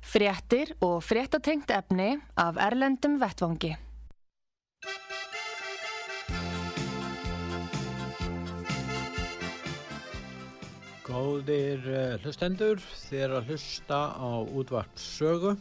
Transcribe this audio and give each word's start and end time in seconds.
Fréttir 0.00 0.72
og 0.80 1.02
fréttatengt 1.04 1.70
efni 1.70 2.16
af 2.36 2.56
Erlendum 2.58 3.18
Vettvangi. 3.20 3.76
Góðir 11.04 11.84
uh, 11.90 12.16
hlustendur, 12.22 12.80
þér 13.10 13.36
að 13.40 13.50
hlusta 13.50 13.98
á 14.14 14.30
útvart 14.40 14.94
sögu, 14.98 15.56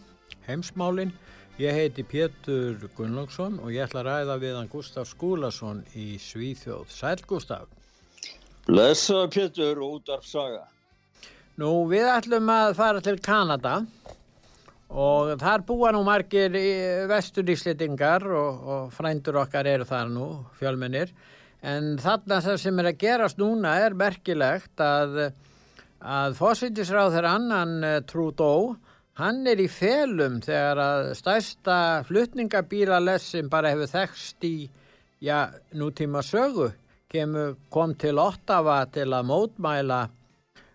heimsmálinn. 0.47 1.11
Ég 1.59 1.75
heiti 1.75 2.05
Pétur 2.07 2.77
Gunnlaugsson 2.95 3.57
og 3.59 3.73
ég 3.73 3.83
ætla 3.83 4.05
að 4.05 4.07
ræða 4.07 4.35
við 4.39 4.53
hann 4.55 4.69
Gustaf 4.71 5.09
Skúlason 5.09 5.81
í 5.99 6.13
Svíþjóð. 6.21 6.87
Sæl 6.93 7.19
Gustaf. 7.27 7.67
Blessa 8.69 9.25
Pétur 9.27 9.81
og 9.83 9.99
útvart 9.99 10.23
saga. 10.29 10.63
Nú 11.59 11.89
við 11.91 12.07
ætlum 12.07 12.47
að 12.53 12.77
fara 12.77 13.01
til 13.03 13.17
Kanada 13.19 13.81
og 14.89 15.35
þar 15.37 15.63
búa 15.67 15.91
nú 15.93 16.01
margir 16.05 16.55
vesturíslitingar 17.09 18.25
og, 18.25 18.63
og 18.73 18.93
frændur 18.93 19.37
okkar 19.43 19.69
eru 19.69 19.85
þar 19.85 20.09
nú, 20.13 20.29
fjölmennir. 20.57 21.13
En 21.61 21.97
þarna 21.99 22.39
það 22.41 22.59
sem 22.63 22.79
er 22.79 22.89
að 22.89 22.99
gerast 23.03 23.39
núna 23.39 23.75
er 23.83 23.95
merkilegt 23.97 24.81
að, 24.81 25.17
að 25.99 26.37
fósittisráð 26.39 27.17
þeirra 27.17 27.33
annan 27.37 27.73
eh, 27.83 27.97
Trudeau, 28.07 28.77
hann 29.19 29.43
er 29.51 29.59
í 29.59 29.67
felum 29.67 30.39
þegar 30.41 30.79
að 30.79 31.09
stærsta 31.19 31.79
flutningabílalessin 32.07 33.51
bara 33.51 33.73
hefur 33.75 33.91
þekst 33.91 34.47
í 34.47 34.55
já, 35.19 35.49
nútíma 35.75 36.23
sögu, 36.23 36.71
Kemur, 37.09 37.55
kom 37.73 37.95
til 37.97 38.19
Ottawa 38.21 38.83
til 38.93 39.07
að 39.17 39.25
mótmæla 39.25 40.03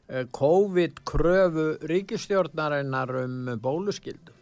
eh, 0.08 0.26
COVID-kröfu 0.40 1.66
ríkistjórnarinnar 1.90 3.14
um 3.24 3.52
bóluskildu 3.62 4.34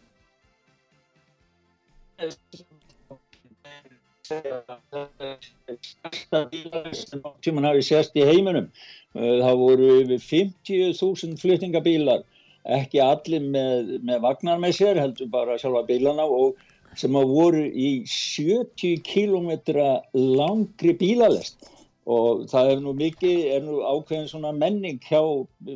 stærsta 5.93 6.39
bílar 6.51 6.93
sem 6.95 7.21
tíman 7.43 7.67
hafi 7.67 7.83
sérst 7.85 8.15
í 8.17 8.25
heiminum. 8.27 8.69
Eh, 9.15 9.39
það 9.43 9.57
voru 9.61 9.89
yfir 10.01 10.21
50.000 10.27 11.41
fluttingabílar, 11.41 12.23
ekki 12.77 13.01
allir 13.03 13.43
með, 13.55 13.97
með 14.07 14.23
vagnar 14.23 14.61
með 14.63 14.77
sér, 14.79 15.01
heldur 15.03 15.29
bara 15.33 15.59
sjálfa 15.59 15.83
bílana 15.89 16.25
og 16.25 16.61
sem 16.99 17.15
að 17.17 17.33
voru 17.33 17.63
í 17.67 17.91
70 18.07 19.01
km 19.07 19.49
langri 20.13 20.93
bílalest 20.99 21.72
og 22.05 22.43
það 22.51 22.71
er 22.73 22.83
nú 22.83 22.93
mikið, 22.99 23.39
er 23.55 23.63
nú 23.63 23.79
ákveðin 23.81 24.29
svona 24.31 24.51
menning 24.55 24.99
hjá 25.07 25.21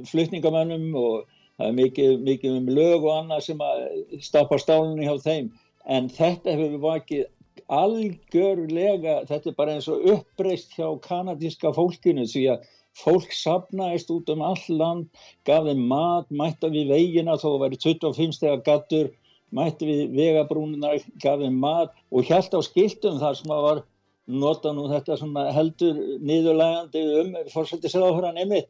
flutningamönnum 0.09 0.92
og 1.00 1.28
það 1.58 1.70
er 1.70 1.78
mikið, 1.78 2.20
mikið 2.28 2.59
um 2.59 2.70
lög 2.78 3.08
og 3.08 3.14
annað 3.16 3.45
sem 3.47 3.64
að 3.64 3.86
stappa 4.25 4.59
stálunni 4.61 5.08
hjá 5.08 5.16
þeim. 5.23 5.52
En 5.88 6.09
þetta 6.11 6.55
hefur 6.58 6.81
vakið 6.83 7.25
algjörlega, 7.73 9.22
þetta 9.28 9.52
er 9.52 9.55
bara 9.58 9.78
eins 9.78 9.88
og 9.92 10.03
uppreist 10.11 10.75
hjá 10.75 10.89
kanadíska 11.03 11.72
fólkinu 11.75 12.28
því 12.28 12.44
að 12.53 12.67
fólk 12.98 13.33
sapnaðist 13.36 14.11
út 14.14 14.30
um 14.33 14.43
all 14.45 14.64
land, 14.70 15.08
gaf 15.45 15.67
þeim 15.67 15.83
mat, 15.89 16.27
mætta 16.30 16.71
við 16.73 16.92
veginna 16.93 17.37
þó 17.39 17.54
að 17.54 17.64
væri 17.66 17.82
25 17.83 18.36
stegar 18.36 18.64
gattur, 18.66 19.11
mætti 19.54 19.87
við 19.87 20.16
vegabrúnunar, 20.17 21.04
gaf 21.21 21.39
þeim 21.43 21.60
mat 21.61 21.93
og 22.11 22.26
hjælt 22.27 22.58
á 22.58 22.61
skiltum 22.66 23.21
þar 23.21 23.37
sem 23.37 23.54
að 23.54 23.67
var 23.67 23.83
nota 24.27 24.73
nú 24.76 24.88
þetta 24.92 25.17
heldur 25.55 25.99
niðurlægandi 26.20 27.04
um 27.21 27.36
fórsættisraðhöran 27.54 28.39
emitt 28.43 28.70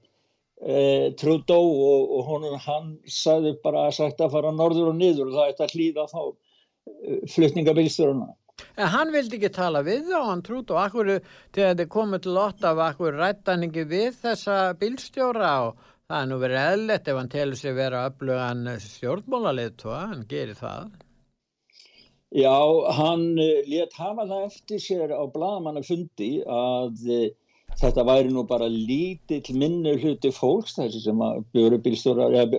e, 0.61 1.13
Trudeau 1.17 1.65
og, 1.65 2.11
og 2.17 2.27
honum 2.31 2.57
hann 2.61 2.91
sagði 3.09 3.55
bara 3.63 3.87
að 3.87 3.97
sagt 4.01 4.21
að 4.21 4.35
fara 4.37 4.53
norður 4.53 4.91
og 4.91 4.99
niður 4.99 5.31
og 5.31 5.39
það 5.39 5.53
ætti 5.53 5.65
að 5.65 5.77
hlýða 5.77 6.05
þá 6.13 6.21
e, 6.27 7.21
flutningabilstjóruna 7.33 8.29
En 8.77 8.89
hann 8.93 9.11
vildi 9.13 9.37
ekki 9.37 9.49
tala 9.53 9.83
við 9.85 10.07
þá, 10.11 10.17
hann 10.29 10.41
trútt 10.45 10.71
og 10.73 10.79
akkur 10.81 11.09
þegar 11.55 11.75
þið 11.79 11.89
komið 11.93 12.23
til 12.25 12.39
Ottawa, 12.41 12.87
akkur 12.91 13.17
rættaningi 13.17 13.83
við 13.89 14.17
þessa 14.23 14.55
bílstjóra? 14.81 15.51
Og 15.67 15.91
það 16.09 16.21
er 16.21 16.31
nú 16.31 16.39
verið 16.41 16.63
eðlert 16.63 17.11
ef 17.11 17.19
hann 17.19 17.29
telur 17.33 17.59
sig 17.59 17.75
vera 17.77 18.05
öflugan 18.09 18.63
stjórnmólalið, 18.85 19.85
hann 19.93 20.25
gerir 20.29 20.57
það. 20.57 20.89
Já, 22.35 22.91
hann 22.91 23.39
eh, 23.39 23.63
let 23.71 23.93
hafa 23.95 24.25
það 24.27 24.47
eftir 24.49 24.79
sér 24.83 25.11
á 25.15 25.23
bladamannafundi 25.31 26.31
að 26.43 27.05
eh, 27.07 27.29
þetta 27.79 28.03
væri 28.03 28.33
nú 28.33 28.43
bara 28.49 28.67
lítill 28.67 29.55
minni 29.55 29.93
hluti 30.01 30.33
fólks 30.35 30.75
þessi 30.75 31.05
sem 31.05 31.23
byrju 31.55 31.79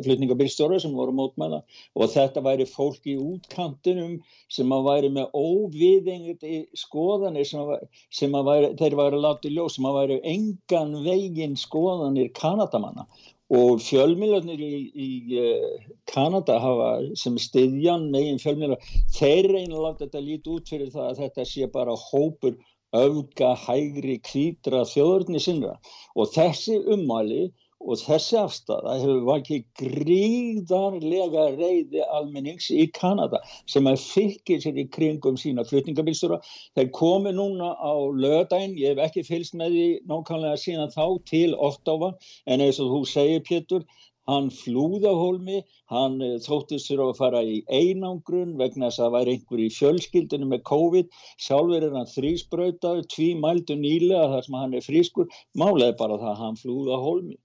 flutningabílstóra 0.06 0.80
sem 0.80 0.96
voru 0.96 1.12
mótmæla 1.20 1.60
og 1.94 2.12
þetta 2.14 2.44
væri 2.48 2.68
fólk 2.70 3.04
í 3.12 3.18
útkantinum 3.20 4.18
sem 4.48 4.72
að 4.72 4.88
væri 4.88 5.12
með 5.18 5.36
óviðengandi 5.36 6.60
skoðanir 6.86 7.48
sem, 7.50 7.60
að, 7.60 7.88
sem 8.08 8.40
að 8.40 8.48
væri, 8.48 8.74
þeir 8.80 9.00
væri 9.02 9.24
látið 9.26 9.58
ljó 9.58 9.66
sem 9.74 9.90
að 9.90 10.00
væri 10.00 10.20
engan 10.32 10.96
veginn 11.04 11.60
skoðanir 11.60 12.32
kanadamanna 12.40 13.04
og 13.54 13.80
fjölmiljarnir 13.80 14.60
í, 14.60 14.72
í 14.92 15.10
uh, 15.40 15.92
Kanada 16.10 16.58
hafa 16.60 16.88
sem 17.16 17.38
stiðjan 17.40 18.10
megin 18.12 18.40
fjölmiljar 18.42 18.82
þeir 19.16 19.48
reyna 19.54 19.84
láta 19.84 20.04
þetta 20.04 20.24
lítið 20.24 20.56
út 20.56 20.72
fyrir 20.72 20.90
það 20.92 21.06
að 21.12 21.22
þetta 21.22 21.46
sé 21.48 21.70
bara 21.72 21.96
hópur 21.96 22.58
öfga 22.96 23.54
hægri 23.64 24.18
kvítra 24.24 24.84
þjóðurni 24.88 25.40
sinna 25.40 25.74
og 26.16 26.30
þessi 26.34 26.76
ummæli 26.92 27.48
og 27.88 28.00
þessi 28.02 28.36
afstæða 28.40 28.96
hefur 29.00 29.22
vakið 29.28 29.64
gríðarlega 29.80 31.46
reyði 31.56 32.04
almennings 32.18 32.68
í 32.74 32.84
Kanada 32.98 33.40
sem 33.70 33.88
að 33.90 34.02
fylgir 34.04 34.60
sér 34.64 34.80
í 34.82 34.86
kringum 34.92 35.38
sína 35.40 35.64
flutningabilstura. 35.68 36.40
Þeir 36.76 36.90
komi 36.98 37.32
núna 37.36 37.72
á 37.80 37.94
löðdæn, 37.96 38.76
ég 38.80 38.94
hef 38.94 39.04
ekki 39.08 39.24
fylgst 39.28 39.56
með 39.58 39.78
því 39.78 39.88
nákvæmlega 40.12 40.60
síðan 40.64 40.92
þá 40.92 41.06
til 41.32 41.54
Ottawa 41.56 42.12
en 42.46 42.66
eins 42.66 42.82
og 42.82 42.92
þú 42.92 43.02
segir 43.08 43.46
Pétur, 43.48 43.88
Hann 44.28 44.50
flúða 44.52 45.14
hólmi, 45.16 45.62
hann 45.88 46.18
eh, 46.20 46.34
þóttist 46.44 46.90
fyrir 46.90 47.06
að 47.06 47.14
fara 47.16 47.40
í 47.40 47.62
einangrun 47.72 48.58
vegna 48.60 48.90
þess 48.90 49.00
að 49.00 49.06
það 49.06 49.14
væri 49.14 49.34
einhver 49.36 49.62
í 49.64 49.68
fjölskyldinu 49.72 50.48
með 50.50 50.64
COVID. 50.68 51.14
Sjálfur 51.46 51.86
er 51.86 51.96
hann 51.96 52.10
þrísbrautaður, 52.12 53.06
tví 53.14 53.28
mældu 53.40 53.78
nýlega 53.80 54.26
þar 54.34 54.44
sem 54.44 54.58
hann 54.60 54.76
er 54.76 54.84
frískur. 54.84 55.32
Málega 55.56 55.96
bara 56.02 56.20
það 56.20 56.32
að 56.34 56.42
hann 56.42 56.60
flúða 56.60 57.00
hólmi. 57.06 57.38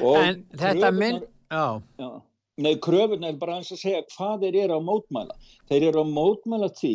Og 0.00 0.20
en 0.22 0.44
þetta 0.56 0.92
minn... 0.96 1.24
Já. 1.52 1.80
Já. 2.00 2.12
Nei, 2.60 2.74
kröfurna 2.84 3.30
er 3.32 3.36
bara 3.40 3.54
að 3.62 3.68
segja 3.80 4.02
hvað 4.12 4.42
þeir 4.44 4.56
eru 4.66 4.76
á 4.76 4.80
mótmæla. 4.84 5.36
Þeir 5.70 5.86
eru 5.88 6.02
á 6.04 6.06
mótmæla 6.06 6.68
því 6.76 6.90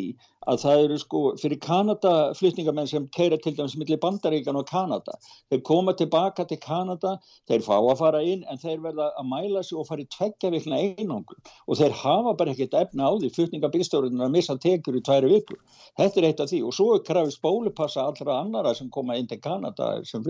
að 0.52 0.60
það 0.62 0.82
eru 0.84 0.98
sko 1.02 1.22
fyrir 1.42 1.60
Kanada 1.66 2.12
flutningamenn 2.38 2.90
sem 2.92 3.08
keira 3.18 3.40
til 3.42 3.56
dæmis 3.58 3.74
millir 3.82 3.98
bandaríkan 4.04 4.60
og 4.60 4.68
Kanada. 4.70 5.16
Þeir 5.50 5.64
koma 5.66 5.96
tilbaka 5.98 6.46
til 6.46 6.60
Kanada, 6.62 7.16
þeir 7.50 7.66
fá 7.66 7.74
að 7.80 7.98
fara 8.04 8.22
inn 8.22 8.46
en 8.46 8.62
þeir 8.62 8.86
verða 8.86 9.10
að 9.18 9.30
mæla 9.34 9.66
sig 9.66 9.82
og 9.82 9.90
fara 9.90 10.06
í 10.06 10.08
tveggja 10.14 10.54
vikna 10.54 10.78
einangur 10.78 11.42
og 11.66 11.82
þeir 11.82 11.98
hafa 12.04 12.38
bara 12.38 12.54
ekkert 12.54 12.78
efna 12.84 13.10
á 13.10 13.12
því 13.18 13.34
flutningabilstjórnir 13.40 14.30
að 14.30 14.38
missa 14.38 14.60
tekur 14.62 15.02
í 15.02 15.04
tværi 15.10 15.34
vikur. 15.34 15.60
Þetta 15.98 16.22
er 16.22 16.30
eitt 16.30 16.46
af 16.46 16.54
því 16.54 16.62
og 16.70 16.78
svo 16.78 16.94
er 16.96 17.06
krafist 17.10 17.42
bólupassa 17.42 18.06
allra 18.06 18.44
annara 18.44 18.78
sem 18.78 18.94
koma 18.94 19.18
inn 19.18 19.28
til 19.28 19.42
Kanada 19.42 19.98
sem 20.06 20.22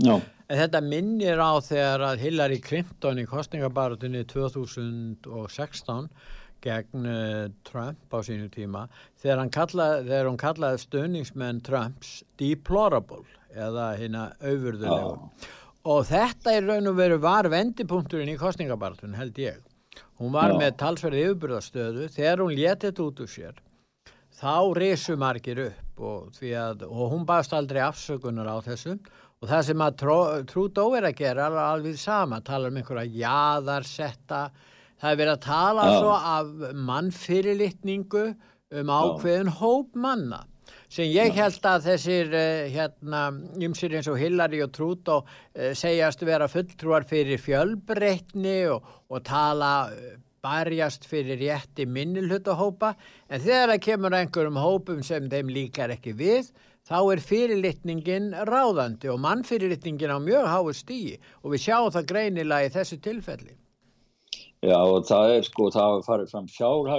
flutningabilstjórn. 0.00 0.20
No. 0.26 0.36
Þetta 0.50 0.80
minnir 0.82 1.38
á 1.38 1.52
þegar 1.62 2.04
að 2.08 2.22
Hillary 2.24 2.58
Clinton 2.58 3.20
í 3.22 3.26
kostningabaratunni 3.30 4.24
2016 4.26 6.08
gegn 6.60 7.06
uh, 7.06 7.46
Trump 7.64 8.12
á 8.12 8.18
sínu 8.26 8.50
tíma 8.52 8.88
þegar, 9.22 9.46
kallaði, 9.54 10.02
þegar 10.10 10.28
hún 10.28 10.40
kallaði 10.40 10.82
stöðningsmenn 10.82 11.62
Trumps 11.64 12.10
deplorable 12.40 13.22
eða 13.54 13.92
hérna 14.00 14.26
auðvörðulegu 14.42 15.14
oh. 15.14 15.48
og 15.94 16.04
þetta 16.10 16.56
er 16.58 16.68
raun 16.68 16.90
og 16.90 16.98
veru 16.98 17.20
var 17.22 17.48
vendipunkturinn 17.52 18.34
í 18.34 18.38
kostningabaratunni 18.40 19.18
held 19.18 19.40
ég. 19.40 19.62
Hún 20.20 20.34
var 20.34 20.52
oh. 20.52 20.60
með 20.60 20.76
talsverði 20.82 21.28
yfirbyrðastöðu 21.30 22.10
þegar 22.12 22.44
hún 22.44 22.58
letið 22.58 23.04
út 23.06 23.24
úr 23.24 23.30
sér 23.30 23.62
þá 24.40 24.72
resu 24.76 25.16
margir 25.20 25.60
upp 25.68 26.04
og, 26.04 26.36
að, 26.40 26.84
og 26.88 27.12
hún 27.12 27.26
baðst 27.28 27.54
aldrei 27.56 27.82
afsökunar 27.84 28.48
á 28.48 28.56
þessu 28.64 28.96
Og 29.40 29.48
það 29.48 29.62
sem 29.70 29.82
að 29.86 30.02
Trúdó 30.50 30.82
er 30.98 31.06
að 31.08 31.16
gera 31.22 31.46
er 31.48 31.58
alveg 31.62 31.96
sama, 31.96 32.42
tala 32.44 32.68
um 32.68 32.76
einhverja 32.76 33.08
jaðarsetta. 33.22 34.42
Það 35.00 35.14
er 35.14 35.20
verið 35.22 35.32
að 35.32 35.44
tala 35.46 35.86
Já. 35.88 35.96
svo 35.96 36.16
af 36.18 36.74
mannfyrirlitningu 36.90 38.24
um 38.80 38.92
ákveðin 38.92 39.52
hóp 39.60 39.96
manna 39.98 40.44
sem 40.90 41.06
ég 41.10 41.34
held 41.34 41.64
að 41.66 41.86
þessir 41.86 42.32
uh, 42.34 42.64
hérna, 42.70 43.20
ymsir 43.62 43.94
eins 43.94 44.08
og 44.10 44.18
Hillary 44.20 44.60
og 44.64 44.72
Trudeau 44.74 45.22
uh, 45.22 45.70
segjast 45.78 46.22
vera 46.26 46.48
fulltrúar 46.50 47.06
fyrir 47.08 47.40
fjölbreytni 47.42 48.58
og, 48.70 48.86
og 49.10 49.22
tala 49.26 49.72
uh, 49.90 50.16
barjast 50.42 51.06
fyrir 51.08 51.38
rétti 51.40 51.86
minnilhutahópa 51.86 52.94
en 53.28 53.42
þegar 53.42 53.74
það 53.74 53.84
kemur 53.86 54.16
einhverjum 54.18 54.60
hópum 54.60 55.02
sem 55.06 55.28
þeim 55.30 55.52
líkar 55.54 55.94
ekki 55.94 56.14
við 56.16 56.50
þá 56.90 56.98
er 57.14 57.22
fyrirlitningin 57.22 58.32
ráðandi 58.48 59.10
og 59.12 59.20
mannfyrirlitningin 59.22 60.10
á 60.10 60.18
mjög 60.18 60.48
háu 60.50 60.72
stíi 60.74 61.20
og 61.44 61.54
við 61.54 61.64
sjáum 61.68 61.94
það 61.94 62.08
greinilega 62.10 62.66
í 62.66 62.74
þessu 62.74 62.98
tilfelli. 63.04 63.54
Já 64.60 64.76
og 64.76 65.06
það 65.08 65.36
er 65.36 65.46
sko, 65.46 65.70
það 65.72 65.86
hafa 65.86 66.02
farið 66.08 66.32
fram 66.34 66.48
fjár, 66.50 66.90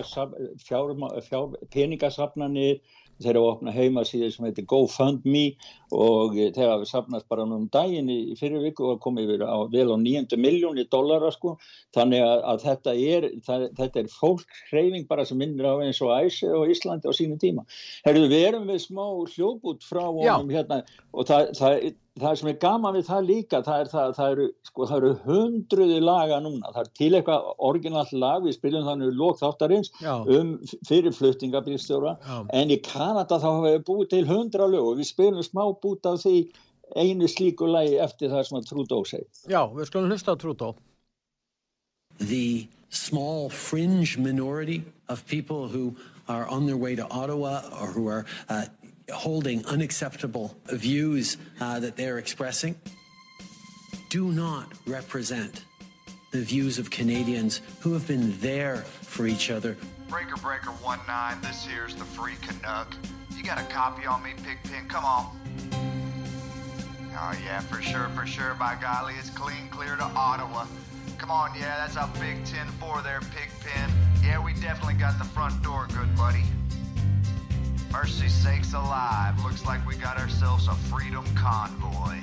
fjár, 1.27 1.57
peningasafnanir, 1.75 2.79
þeir 3.21 3.35
eru 3.35 3.43
að 3.43 3.51
opna 3.51 3.75
heimasíði 3.75 4.31
sem 4.33 4.47
heitir 4.47 4.65
GoFundMe 4.71 5.43
og 5.91 6.35
þeir 6.55 6.71
hafa 6.71 6.87
safnast 6.87 7.27
bara 7.31 7.45
núna 7.45 7.61
um 7.61 7.69
daginn 7.71 8.09
í 8.11 8.35
fyrir 8.39 8.63
viku 8.63 8.91
og 8.93 9.01
komið 9.03 9.35
yfir 9.35 9.45
á 9.47 9.59
vel 9.71 9.87
á 9.91 9.97
900 9.99 10.39
miljónir 10.39 10.89
dollara 10.91 11.31
sko, 11.35 11.57
þannig 11.95 12.23
að, 12.25 12.43
að 12.53 12.63
þetta 12.65 12.95
er, 13.15 13.29
það, 13.47 13.65
þetta 13.79 14.03
er 14.03 14.13
fólkhreyfing 14.15 15.07
bara 15.09 15.25
sem 15.27 15.41
minnir 15.41 15.67
á 15.67 15.75
eins 15.83 16.01
og 16.03 16.13
æsi 16.15 16.51
og 16.51 16.71
Íslandi 16.71 17.11
á 17.11 17.13
sínu 17.15 17.39
tíma. 17.41 17.65
Herðu, 18.07 18.29
við 18.31 18.47
erum 18.51 18.69
við 18.71 18.85
smá 18.85 19.05
hljóput 19.35 19.83
frá 19.85 20.05
honum 20.07 20.53
hérna? 20.53 20.81
Og 21.11 21.27
það, 21.27 21.51
það 21.59 21.91
það 22.19 22.37
sem 22.39 22.49
er 22.51 22.57
gaman 22.59 22.95
við 22.97 23.05
það 23.07 23.27
líka 23.29 23.59
það 23.63 23.81
er 23.81 23.89
það, 23.91 24.09
það 24.17 24.33
eru, 24.33 24.47
sko, 24.67 24.87
eru 24.97 25.11
hundruði 25.23 25.99
laga 26.03 26.39
núna, 26.43 26.71
það 26.73 26.81
er 26.81 26.89
til 26.99 27.09
eitthvað 27.15 27.47
orginallt 27.69 28.11
lag, 28.19 28.43
við 28.43 28.57
spiljum 28.57 28.87
þannig 28.87 29.13
lók 29.15 29.39
þáttarins 29.39 29.91
Já. 30.01 30.11
um 30.35 30.51
fyrirfluttingabílstjóra 30.89 32.15
en 32.57 32.73
í 32.73 32.79
Kanada 32.83 33.39
þá 33.39 33.47
hafa 33.47 33.69
við 33.69 33.85
búið 33.87 34.09
til 34.11 34.23
hundra 34.27 34.67
lög 34.71 34.89
og 34.91 34.99
við 34.99 35.11
spiljum 35.11 35.45
smá 35.45 35.63
bút 35.81 36.05
af 36.05 36.21
því 36.23 36.35
einu 36.95 37.27
slíku 37.31 37.67
lagi 37.71 37.97
eftir 38.03 38.31
það 38.31 38.47
sem 38.47 38.59
að 38.59 38.69
Trudeau 38.69 39.05
segi. 39.07 39.27
Já, 39.47 39.61
við 39.71 39.89
skulum 39.89 40.11
hlusta 40.11 40.35
á 40.35 40.37
Trudeau. 40.39 40.75
The 42.19 42.67
small 42.89 43.49
fringe 43.49 44.17
minority 44.17 44.83
of 45.07 45.25
people 45.25 45.67
who 45.67 45.95
are 46.27 46.47
on 46.47 46.67
their 46.67 46.77
way 46.77 46.95
to 46.95 47.07
Ottawa 47.09 47.61
or 47.79 47.87
who 47.87 48.07
are 48.07 48.25
uh, 48.49 48.65
holding 49.13 49.65
unacceptable 49.65 50.55
views 50.67 51.37
uh, 51.59 51.79
that 51.79 51.95
they're 51.95 52.17
expressing 52.17 52.75
do 54.09 54.31
not 54.31 54.67
represent 54.85 55.63
the 56.31 56.41
views 56.41 56.77
of 56.79 56.89
Canadians 56.89 57.61
who 57.79 57.93
have 57.93 58.07
been 58.07 58.37
there 58.39 58.77
for 59.01 59.25
each 59.25 59.49
other. 59.49 59.77
Breaker 60.09 60.35
Breaker 60.37 60.71
1-9, 60.83 61.41
this 61.41 61.65
here's 61.65 61.95
the 61.95 62.03
free 62.03 62.35
Canuck. 62.41 62.93
You 63.41 63.47
got 63.47 63.59
a 63.59 63.63
copy 63.73 64.05
on 64.05 64.21
me, 64.21 64.33
Pigpen? 64.45 64.87
Come 64.87 65.03
on. 65.03 65.25
Oh, 65.73 67.33
yeah, 67.43 67.59
for 67.61 67.81
sure, 67.81 68.07
for 68.09 68.27
sure. 68.27 68.53
By 68.53 68.77
golly, 68.79 69.15
it's 69.17 69.31
clean 69.31 69.67
clear 69.71 69.95
to 69.95 70.03
Ottawa. 70.03 70.67
Come 71.17 71.31
on, 71.31 71.49
yeah, 71.57 71.75
that's 71.81 71.95
a 71.95 72.07
big 72.19 72.43
10-4 72.43 73.03
there, 73.03 73.19
Pigpen. 73.33 73.89
Yeah, 74.23 74.37
we 74.45 74.53
definitely 74.53 74.93
got 74.93 75.17
the 75.17 75.25
front 75.25 75.59
door, 75.63 75.87
good 75.87 76.15
buddy. 76.15 76.43
Mercy 77.91 78.29
sakes 78.29 78.73
alive. 78.73 79.43
Looks 79.43 79.65
like 79.65 79.83
we 79.87 79.95
got 79.95 80.19
ourselves 80.19 80.67
a 80.67 80.75
freedom 80.91 81.25
convoy. 81.33 82.19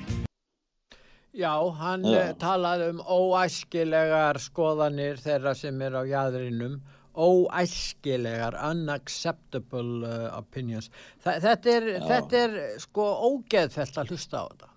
Já, 1.35 1.59
hann 1.79 2.05
Já. 2.05 2.29
Já. 2.29 2.35
talaði 2.39 2.91
um 2.95 3.03
óæskilegar 3.03 4.39
skoðanir 4.39 5.19
þeirra 5.19 5.57
sem 5.57 5.83
er 5.83 5.99
á 5.99 6.03
jæðrinum, 6.07 6.79
óæskilegar, 7.19 8.57
unacceptable 8.71 10.07
uh, 10.07 10.39
opinions. 10.39 10.91
Þa, 11.25 11.37
þetta, 11.45 11.77
er, 11.79 11.87
þetta 12.07 12.43
er 12.47 12.59
sko 12.83 13.07
ógeðfelt 13.33 13.99
að 14.03 14.13
hlusta 14.15 14.43
á 14.43 14.45
þetta. 14.49 14.73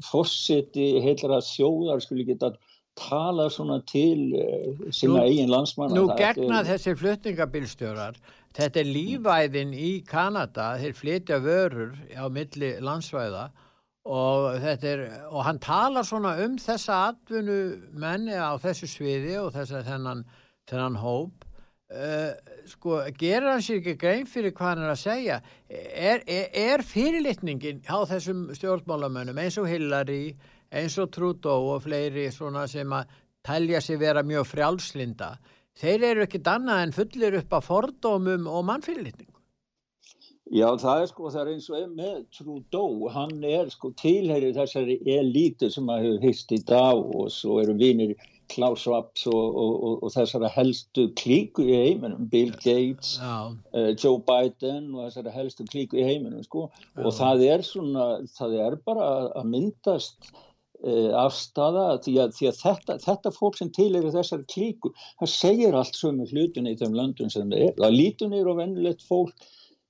fórseti 0.09 0.87
heilra 1.05 1.43
þjóðar 1.45 2.01
skulle 2.01 2.25
geta 2.31 2.55
tala 2.99 3.47
svona 3.53 3.77
til 3.87 4.33
uh, 4.41 4.89
sinna 4.91 5.21
Nú- 5.21 5.27
eigin 5.27 5.53
landsmanna. 5.53 5.95
Nú 5.99 6.09
gegna 6.19 6.63
er- 6.63 6.71
þessir 6.73 6.97
flutningabilstjórar, 6.99 8.17
þetta 8.57 8.81
er 8.83 8.89
lífæðin 8.97 9.77
í 9.77 9.93
Kanada, 10.09 10.73
þeir 10.81 10.97
flytja 11.03 11.39
vörur 11.45 11.93
á 12.17 12.25
milli 12.33 12.73
landsvæða 12.83 13.51
og, 14.09 14.57
er, 14.65 15.03
og 15.29 15.45
hann 15.45 15.61
talar 15.61 16.07
svona 16.07 16.35
um 16.45 16.57
þessa 16.61 17.03
atvinnu 17.11 17.59
menni 18.01 18.37
á 18.37 18.57
þessu 18.61 18.89
sviði 18.89 19.37
og 19.43 19.53
þessa 19.57 19.83
þennan, 19.85 20.25
þennan 20.71 20.99
hóp. 21.03 21.45
Uh, 21.89 22.33
sko, 22.69 22.99
gerir 23.17 23.49
hann 23.49 23.63
sér 23.65 23.79
ekki 23.81 23.95
grein 24.01 24.27
fyrir 24.29 24.53
hvað 24.57 24.75
hann 24.75 24.83
er 24.85 24.93
að 24.93 25.01
segja? 25.03 25.39
Er, 25.69 26.25
er, 26.29 26.51
er 26.53 26.85
fyrirlitningin 26.85 27.81
á 27.89 28.05
þessum 28.09 28.49
stjórnmálamönnum 28.57 29.41
eins 29.41 29.57
og 29.61 29.71
Hillary, 29.71 30.35
eins 30.69 30.99
og 31.01 31.09
Trudeau 31.17 31.73
og 31.75 31.87
fleiri 31.87 32.29
svona 32.33 32.67
sem 32.69 32.93
að 32.93 33.17
telja 33.49 33.81
sig 33.85 34.01
vera 34.01 34.25
mjög 34.25 34.51
frjálslinda? 34.51 35.33
Þeir 35.79 36.05
eru 36.11 36.27
ekkit 36.27 36.53
annað 36.53 36.85
en 36.85 36.95
fullir 36.97 37.41
upp 37.41 37.57
af 37.57 37.69
fordómum 37.71 38.49
og 38.53 38.69
mannfyrirlitningu 38.69 39.38
Já, 40.49 40.69
það 40.81 41.03
er 41.03 41.09
sko, 41.11 41.29
það 41.33 41.41
er 41.43 41.53
eins 41.53 41.69
og 41.69 41.93
með 41.99 42.17
Trudeau, 42.33 42.93
hann 43.13 43.45
er 43.45 43.69
sko 43.73 43.91
tilherið 44.01 44.57
þessari 44.57 44.97
elítu 45.19 45.69
sem 45.73 45.91
að 45.93 46.07
hefur 46.07 46.25
hýst 46.25 46.55
í 46.57 46.61
dag 46.69 47.01
og 47.19 47.29
svo 47.35 47.59
eru 47.61 47.75
vinir 47.77 48.15
Klaus 48.49 48.87
Schwabs 48.87 49.27
og, 49.29 49.37
og, 49.37 49.73
og, 49.85 49.95
og 50.07 50.15
þessara 50.15 50.49
helstu 50.55 51.05
klíku 51.21 51.67
í 51.67 51.77
heiminum, 51.77 52.31
Bill 52.33 52.55
Gates, 52.65 53.19
Já, 53.21 53.53
uh, 53.53 53.91
Joe 53.93 54.23
Biden 54.25 54.95
og 54.95 55.11
þessara 55.11 55.35
helstu 55.37 55.69
klíku 55.69 56.01
í 56.01 56.07
heiminum 56.07 56.41
sko. 56.47 56.69
Og 56.97 57.13
það 57.19 57.45
er 57.51 57.65
svona, 57.67 58.09
það 58.39 58.57
er 58.65 58.79
bara 58.89 59.11
að 59.37 59.53
myndast 59.53 60.31
uh, 60.33 61.13
afstafa 61.27 61.99
því 62.07 62.17
að, 62.25 62.35
því 62.39 62.51
að 62.55 62.59
þetta, 62.63 62.99
þetta 63.05 63.35
fólk 63.37 63.61
sem 63.61 63.75
til 63.77 63.91
eru 64.01 64.17
þessari 64.17 64.49
klíku, 64.55 64.95
það 65.21 65.35
segir 65.35 65.77
allt 65.77 66.01
sömu 66.01 66.29
hlutin 66.33 66.73
í 66.73 66.77
þeim 66.81 66.97
löndum 66.97 67.29
sem 67.35 67.53
það 67.53 67.69
er, 67.69 67.79
það 67.83 68.01
lítur 68.01 68.33
niður 68.33 68.55
á 68.57 68.61
vennilegt 68.65 69.05
fólk 69.05 69.49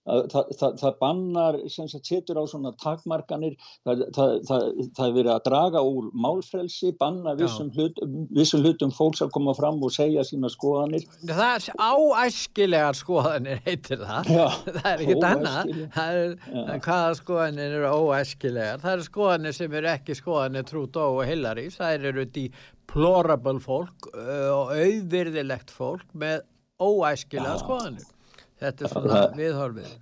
það, 0.09 0.53
það, 0.59 0.77
það 0.81 0.97
bannar 1.03 1.59
sem 1.73 1.89
sagt 1.91 2.09
setur 2.09 2.41
á 2.41 2.45
svona 2.49 2.73
takmarkanir 2.81 3.57
það, 3.87 4.05
það, 4.17 4.35
það, 4.49 4.67
það 4.97 5.05
er 5.07 5.15
verið 5.17 5.33
að 5.35 5.45
draga 5.49 5.83
úr 5.85 6.09
málfrelsi, 6.27 6.93
banna 7.01 7.35
vissum, 7.39 7.71
hlut, 7.77 8.01
vissum 8.35 8.65
hlutum 8.65 8.93
fólks 8.95 9.23
að 9.25 9.33
koma 9.37 9.55
fram 9.59 9.81
og 9.85 9.95
segja 9.95 10.25
sína 10.27 10.51
skoðanir. 10.53 11.07
Það 11.29 11.45
er 11.47 11.69
áæskilegar 11.89 12.99
skoðanir 12.99 13.63
heitir 13.67 14.05
það. 14.05 14.33
Já, 14.35 14.47
það 14.79 14.91
er 14.93 15.05
ekkit 15.07 15.29
annað. 15.31 15.73
er, 16.05 16.37
hvaða 16.89 17.15
skoðanir 17.23 17.79
eru 17.79 17.95
óæskilegar? 18.03 18.85
Það 18.85 18.95
eru 18.97 19.09
skoðanir 19.09 19.59
sem 19.59 19.81
eru 19.81 19.93
ekki 19.95 20.19
skoðanir 20.19 20.69
Trudeau 20.69 21.19
og 21.19 21.27
Hillary. 21.29 21.69
Það 21.75 22.11
eru 22.13 22.29
deplorable 22.39 23.59
fólk 23.65 24.13
og 24.13 24.77
auðvirðilegt 24.77 25.75
fólk 25.75 26.07
með 26.19 26.47
óæskilegar 26.79 27.61
skoðanir 27.61 28.15
þetta 28.61 28.85
er 28.85 28.95
svona 28.95 29.25
viðhorfið 29.39 29.97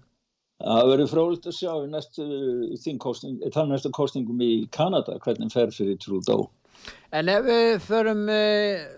Það 0.56 0.86
verður 0.88 1.10
frólikt 1.10 1.46
að 1.50 1.56
sjá 1.58 1.72
í 1.76 1.88
næstu 1.92 2.26
þingkosting, 2.80 3.40
þar 3.52 3.66
næstu 3.68 3.90
kostingum 3.92 4.40
í 4.40 4.52
Kanada 4.72 5.18
hvernig 5.20 5.52
fer 5.52 5.72
fyrir 5.75 5.98
Trudeau. 6.00 6.46
En 7.16 7.28
ef 7.32 7.44
við 7.44 7.72
förum 7.84 8.25
uh, 8.32 8.96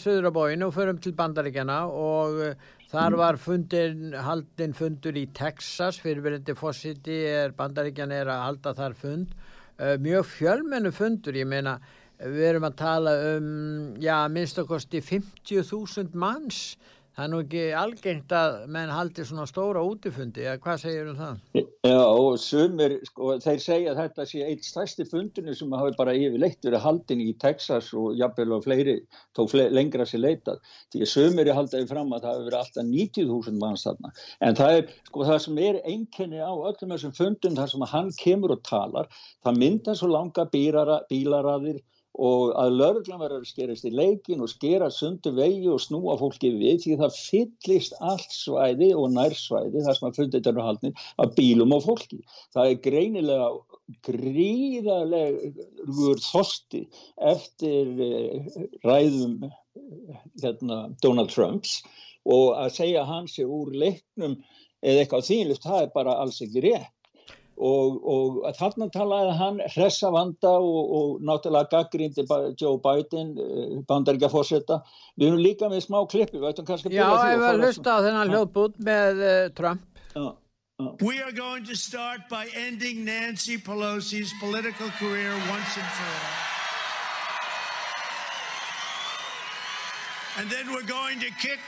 söður 0.00 0.28
á 0.28 0.32
bóin 0.32 0.64
og 0.64 0.74
förum 0.76 1.00
til 1.02 1.12
bandaríkjana 1.16 1.78
og 1.88 2.40
uh, 2.46 2.66
þar 2.90 3.16
var 3.20 3.38
fundin, 3.40 4.14
haldin 4.24 4.74
fundur 4.76 5.16
í 5.20 5.26
Texas, 5.36 6.00
fyrirverandi 6.00 6.56
fósiti 6.56 7.20
er 7.28 7.54
bandaríkjana 7.56 8.20
er 8.22 8.32
að 8.32 8.44
halda 8.46 8.74
þar 8.80 8.96
fund, 8.98 9.34
uh, 9.80 9.96
mjög 10.00 10.28
fjölmennu 10.32 10.94
fundur, 10.96 11.36
ég 11.36 11.48
meina 11.48 11.76
við 12.20 12.46
erum 12.50 12.68
að 12.68 12.80
tala 12.80 13.14
um, 13.34 13.92
já, 14.00 14.16
minnst 14.32 14.60
okkosti 14.60 15.00
50.000 15.04 16.16
manns, 16.20 16.74
það 17.20 17.26
er 17.26 17.32
nú 17.34 17.38
ekki 17.44 17.62
algengt 17.76 18.32
að 18.32 18.54
menn 18.72 18.90
haldi 18.94 19.24
svona 19.28 19.44
stóra 19.48 19.82
útifundi, 19.84 20.44
eða 20.46 20.60
hvað 20.64 20.78
segir 20.80 21.08
um 21.10 21.18
það? 21.18 21.42
Já, 21.84 21.98
og 22.00 22.38
sumir, 22.40 22.94
sko, 23.04 23.34
þeir 23.44 23.60
segja 23.60 23.94
þetta 23.98 24.26
sé 24.30 24.44
eitt 24.46 24.64
stærsti 24.64 25.04
fundinu 25.10 25.52
sem 25.56 25.74
hafi 25.76 25.92
bara 25.98 26.14
yfirleitt 26.16 26.64
verið 26.64 26.84
haldin 26.86 27.20
í 27.24 27.34
Texas 27.42 27.90
og 27.96 28.16
jafnvel 28.16 28.56
og 28.56 28.64
fleiri, 28.64 28.96
tók 29.36 29.52
fle 29.52 29.68
lengra 29.68 30.08
sér 30.08 30.24
leitað. 30.24 30.64
Því 30.94 31.04
að 31.04 31.12
sumir 31.12 31.50
er 31.50 31.58
haldaði 31.58 31.90
fram 31.92 32.16
að 32.16 32.24
það 32.24 32.32
hafi 32.32 32.48
verið 32.48 32.60
alltaf 32.62 32.88
90.000 32.94 33.60
manns 33.60 33.86
þarna. 33.88 34.14
En 34.48 34.58
það 34.62 34.78
er, 34.78 34.96
sko, 35.10 35.28
það 35.28 35.40
sem 35.44 35.62
er 35.68 35.80
einkenni 35.84 36.40
á 36.40 36.52
öllum 36.56 36.96
þessum 36.96 37.16
fundum, 37.20 37.60
þar 37.60 37.72
sem 37.74 37.88
hann 37.92 38.12
kemur 38.16 38.56
og 38.56 38.64
talar, 38.64 39.12
það 39.44 39.60
mynda 39.66 39.98
svo 39.98 40.08
langa 40.14 40.48
bílara, 40.48 41.02
bílaraðir 41.12 41.84
og 42.18 42.56
að 42.58 42.72
lauruglan 42.74 43.20
verður 43.20 43.44
að 43.44 43.50
skerast 43.52 43.84
í 43.86 43.90
leikin 43.94 44.40
og 44.42 44.50
skera 44.50 44.88
sundu 44.90 45.30
vegi 45.36 45.68
og 45.70 45.80
snúa 45.82 46.16
fólki 46.18 46.50
við 46.56 46.82
því 46.82 46.96
það 47.00 47.16
fyllist 47.16 47.94
allt 48.02 48.32
svæði 48.34 48.90
og 48.98 49.12
nærsvæði 49.14 49.84
þar 49.86 49.96
sem 49.98 50.08
að 50.08 50.16
fundið 50.18 50.48
eru 50.50 50.62
haldnir 50.66 50.94
af 51.22 51.28
bílum 51.36 51.76
og 51.76 51.82
fólki. 51.86 52.18
Það 52.54 52.66
er 52.66 52.82
greinilega 52.88 53.48
gríðarlegur 54.06 56.18
þorsti 56.26 56.82
eftir 57.30 57.84
ræðum 58.86 59.34
hérna, 60.42 60.76
Donald 61.02 61.30
Trumps 61.30 61.72
og 62.26 62.58
að 62.58 62.74
segja 62.74 63.04
hans 63.06 63.38
er 63.38 63.46
úr 63.48 63.72
leiknum 63.72 64.42
eða 64.82 65.00
eitthvað 65.04 65.28
þínlust, 65.28 65.64
það 65.64 65.82
er 65.84 65.90
bara 65.94 66.18
alls 66.20 66.40
ekki 66.42 66.60
rétt 66.64 66.99
og, 67.56 67.96
og 68.14 68.36
þarna 68.56 68.88
talaði 68.94 69.32
hann 69.38 69.62
hressa 69.74 70.10
vanda 70.14 70.52
og, 70.58 70.92
og 70.98 71.24
náttúrulega 71.26 71.70
gaggrindi 71.74 72.26
Joe 72.60 72.78
Biden 72.82 73.34
bandaríkja 73.88 74.30
fórsetta 74.32 74.80
við 75.16 75.30
erum 75.30 75.42
líka 75.44 75.68
með 75.72 75.86
smá 75.88 75.98
klippi 76.10 76.40
Já, 76.40 77.08
ef 77.08 77.42
við 77.42 77.64
hlusta 77.64 77.96
á 77.96 78.04
þennan 78.06 78.32
hljóðbút 78.34 78.78
með 78.84 79.24
uh, 79.24 79.42
Trump. 79.56 79.84
Já 80.14 80.30
We 81.02 81.20
are 81.20 81.32
going 81.32 81.64
to 81.64 81.76
start 81.76 82.26
by 82.30 82.48
ending 82.56 83.04
Nancy 83.04 83.58
Pelosi's 83.58 84.32
political 84.40 84.88
career 84.96 85.30
once 85.50 85.76
and 85.76 85.86
for 85.86 86.08
all. 86.08 86.50
And 90.38 90.50
then 90.50 90.72
we're 90.72 90.88
going 90.88 91.20
to 91.20 91.30
kick 91.32 91.60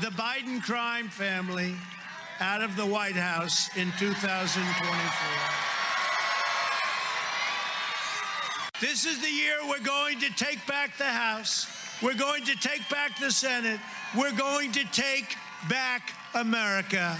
the 0.00 0.10
Biden 0.10 0.62
crime 0.62 1.08
family 1.08 1.72
out 1.72 2.01
of 2.42 2.74
the 2.76 2.84
White 2.84 3.14
House 3.14 3.68
in 3.76 3.92
2024. 4.00 4.58
This 8.80 9.04
is 9.04 9.20
the 9.22 9.30
year 9.30 9.58
we're 9.68 9.78
going 9.78 10.18
to 10.18 10.28
take 10.34 10.66
back 10.66 10.98
the 10.98 11.04
House. 11.04 11.68
We're 12.02 12.16
going 12.16 12.44
to 12.46 12.56
take 12.56 12.88
back 12.88 13.16
the 13.20 13.30
Senate. 13.30 13.78
We're 14.18 14.36
going 14.36 14.72
to 14.72 14.84
take 14.90 15.36
back 15.68 16.12
America. 16.34 17.16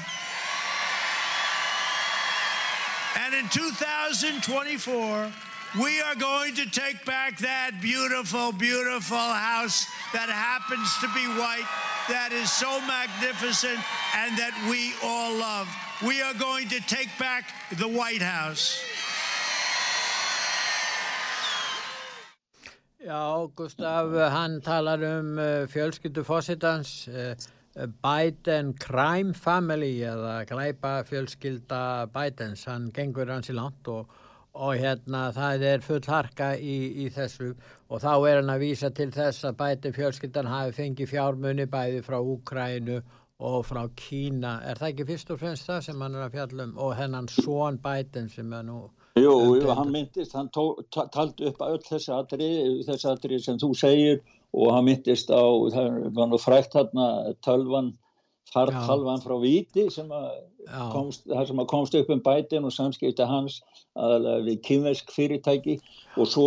And 3.20 3.32
in 3.32 3.48
2024, 3.48 5.32
we 5.80 6.00
are 6.00 6.16
going 6.16 6.56
to 6.56 6.68
take 6.68 7.04
back 7.04 7.38
that 7.38 7.80
beautiful, 7.80 8.50
beautiful 8.50 9.16
house 9.16 9.86
that 10.12 10.28
happens 10.28 10.90
to 10.98 11.06
be 11.14 11.24
white, 11.38 11.68
that 12.08 12.32
is 12.32 12.50
so 12.50 12.80
magnificent, 12.80 13.78
and 14.16 14.36
that 14.38 14.54
we 14.70 14.92
all 15.02 15.32
love. 15.38 15.68
We 16.02 16.20
are 16.22 16.34
going 16.34 16.68
to 16.68 16.80
take 16.80 17.10
back 17.18 17.44
the 17.78 17.86
White 17.86 18.22
House. 18.22 18.82
Já, 23.06 23.50
Gustaf, 23.54 24.12
hann 24.30 24.60
talar 24.62 25.02
um 25.18 25.38
uh, 25.38 25.66
fjölskyldu 25.66 26.22
fósittans, 26.22 27.08
uh, 27.08 27.34
Biden 27.74 28.74
Crime 28.78 29.34
Family 29.34 30.02
eða 30.06 30.44
glæpa 30.46 31.02
fjölskylda 31.08 32.06
Bidens, 32.14 32.66
hann 32.70 32.90
gengur 32.94 33.30
hans 33.32 33.50
í 33.50 33.56
langt 33.56 33.88
og, 33.88 34.06
og 34.52 34.76
hérna 34.76 35.24
það 35.32 35.64
er 35.70 35.84
full 35.84 36.02
harka 36.06 36.52
í, 36.56 36.76
í 37.04 37.08
þessu. 37.12 37.52
Og 37.88 38.02
þá 38.04 38.12
er 38.28 38.40
hann 38.40 38.52
að 38.52 38.64
vísa 38.66 38.90
til 38.94 39.10
þess 39.14 39.48
að 39.48 39.58
Biden 39.62 39.96
fjölskyldan 39.96 40.50
hafi 40.50 40.76
fengið 40.76 41.12
fjármunni 41.12 41.68
bæði 41.72 42.02
frá 42.04 42.18
Úkrænu 42.20 43.00
og 43.42 43.62
frá 43.66 43.82
Kína. 43.98 44.58
Er 44.68 44.80
það 44.80 44.92
ekki 44.92 45.08
fyrst 45.12 45.32
og 45.34 45.40
fremst 45.40 45.68
það 45.70 45.86
sem 45.88 46.04
hann 46.04 46.18
er 46.18 46.26
að 46.26 46.36
fjallum 46.36 46.74
og 46.78 46.92
hennan 46.98 47.30
Són 47.32 47.80
Biden 47.82 48.28
sem 48.32 48.52
er 48.52 48.66
nú 48.68 48.82
Jú, 49.20 49.32
jú, 49.60 49.68
hann 49.76 49.90
myndist, 49.92 50.32
hann 50.32 50.48
taldi 50.48 51.50
upp 51.50 51.58
öll 51.66 51.82
þessi 51.84 52.14
atrið, 52.16 52.78
þessi 52.86 53.08
atrið 53.10 53.42
sem 53.44 53.58
þú 53.60 53.68
segir 53.76 54.22
og 54.56 54.70
hann 54.72 54.86
myndist 54.86 55.28
á, 55.28 55.44
það 55.74 55.98
var 56.16 56.30
nú 56.30 56.38
frækt 56.40 56.78
hérna 56.78 57.08
tölvan, 57.44 57.90
fartalvan 58.48 59.20
frá 59.20 59.34
Víti 59.42 59.84
sem 59.92 60.08
að 60.16 60.30
komst, 60.92 61.24
það 61.28 61.46
sem 61.48 61.62
að 61.62 61.70
komst 61.72 61.96
upp 61.98 62.10
um 62.12 62.22
bætin 62.24 62.66
og 62.68 62.74
samskipti 62.74 63.26
hans 63.28 63.60
að 63.98 64.28
við 64.46 64.60
kynvesk 64.68 65.10
fyrirtæki. 65.12 65.78
Og 66.20 66.28
svo 66.28 66.46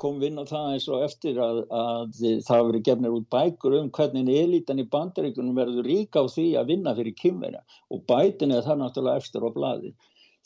kom 0.00 0.18
við 0.20 0.32
inn 0.32 0.42
á 0.42 0.44
það 0.48 0.72
eins 0.72 0.88
og 0.92 1.04
eftir 1.06 1.40
að, 1.42 1.62
að 1.70 2.20
það 2.46 2.66
verið 2.70 2.86
gefnir 2.88 3.16
út 3.16 3.28
bækur 3.32 3.78
um 3.80 3.92
hvernig 3.96 4.32
elitan 4.42 4.82
í 4.82 4.88
bandaríkunum 4.92 5.56
verður 5.56 5.88
ríka 5.88 6.24
á 6.24 6.26
því 6.32 6.48
að 6.60 6.72
vinna 6.72 6.96
fyrir 6.96 7.16
kynverja 7.16 7.62
og 7.92 8.04
bætin 8.08 8.54
er 8.56 8.66
það 8.66 8.82
náttúrulega 8.82 9.24
eftir 9.24 9.46
á 9.46 9.50
bladi. 9.52 9.94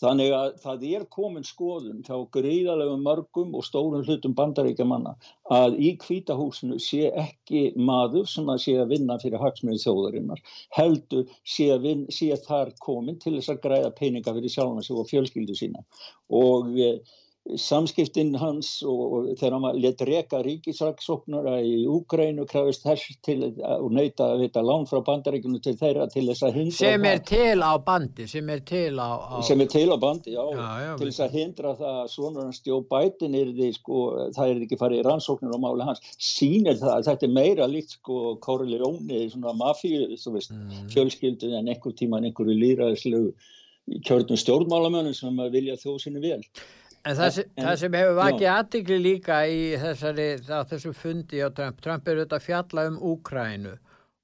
Þannig 0.00 0.33
að 0.33 0.52
það 0.62 0.85
er 0.88 1.02
komin 1.12 1.45
skoðun 1.45 2.00
hjá 2.07 2.14
greiðalegum 2.37 3.02
mörgum 3.04 3.57
og 3.59 3.66
stórum 3.66 4.04
hlutum 4.07 4.35
bandaríkjamanna 4.38 5.12
að 5.57 5.76
í 5.76 5.90
kvítahúsinu 6.00 6.78
sé 6.80 7.11
ekki 7.25 7.64
maður 7.90 8.30
sem 8.33 8.49
að 8.49 8.62
sé 8.64 8.76
að 8.80 8.95
vinna 8.95 9.19
fyrir 9.21 9.42
hagsmjöðu 9.45 9.83
þjóðarinnar. 9.85 10.40
Heldur 10.78 11.26
sé, 11.45 11.69
vin, 11.85 12.07
sé 12.09 12.30
þar 12.47 12.73
komin 12.80 13.21
til 13.21 13.37
þess 13.37 13.52
að 13.52 13.62
græða 13.66 13.95
peninga 14.00 14.37
fyrir 14.38 14.54
sjálfna 14.57 14.87
sig 14.87 14.97
og 14.97 15.11
fjölskyldu 15.12 15.59
sína. 15.59 15.85
Og 16.33 16.73
samskiptinn 17.56 18.35
hans 18.38 18.68
og, 18.87 19.00
og 19.00 19.28
þegar 19.40 19.54
hann 19.56 19.78
let 19.80 20.02
reka 20.06 20.40
ríkisraksóknara 20.44 21.56
í 21.64 21.87
Úgrænu 21.90 22.44
krafist 22.50 22.85
þess 22.85 23.16
til 23.26 23.38
og 23.49 23.88
nöyta 23.97 24.35
að 24.35 24.44
vita 24.44 24.62
lán 24.64 24.87
frá 24.87 25.00
bandaríkunu 25.06 25.59
til 25.64 25.75
þeirra 25.80 26.06
til 26.12 26.26
þess 26.28 26.44
að 26.47 26.59
hindra 26.61 26.76
sem 26.76 27.06
er 27.09 27.23
til 27.30 27.64
á 27.64 27.73
bandi 27.82 28.28
sem 28.30 28.52
er 28.52 28.62
til 28.68 29.00
á, 29.00 29.11
á... 29.16 29.37
sem 29.47 29.64
er 29.64 29.70
til 29.73 29.88
á 29.88 29.97
bandi, 30.00 30.35
já, 30.37 30.44
já, 30.52 30.68
já 30.85 30.92
til 31.00 31.09
þess 31.09 31.25
að 31.25 31.37
hindra 31.38 31.75
það 31.80 32.00
að 32.02 32.38
hans 32.40 32.61
stjó 32.61 32.80
bætin 32.90 33.37
er 33.38 33.52
því 33.56 33.70
sko, 33.76 34.00
það 34.37 34.52
er 34.52 34.64
ekki 34.66 34.80
farið 34.80 35.00
í 35.00 35.06
rannsóknir 35.06 35.56
á 35.56 35.59
máli 35.62 35.87
hans. 35.88 36.02
Sínir 36.20 36.76
það 36.80 36.97
að 36.97 37.06
þetta 37.09 37.26
er 37.26 37.35
meira 37.37 37.68
líkt 37.70 37.97
sko 37.97 38.35
Corleone, 38.44 39.23
svona 39.32 39.54
mafíu 39.56 40.06
mm. 40.11 40.90
fjölskyldu 40.92 41.54
en 41.56 41.70
einhver 41.73 41.97
tíma 41.97 42.20
en 42.20 42.28
einhverju 42.30 42.59
líraðislegu 42.59 43.32
kjörnum 44.06 44.38
stjórnmálamönnum 44.38 45.16
sem 45.16 45.40
vilja 45.50 45.78
þjóðsynni 45.80 46.23
vel 46.23 46.42
En 47.09 47.16
það, 47.16 47.38
en, 47.40 47.62
það 47.64 47.76
sem 47.80 47.95
hefur 47.97 48.19
vakið 48.19 48.49
aðtikli 48.52 48.97
líka 49.00 49.37
í 49.49 49.61
þessari, 49.80 50.26
þessu 50.69 50.90
fundi 50.97 51.40
á 51.40 51.49
Trump, 51.57 51.78
Trump 51.80 52.09
er 52.09 52.19
auðvitað 52.19 52.37
að 52.37 52.45
fjalla 52.45 52.85
um 52.90 52.99
Úkrænu 53.12 53.73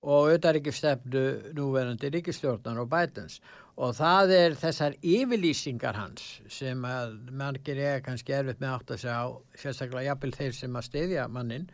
og 0.07 0.27
auðvitað 0.27 0.59
ekki 0.61 0.75
stefnu 0.77 1.23
núverandi 1.57 2.11
ríkistjórnar 2.13 2.83
og 2.83 2.91
Bidens. 2.93 3.41
Og 3.77 3.97
það 3.97 4.33
er 4.37 4.59
þessar 4.61 4.95
yfirlýsingar 5.05 5.97
hans 5.97 6.29
sem 6.53 6.85
að 6.89 7.17
margir 7.37 7.81
er 7.81 8.05
kannski 8.05 8.37
erfitt 8.37 8.61
með 8.61 8.77
átt 8.77 8.93
að 8.95 9.03
segja 9.03 9.17
á, 9.25 9.27
sérstaklega 9.57 10.11
jafnvel 10.11 10.37
þeir 10.37 10.55
sem 10.61 10.79
að 10.79 10.87
stiðja 10.91 11.27
mannin, 11.33 11.67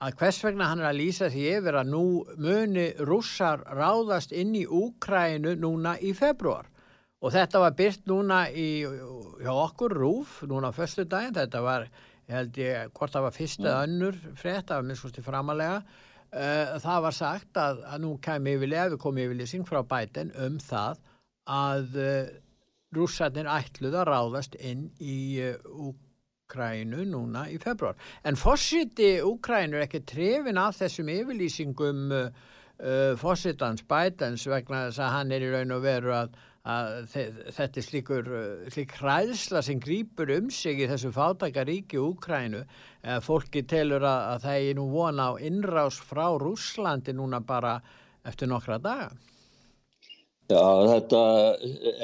að 0.00 0.18
hvers 0.20 0.40
vegna 0.44 0.70
hann 0.70 0.82
er 0.82 0.90
að 0.90 1.00
lýsa 1.02 1.28
því 1.32 1.44
yfir 1.58 1.78
að 1.80 1.92
nú 1.92 2.02
muni 2.40 2.88
rússar 3.04 3.64
ráðast 3.68 4.32
inn 4.32 4.56
í 4.56 4.64
Úkrænu 4.64 5.54
núna 5.60 5.96
í 6.00 6.16
februar 6.16 6.68
og 7.18 7.34
þetta 7.34 7.62
var 7.64 7.74
byrt 7.78 8.04
núna 8.10 8.44
í, 8.50 8.68
hjá 9.42 9.52
okkur 9.54 9.96
rúf 9.98 10.42
núna 10.46 10.70
á 10.70 10.76
förstu 10.76 11.06
daginn, 11.08 11.34
þetta 11.34 11.62
var 11.64 11.88
held 12.28 12.58
ég, 12.60 12.90
hvort 12.94 13.14
það 13.14 13.24
var 13.26 13.34
fyrsta 13.34 13.68
mm. 13.70 13.78
önnur 13.86 14.18
frétt, 14.38 14.68
það 14.68 14.80
var 14.80 14.88
minnst 14.88 15.22
framalega 15.24 15.78
uh, 15.80 16.74
það 16.82 17.06
var 17.06 17.16
sagt 17.16 17.60
að, 17.60 17.80
að 17.88 18.04
nú 18.04 18.12
kemur 18.24 18.58
yfirlega, 18.58 18.90
við 18.92 19.00
komum 19.04 19.22
yfirlýsing 19.24 19.64
frá 19.68 19.80
bæten 19.88 20.34
um 20.44 20.58
það 20.62 21.00
að 21.48 21.96
uh, 22.02 22.20
rússarnir 22.96 23.48
ætluð 23.52 23.96
að 24.00 24.10
ráðast 24.12 24.60
inn 24.60 24.90
í 25.00 25.18
uh, 25.44 25.56
Úkrænu 25.88 27.02
núna 27.08 27.48
í 27.52 27.58
februar 27.60 27.98
en 28.24 28.38
fórsiti 28.40 29.18
Úkrænu 29.24 29.80
er 29.80 29.88
ekki 29.88 30.04
trefin 30.08 30.60
af 30.60 30.78
þessum 30.78 31.10
yfirlýsingum 31.12 32.06
fórsitans 33.18 33.82
bætens 33.90 34.44
vegna 34.46 34.84
þess 34.86 35.00
að 35.02 35.08
hann 35.10 35.32
er 35.34 35.42
í 35.42 35.48
raun 35.50 35.74
og 35.74 35.80
veru 35.82 36.12
að 36.14 36.36
að 36.66 37.14
þetta 37.54 37.80
er 37.80 37.86
slíkur 37.86 38.26
slík 38.72 38.96
hræðsla 38.98 39.62
sem 39.64 39.78
grýpur 39.80 40.32
um 40.36 40.50
sig 40.50 40.82
í 40.82 40.88
þessu 40.90 41.12
fátakaríki 41.14 42.00
Úkrænu 42.02 42.64
eða 43.04 43.20
fólki 43.24 43.62
telur 43.62 44.02
að, 44.02 44.24
að 44.34 44.44
það 44.44 44.66
er 44.66 44.76
nú 44.76 44.88
vona 44.92 45.30
á 45.30 45.32
innrás 45.38 46.00
frá 46.02 46.26
Rúslandi 46.40 47.14
núna 47.16 47.40
bara 47.40 47.78
eftir 48.26 48.50
nokkra 48.50 48.78
daga. 48.82 49.10
Já, 50.48 50.64
þetta 50.88 51.18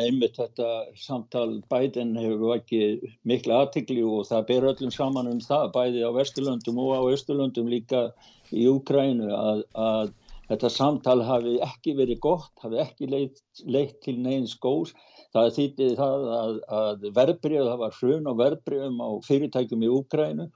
einmitt 0.04 0.34
þetta 0.37 0.66
samtal 1.00 1.62
bæðin 1.73 2.12
hefur 2.20 2.58
ekki 2.58 3.12
mikla 3.25 3.62
aðtikli 3.64 4.02
og 4.04 4.26
það 4.28 4.42
ber 4.50 4.66
öllum 4.68 4.92
saman 4.92 5.30
um 5.30 5.40
það 5.40 5.70
bæði 5.73 6.02
á 6.04 6.11
Vesturlöndum 6.12 6.80
og 6.84 6.92
á 6.92 7.00
Östurlöndum 7.16 7.70
líka 7.73 8.11
í 8.52 8.66
Úkrænu 8.68 9.30
að, 9.32 9.64
að 9.73 10.12
þetta 10.49 10.71
samtal 10.73 11.19
hafi 11.25 11.57
ekki 11.65 11.95
verið 11.99 12.21
gott, 12.25 12.53
hafi 12.63 12.81
ekki 12.83 13.09
leitt, 13.11 13.43
leitt 13.65 14.01
til 14.05 14.17
neins 14.23 14.55
góðs. 14.63 14.95
Það 15.35 15.49
þýtti 15.57 15.87
það 15.99 16.25
að, 16.31 16.59
að 16.79 17.07
verbrið, 17.17 17.61
það 17.67 17.81
var 17.81 17.97
hrun 17.99 18.29
og 18.31 18.37
verbriðum 18.39 19.01
á 19.03 19.11
fyrirtækjum 19.27 19.83
í 19.83 19.91
Úgrænu 19.91 20.47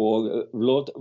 og 0.00 0.28
eh, 0.32 0.92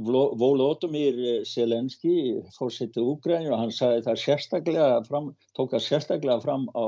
Volodymyr 0.41 1.21
Selenski 1.47 2.15
fórsetið 2.57 3.07
Úgrænu 3.13 3.53
og 3.53 3.61
hann 3.63 3.75
sagði 3.75 4.03
það 4.09 4.21
sérstaklega 4.25 5.01
fram, 5.07 5.31
tók 5.55 5.71
það 5.75 5.85
sérstaklega 5.87 6.41
fram 6.43 6.67
á 6.75 6.85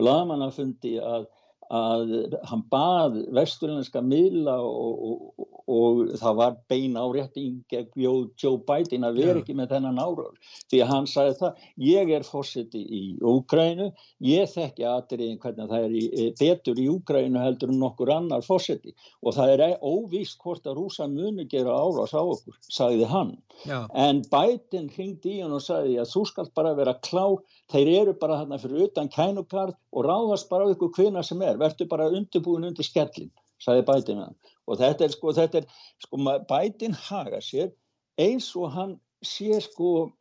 blamanafundi 0.00 0.96
að 1.04 1.28
að 1.72 2.36
hann 2.48 2.62
bað 2.70 3.18
vesturlenska 3.34 4.02
miðla 4.04 4.56
og, 4.60 5.04
og, 5.08 5.46
og 5.70 6.00
það 6.20 6.36
var 6.40 6.56
bein 6.68 6.96
árétting 6.98 7.62
Joe 7.96 8.58
Biden 8.68 9.06
að 9.06 9.20
vera 9.22 9.40
ekki 9.40 9.56
með 9.56 9.72
þennan 9.74 10.00
áraur 10.02 10.34
því 10.70 10.82
að 10.84 10.90
hann 10.92 11.08
sagði 11.08 11.36
það, 11.40 11.62
ég 11.88 12.12
er 12.18 12.26
fórseti 12.28 12.82
í 12.84 13.02
Úgrænu, 13.24 13.90
ég 14.24 14.50
þekki 14.52 14.86
aðriðin 14.88 15.40
hvernig 15.42 15.70
það 15.72 15.86
er 15.86 15.96
í, 15.96 16.28
betur 16.40 16.80
í 16.80 16.88
Úgrænu 16.92 17.40
heldur 17.40 17.72
en 17.72 17.80
nokkur 17.80 18.12
annar 18.12 18.44
fórseti 18.44 18.94
og 19.22 19.36
það 19.38 19.54
er 19.54 19.78
óvíst 19.80 20.40
hvort 20.42 20.66
að 20.68 20.78
rúsa 20.80 21.08
muni 21.08 21.48
gera 21.48 21.74
árás 21.74 22.12
á 22.12 22.20
okkur, 22.20 22.58
sagði 22.68 23.08
hann. 23.08 23.34
Já. 23.64 23.86
en 23.94 24.22
Biden 24.28 24.88
hringdi 24.92 25.38
í 25.38 25.42
hann 25.42 25.54
og 25.54 25.62
sagði 25.62 25.96
að 26.02 26.10
þú 26.10 26.24
skalt 26.28 26.54
bara 26.58 26.74
vera 26.76 26.96
klá 27.06 27.38
þeir 27.72 27.90
eru 28.00 28.14
bara 28.18 28.40
hérna 28.42 28.58
fyrir 28.60 28.88
utan 28.88 29.08
kænukart 29.08 29.78
og 29.94 30.06
ráðast 30.06 30.50
bara 30.50 30.66
á 30.66 30.72
ykkur 30.74 30.92
hvina 30.96 31.22
sem 31.24 31.40
er 31.46 31.53
verður 31.60 31.90
bara 31.90 32.10
undirbúin 32.10 32.68
undir 32.70 32.86
skellin 32.86 33.32
sagði 33.62 33.86
Biden 33.88 34.22
og 34.24 34.78
þetta 34.80 35.06
er 35.06 35.14
sko, 35.14 35.32
þetta 35.36 35.62
er, 35.62 35.66
sko 36.02 36.36
Biden 36.50 36.96
haga 37.06 37.40
sér 37.44 37.72
eins 38.20 38.50
og 38.56 38.72
hann 38.74 38.98
sé 39.24 39.60
sko 39.64 40.12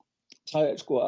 það 0.52 0.72
er 0.72 0.82
sko 0.82 1.00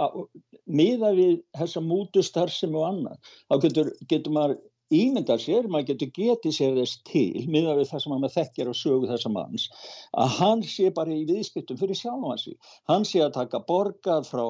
miða 0.65 1.11
við 1.15 1.35
þessa 1.57 1.83
mútustar 1.83 2.51
sem 2.53 2.75
og 2.75 2.87
annað. 2.87 3.19
Þá 3.49 3.55
getur, 3.65 3.91
getur 4.11 4.35
maður 4.35 4.57
ímyndar 4.93 5.41
sér, 5.41 5.67
maður 5.71 5.93
getur 5.93 6.11
getið 6.15 6.55
sér 6.55 6.75
þess 6.77 6.99
til 7.09 7.45
miða 7.51 7.75
við 7.79 7.89
það 7.89 8.03
sem 8.03 8.13
maður 8.13 8.35
þekkjar 8.35 8.69
og 8.71 8.77
sögu 8.79 9.09
þessa 9.09 9.31
manns, 9.33 9.65
að 10.13 10.35
hann 10.39 10.61
sé 10.75 10.91
bara 10.93 11.15
í 11.15 11.25
viðskiptum 11.29 11.79
fyrir 11.79 11.97
sjálf 11.97 12.27
hansi 12.29 12.53
hann 12.91 13.07
sé 13.09 13.23
að 13.25 13.33
taka 13.39 13.63
borgað 13.65 14.29
frá 14.29 14.45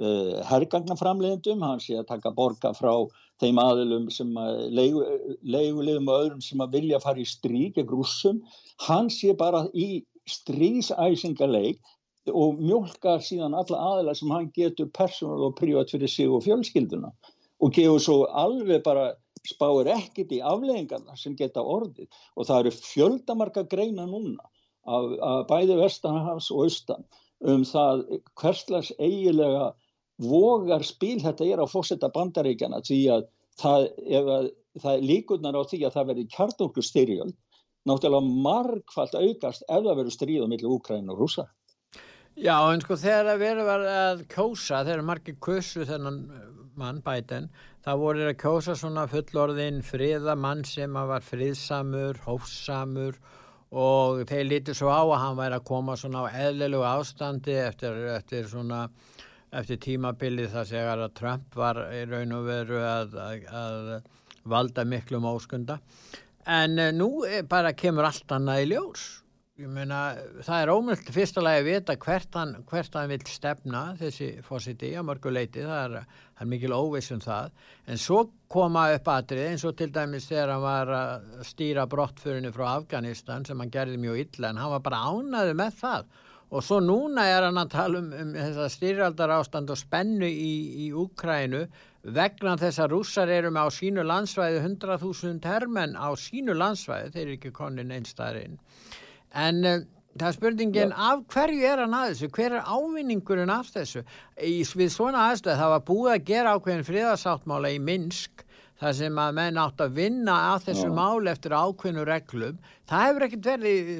uh, 0.00 0.38
herrgagnaframleðendum, 0.48 1.64
hann 1.66 1.82
sé 1.82 1.98
að 1.98 2.08
taka 2.12 2.32
borga 2.36 2.72
frá 2.76 2.92
þeim 3.42 3.58
aðilum 3.58 4.06
sem 4.14 4.30
að 4.38 4.60
leigu, 4.78 5.02
leigulegum 5.42 6.08
og 6.08 6.20
öðrum 6.20 6.44
sem 6.44 6.62
að 6.62 6.78
vilja 6.78 7.02
fara 7.02 7.22
í 7.22 7.26
strík 7.28 7.76
gegn 7.76 7.90
rússum, 7.90 8.42
hann 8.86 9.10
sé 9.12 9.34
bara 9.38 9.66
í 9.74 10.04
strísæsingarleik 10.30 11.80
og 12.30 12.60
mjölkar 12.62 13.22
síðan 13.24 13.56
alla 13.58 13.80
aðila 13.92 14.14
sem 14.14 14.30
hann 14.30 14.50
getur 14.54 14.90
persónal 14.94 15.48
og 15.48 15.56
prívat 15.58 15.90
fyrir 15.90 16.10
sig 16.10 16.30
og 16.30 16.44
fjölskylduna. 16.46 17.10
Og 17.62 17.74
gefur 17.74 18.02
svo 18.02 18.16
alveg 18.30 18.82
bara 18.86 19.12
spáir 19.46 19.90
ekkit 19.90 20.36
í 20.36 20.40
afleggingarna 20.46 21.16
sem 21.18 21.34
geta 21.38 21.62
orðið. 21.62 22.06
Og 22.38 22.46
það 22.46 22.60
eru 22.60 22.74
fjöldamarka 22.78 23.66
greina 23.70 24.06
núna 24.06 24.46
af, 24.86 25.10
af 25.18 25.44
bæði 25.50 25.78
vestanhafs 25.82 26.50
og 26.54 26.66
austan 26.66 27.06
um 27.42 27.64
það 27.66 28.04
hverslags 28.38 28.92
eigilega 29.02 29.72
vogar 30.22 30.84
spil 30.86 31.18
þetta 31.22 31.46
er 31.48 31.62
á 31.62 31.66
fósetta 31.68 32.10
bandaríkjana 32.14 32.82
því 32.86 33.00
að 33.16 33.24
það, 33.60 33.88
að, 34.18 34.50
það 34.82 35.06
líkunar 35.08 35.58
á 35.58 35.62
því 35.68 35.82
að 35.86 35.96
það 35.96 36.12
verði 36.12 36.28
kjartungu 36.36 36.84
styrjöld 36.86 37.34
náttúrulega 37.88 38.42
margfald 38.46 39.16
aukast 39.18 39.66
ef 39.66 39.82
það 39.82 39.98
verður 39.98 40.14
stríð 40.14 40.46
á 40.46 40.48
millu 40.52 40.76
Úkræn 40.76 41.10
og 41.10 41.18
Rúsa. 41.22 41.48
Já 42.38 42.56
en 42.72 42.80
sko 42.80 42.96
þegar 42.96 43.26
það 43.28 43.42
verður 43.42 43.86
að 43.92 44.24
kjósa, 44.32 44.84
þegar 44.86 45.04
margir 45.04 45.36
kussu 45.42 45.84
þennan 45.88 46.20
mann 46.78 47.02
bæten, 47.04 47.50
það 47.84 48.00
voru 48.00 48.28
að 48.30 48.38
kjósa 48.40 48.76
svona 48.78 49.04
fullorðin 49.10 49.82
friðamann 49.84 50.62
sem 50.64 50.94
var 50.94 51.26
friðsamur, 51.26 52.22
hófsamur 52.24 53.18
og 53.72 54.22
þeir 54.28 54.46
lítið 54.48 54.78
svo 54.78 54.92
á 54.92 55.02
að 55.02 55.20
hann 55.20 55.36
væri 55.36 55.58
að 55.58 55.68
koma 55.68 55.96
svona 56.00 56.24
á 56.24 56.32
eðlilegu 56.46 56.86
ástandi 56.88 57.58
eftir, 57.66 57.98
eftir 58.16 58.48
svona 58.48 58.86
eftir 59.52 59.80
tímabilið 59.84 60.52
það 60.54 60.68
segar 60.72 61.04
að 61.04 61.14
Trump 61.18 61.56
var 61.58 61.84
í 61.92 62.02
raun 62.08 62.36
og 62.38 62.46
veru 62.48 62.80
að, 62.80 63.16
að, 63.20 63.48
að 63.52 63.90
valda 64.48 64.84
miklum 64.88 65.28
áskunda 65.28 65.78
en 66.46 66.78
uh, 66.78 66.92
nú 66.94 67.10
bara 67.50 67.74
kemur 67.76 68.08
allt 68.08 68.32
annað 68.34 68.64
í 68.64 68.70
ljós. 68.72 69.04
Ég 69.60 69.68
meina 69.68 70.14
það 70.42 70.62
er 70.62 70.70
ómöld 70.72 71.10
fyrsta 71.12 71.42
lagi 71.44 71.60
að 71.60 71.66
vita 71.68 71.94
hvert 72.00 72.38
hann, 72.38 72.54
hvert 72.66 72.94
hann 72.96 73.10
vil 73.12 73.20
stefna 73.28 73.82
þessi 74.00 74.30
fósiti 74.42 74.94
á 74.96 75.04
mörguleiti 75.04 75.62
það 75.62 75.82
er, 75.84 76.06
er 76.40 76.48
mikil 76.48 76.72
óviss 76.72 77.12
um 77.14 77.20
það. 77.22 77.52
En 77.86 78.00
svo 78.00 78.24
koma 78.50 78.88
upp 78.96 79.10
aðrið 79.12 79.50
eins 79.50 79.66
og 79.68 79.76
til 79.78 79.90
dæmis 79.92 80.26
þegar 80.30 80.54
hann 80.54 80.64
var 80.64 80.94
að 80.96 81.28
stýra 81.46 81.84
brottförinu 81.86 82.50
frá 82.56 82.64
Afganistan 82.72 83.44
sem 83.46 83.60
hann 83.60 83.70
gerði 83.72 84.00
mjög 84.00 84.24
illa 84.24 84.50
en 84.50 84.62
hann 84.64 84.72
var 84.72 84.84
bara 84.88 85.04
ánaði 85.12 85.54
með 85.60 85.78
það 85.84 86.10
Og 86.52 86.60
svo 86.64 86.82
núna 86.84 87.24
er 87.32 87.46
hann 87.46 87.60
að 87.60 87.70
tala 87.72 88.02
um, 88.02 88.10
um 88.12 88.34
þessa 88.36 88.68
styrjaldar 88.74 89.32
ástand 89.38 89.72
og 89.72 89.78
spennu 89.80 90.28
í, 90.28 90.52
í 90.84 90.90
Úkrænu 90.92 91.62
vegna 92.02 92.58
þess 92.60 92.82
að 92.82 92.92
rússar 92.96 93.30
eru 93.32 93.52
með 93.54 93.70
á 93.70 93.76
sínu 93.78 94.04
landsvæði 94.04 94.60
100.000 94.60 95.48
hermenn 95.48 95.96
á 95.96 96.12
sínu 96.18 96.56
landsvæði, 96.58 97.12
þeir 97.14 97.24
eru 97.24 97.36
ekki 97.38 97.52
konin 97.56 97.94
einstæðarinn. 97.94 98.58
En 99.32 99.64
uh, 99.64 99.84
það 100.18 100.28
er 100.28 100.36
spurningin, 100.36 100.92
Já. 100.92 101.10
af 101.12 101.24
hverju 101.32 101.66
er 101.70 101.84
hann 101.86 101.96
að 101.96 102.08
þessu? 102.10 102.30
Hver 102.36 102.58
er 102.58 102.68
ávinningurinn 102.68 103.54
af 103.54 103.72
þessu? 103.72 104.04
Í, 104.36 104.58
við 104.76 104.92
svona 104.92 105.28
aðstöð 105.30 105.60
það 105.62 105.74
var 105.76 105.84
búið 105.88 106.14
að 106.16 106.26
gera 106.32 106.56
ákveðin 106.58 106.88
friðarsáttmála 106.90 107.72
í 107.72 107.80
Minsk 107.80 108.44
það 108.82 108.94
sem 108.98 109.18
að 109.22 109.34
menn 109.38 109.60
átt 109.62 109.82
að 109.84 109.98
vinna 110.00 110.36
að 110.50 110.64
þessu 110.68 110.88
Já. 110.88 110.94
mál 110.96 111.30
eftir 111.30 111.54
ákveðinu 111.54 112.06
reglum. 112.08 112.56
Það 112.90 113.04
hefur 113.06 113.24
ekkert 113.26 113.46
verið 113.48 113.90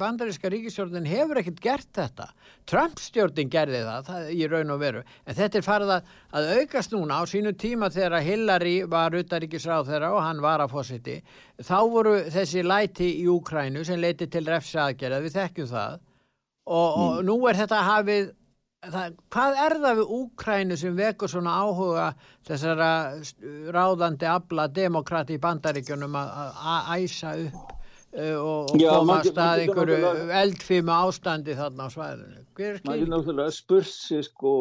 bandaríska 0.00 0.50
ríkistjórnin 0.52 1.06
hefur 1.08 1.40
ekkert 1.40 1.62
gert 1.64 1.90
þetta. 1.96 2.26
Trump 2.68 2.98
stjórnin 3.00 3.52
gerði 3.52 3.84
það, 3.86 4.10
það 4.10 4.32
í 4.34 4.48
raun 4.50 4.74
og 4.74 4.82
veru. 4.82 5.04
En 5.24 5.38
þetta 5.38 5.60
er 5.60 5.66
farið 5.68 5.94
að, 5.96 6.10
að 6.34 6.50
aukast 6.58 6.96
núna. 6.96 7.22
Á 7.22 7.24
sínu 7.30 7.54
tíma 7.54 7.92
þegar 7.94 8.26
Hillary 8.26 8.76
var 8.90 9.16
utaríkisráð 9.16 9.94
þeirra 9.94 10.12
og 10.16 10.24
hann 10.26 10.42
var 10.44 10.64
að 10.64 10.74
fósiti 10.74 11.20
þá 11.60 11.78
voru 11.92 12.14
þessi 12.32 12.62
læti 12.64 13.08
í 13.20 13.26
Úkrænu 13.30 13.84
sem 13.84 14.00
leiti 14.00 14.28
til 14.30 14.46
refsaðgerða, 14.48 15.20
við 15.24 15.36
þekkjum 15.36 15.70
það. 15.70 15.98
Og, 16.70 16.86
mm. 16.86 17.02
og 17.04 17.24
nú 17.26 17.36
er 17.50 17.58
þetta 17.58 17.80
hafið 17.86 18.28
það, 18.88 19.16
hvað 19.34 19.58
er 19.64 19.76
það 19.82 19.98
við 19.98 20.14
Úkrænu 20.16 20.78
sem 20.80 20.96
vekur 20.96 21.30
svona 21.30 21.56
áhuga 21.60 22.06
þessara 22.48 22.92
ráðandi 23.74 24.28
abla 24.30 24.68
demokrati 24.72 25.36
í 25.36 25.42
bandaríkjunum 25.42 26.16
að 26.16 26.94
æsa 26.96 27.34
upp 27.44 27.74
uh, 28.16 28.36
og, 28.40 28.70
og 28.72 28.80
Já, 28.80 28.90
komast 28.96 29.40
að 29.40 29.64
einhverju 29.66 30.12
eldfíma 30.40 31.00
ástandi 31.06 31.56
þarna 31.58 31.88
á 31.88 31.88
svæðinu? 31.92 32.46
Maður 32.60 32.92
er 32.92 33.08
náttúrulega 33.08 33.52
spurt 33.56 33.88
sér 33.88 34.24
sko, 34.26 34.54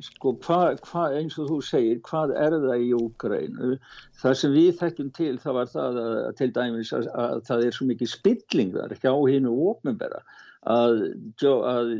sko 0.00 0.32
hvað 0.44 0.78
hva, 0.88 1.08
eins 1.18 1.36
og 1.40 1.50
þú 1.50 1.58
segir, 1.66 1.98
hvað 2.06 2.32
er 2.40 2.56
það 2.62 2.84
í 2.84 2.90
Úkrænu 2.96 3.78
það 4.20 4.36
sem 4.42 4.56
við 4.56 4.70
þekkjum 4.82 5.14
til 5.16 5.32
það 5.40 5.58
var 5.60 5.72
það 5.72 6.02
að, 6.04 6.20
til 6.40 6.50
dæmis 6.60 6.92
að, 6.96 7.08
að 7.24 7.40
það 7.48 7.64
er 7.64 7.78
svo 7.78 7.88
mikið 7.88 8.12
spilling 8.12 8.76
þar 8.76 8.96
hjá 9.00 9.12
hinn 9.32 9.48
og 9.50 9.64
ofnbæra 9.72 10.22
að, 10.66 11.00
að 11.46 11.90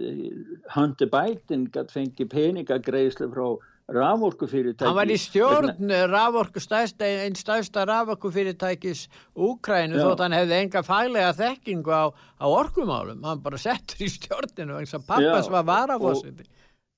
Hunter 0.75 1.11
Biden 1.12 1.66
gæti 1.73 1.94
fengið 1.94 2.31
peningagreislu 2.35 3.29
frá 3.33 3.49
raforkufyrirtæki 3.88 4.85
hann 4.85 4.97
var 4.99 5.09
í 5.09 5.16
stjórn 5.16 5.92
raforku 6.12 6.61
stærsta, 6.61 7.09
einn 7.25 7.38
stærsta 7.38 7.87
raforkufyrirtækis 7.88 9.07
Úkrænu 9.33 9.97
þótt 9.97 10.25
hann 10.27 10.37
hefði 10.37 10.59
enga 10.59 10.83
faglega 10.85 11.31
þekkingu 11.38 11.94
á, 11.94 12.05
á 12.12 12.47
orkumálum. 12.47 13.25
Hann 13.25 13.40
bara 13.40 13.61
settur 13.61 14.05
í 14.05 14.11
stjórninu 14.12 14.83
pappas 15.07 15.49
var 15.49 15.64
varafósiti 15.64 16.44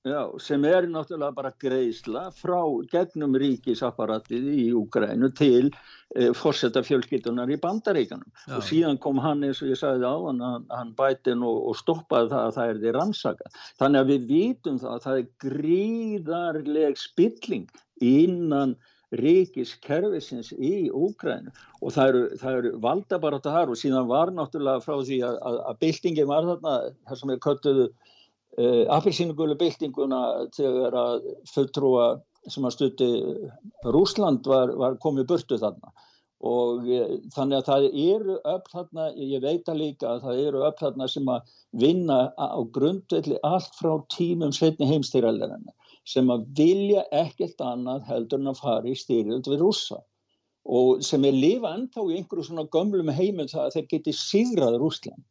Já, 0.01 0.33
sem 0.41 0.63
er 0.65 0.87
náttúrulega 0.89 1.35
bara 1.37 1.51
greiðsla 1.61 2.23
frá 2.33 2.57
gegnum 2.89 3.35
ríkisapparatið 3.37 4.47
í 4.49 4.63
Úgrænu 4.73 5.27
til 5.37 5.67
e, 5.69 6.31
fórsetta 6.33 6.81
fjölskyttunar 6.81 7.51
í 7.53 7.59
bandaríkanum 7.61 8.25
Já. 8.47 8.55
og 8.57 8.63
síðan 8.65 8.97
kom 9.03 9.21
hann 9.21 9.45
eins 9.45 9.61
og 9.61 9.69
ég 9.69 9.77
sagði 9.77 10.09
á 10.09 10.17
hann, 10.25 10.41
hann 10.73 10.95
bætin 10.97 11.45
og, 11.45 11.59
og 11.69 11.77
stoppaði 11.77 12.31
það 12.33 12.47
að 12.47 12.55
það 12.55 12.71
er 12.71 12.79
því 12.81 12.93
rannsaka. 12.97 13.51
Þannig 13.77 14.01
að 14.01 14.09
við 14.09 14.25
vitum 14.31 14.79
það 14.81 14.95
að 14.95 15.05
það 15.05 15.19
er 15.19 15.29
gríðarleg 15.45 16.97
spilling 16.97 17.69
innan 18.01 18.73
ríkiskerfisins 19.21 20.49
í 20.57 20.87
Úgrænu 20.89 21.53
og 21.77 21.93
það 21.93 22.07
eru, 22.07 22.23
það 22.41 22.57
eru 22.63 22.71
valda 22.87 23.21
bara 23.21 23.37
þetta 23.37 23.53
þar 23.59 23.75
og 23.75 23.79
síðan 23.83 24.09
var 24.09 24.33
náttúrulega 24.33 24.81
frá 24.81 24.97
því 24.97 25.21
að, 25.29 25.37
að, 25.45 25.61
að 25.69 25.79
byltingin 25.85 26.31
var 26.33 26.49
þarna, 26.49 26.75
þar 27.05 27.21
sem 27.21 27.35
er 27.35 27.45
köttuðu 27.45 27.87
uh, 28.57 28.65
eh, 28.65 28.85
appilsínugölu 28.97 29.57
byltinguna 29.59 30.21
þegar 30.55 30.97
að 30.97 31.27
fulltrúa 31.53 32.07
sem 32.49 32.65
að 32.65 32.77
stutti 32.77 33.09
Rúsland 33.93 34.47
var, 34.49 34.73
var 34.77 34.97
komið 35.03 35.29
burtu 35.33 35.59
þarna. 35.61 35.93
Og 36.41 36.87
uh, 36.89 37.17
þannig 37.35 37.59
að 37.59 37.67
það 37.69 37.87
eru 38.05 38.37
öll 38.53 38.63
þarna, 38.73 39.09
ég 39.15 39.43
veit 39.43 39.69
að 39.69 39.81
líka 39.83 40.13
að 40.15 40.23
það 40.27 40.45
eru 40.47 40.63
öll 40.67 40.77
þarna 40.79 41.09
sem 41.15 41.33
að 41.35 41.57
vinna 41.83 42.21
á 42.35 42.59
grundvelli 42.77 43.37
allt 43.47 43.77
frá 43.77 43.93
tímum 44.15 44.55
setni 44.55 44.89
heimstýraldarinnar 44.89 45.77
sem 46.07 46.29
að 46.33 46.47
vilja 46.57 47.03
ekkert 47.13 47.61
annað 47.61 48.07
heldur 48.09 48.41
en 48.41 48.51
að 48.51 48.61
fara 48.63 48.89
í 48.89 48.95
styrjöld 48.97 49.45
við 49.51 49.61
rúsa 49.61 49.99
og 50.65 51.01
sem 51.05 51.23
er 51.25 51.33
lifa 51.33 51.73
ennþá 51.75 52.05
í 52.09 52.17
einhverju 52.19 52.45
svona 52.45 52.67
gömlum 52.73 53.09
heimil 53.13 53.47
það 53.49 53.67
að 53.67 53.75
þeir 53.75 53.87
geti 53.93 54.13
sigrað 54.17 54.77
Rúsland 54.81 55.23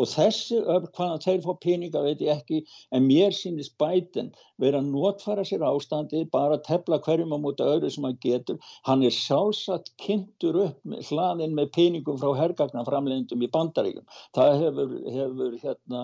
og 0.00 0.10
þessi 0.10 0.58
öfl 0.60 0.90
hvaðan 0.96 1.22
þeir 1.24 1.42
fá 1.44 1.52
peninga 1.62 2.02
veit 2.04 2.22
ég 2.24 2.32
ekki 2.34 2.62
en 2.94 3.06
mér 3.06 3.34
sínist 3.36 3.76
bætin 3.80 4.32
verið 4.62 4.80
að 4.80 4.90
notfæra 4.90 5.44
sér 5.46 5.64
ástandi 5.68 6.24
bara 6.32 6.58
að 6.58 6.64
tefla 6.68 7.00
hverjum 7.04 7.34
á 7.34 7.38
móta 7.38 7.68
öðru 7.70 7.90
sem 7.92 8.06
hann 8.06 8.18
getur. 8.22 8.58
Hann 8.88 9.04
er 9.06 9.14
sjálfsagt 9.14 9.92
kynntur 10.02 10.60
upp 10.66 10.96
hlaðin 11.10 11.54
með 11.58 11.70
peningum 11.76 12.18
frá 12.18 12.34
hergagnaframlendum 12.40 13.44
í 13.44 13.50
bandaríkum 13.54 14.06
það 14.34 14.60
hefur, 14.64 14.98
hefur 15.14 15.56
hérna, 15.62 16.02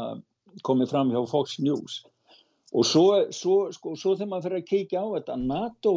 komið 0.66 0.94
fram 0.94 1.12
hjá 1.12 1.20
Fox 1.30 1.58
News. 1.62 2.00
Og 2.70 2.86
svo, 2.86 3.06
svo, 3.34 3.58
sko, 3.74 3.96
svo 3.98 4.14
þegar 4.14 4.30
maður 4.30 4.46
fyrir 4.46 4.60
að 4.60 4.68
kíkja 4.68 5.02
á 5.02 5.06
þetta 5.16 5.36
NATO, 5.42 5.94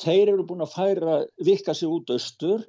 þeir 0.00 0.32
eru 0.34 0.46
búin 0.48 0.64
að 0.64 0.74
færa 0.74 1.18
vikka 1.44 1.74
sig 1.76 1.90
út 1.92 2.12
austur 2.12 2.64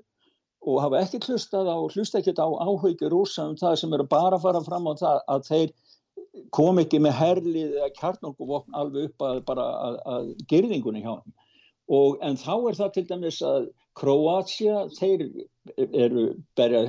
og 0.67 0.82
hafa 0.84 1.00
ekki 1.06 1.19
hlustað 1.26 1.69
á, 1.72 1.78
hlusta 1.93 2.19
ekki 2.19 2.34
á 2.36 2.48
áhauki 2.48 3.12
rúsa 3.12 3.45
um 3.48 3.56
það 3.60 3.78
sem 3.82 3.93
eru 3.95 4.06
bara 4.12 4.36
að 4.36 4.45
fara 4.48 4.62
fram 4.65 4.89
á 4.91 4.93
það 5.00 5.22
að 5.36 5.45
þeir 5.50 5.74
kom 6.56 6.82
ekki 6.84 7.00
með 7.04 7.15
herlið 7.19 7.78
eða 7.80 7.91
kjarnokuvopn 8.00 8.76
alveg 8.82 9.10
upp 9.10 9.26
að, 9.30 9.39
að, 9.56 10.00
að 10.15 10.34
gerðingunni 10.52 11.04
hjá 11.06 11.13
hann. 11.15 11.38
Og, 11.89 12.19
en 12.21 12.38
þá 12.38 12.54
er 12.69 12.75
það 12.78 12.95
til 12.95 13.06
dæmis 13.10 13.41
að 13.45 13.69
Kroatia, 13.99 14.84
þeir 14.95 15.25
eru, 15.78 16.25
berja, 16.58 16.84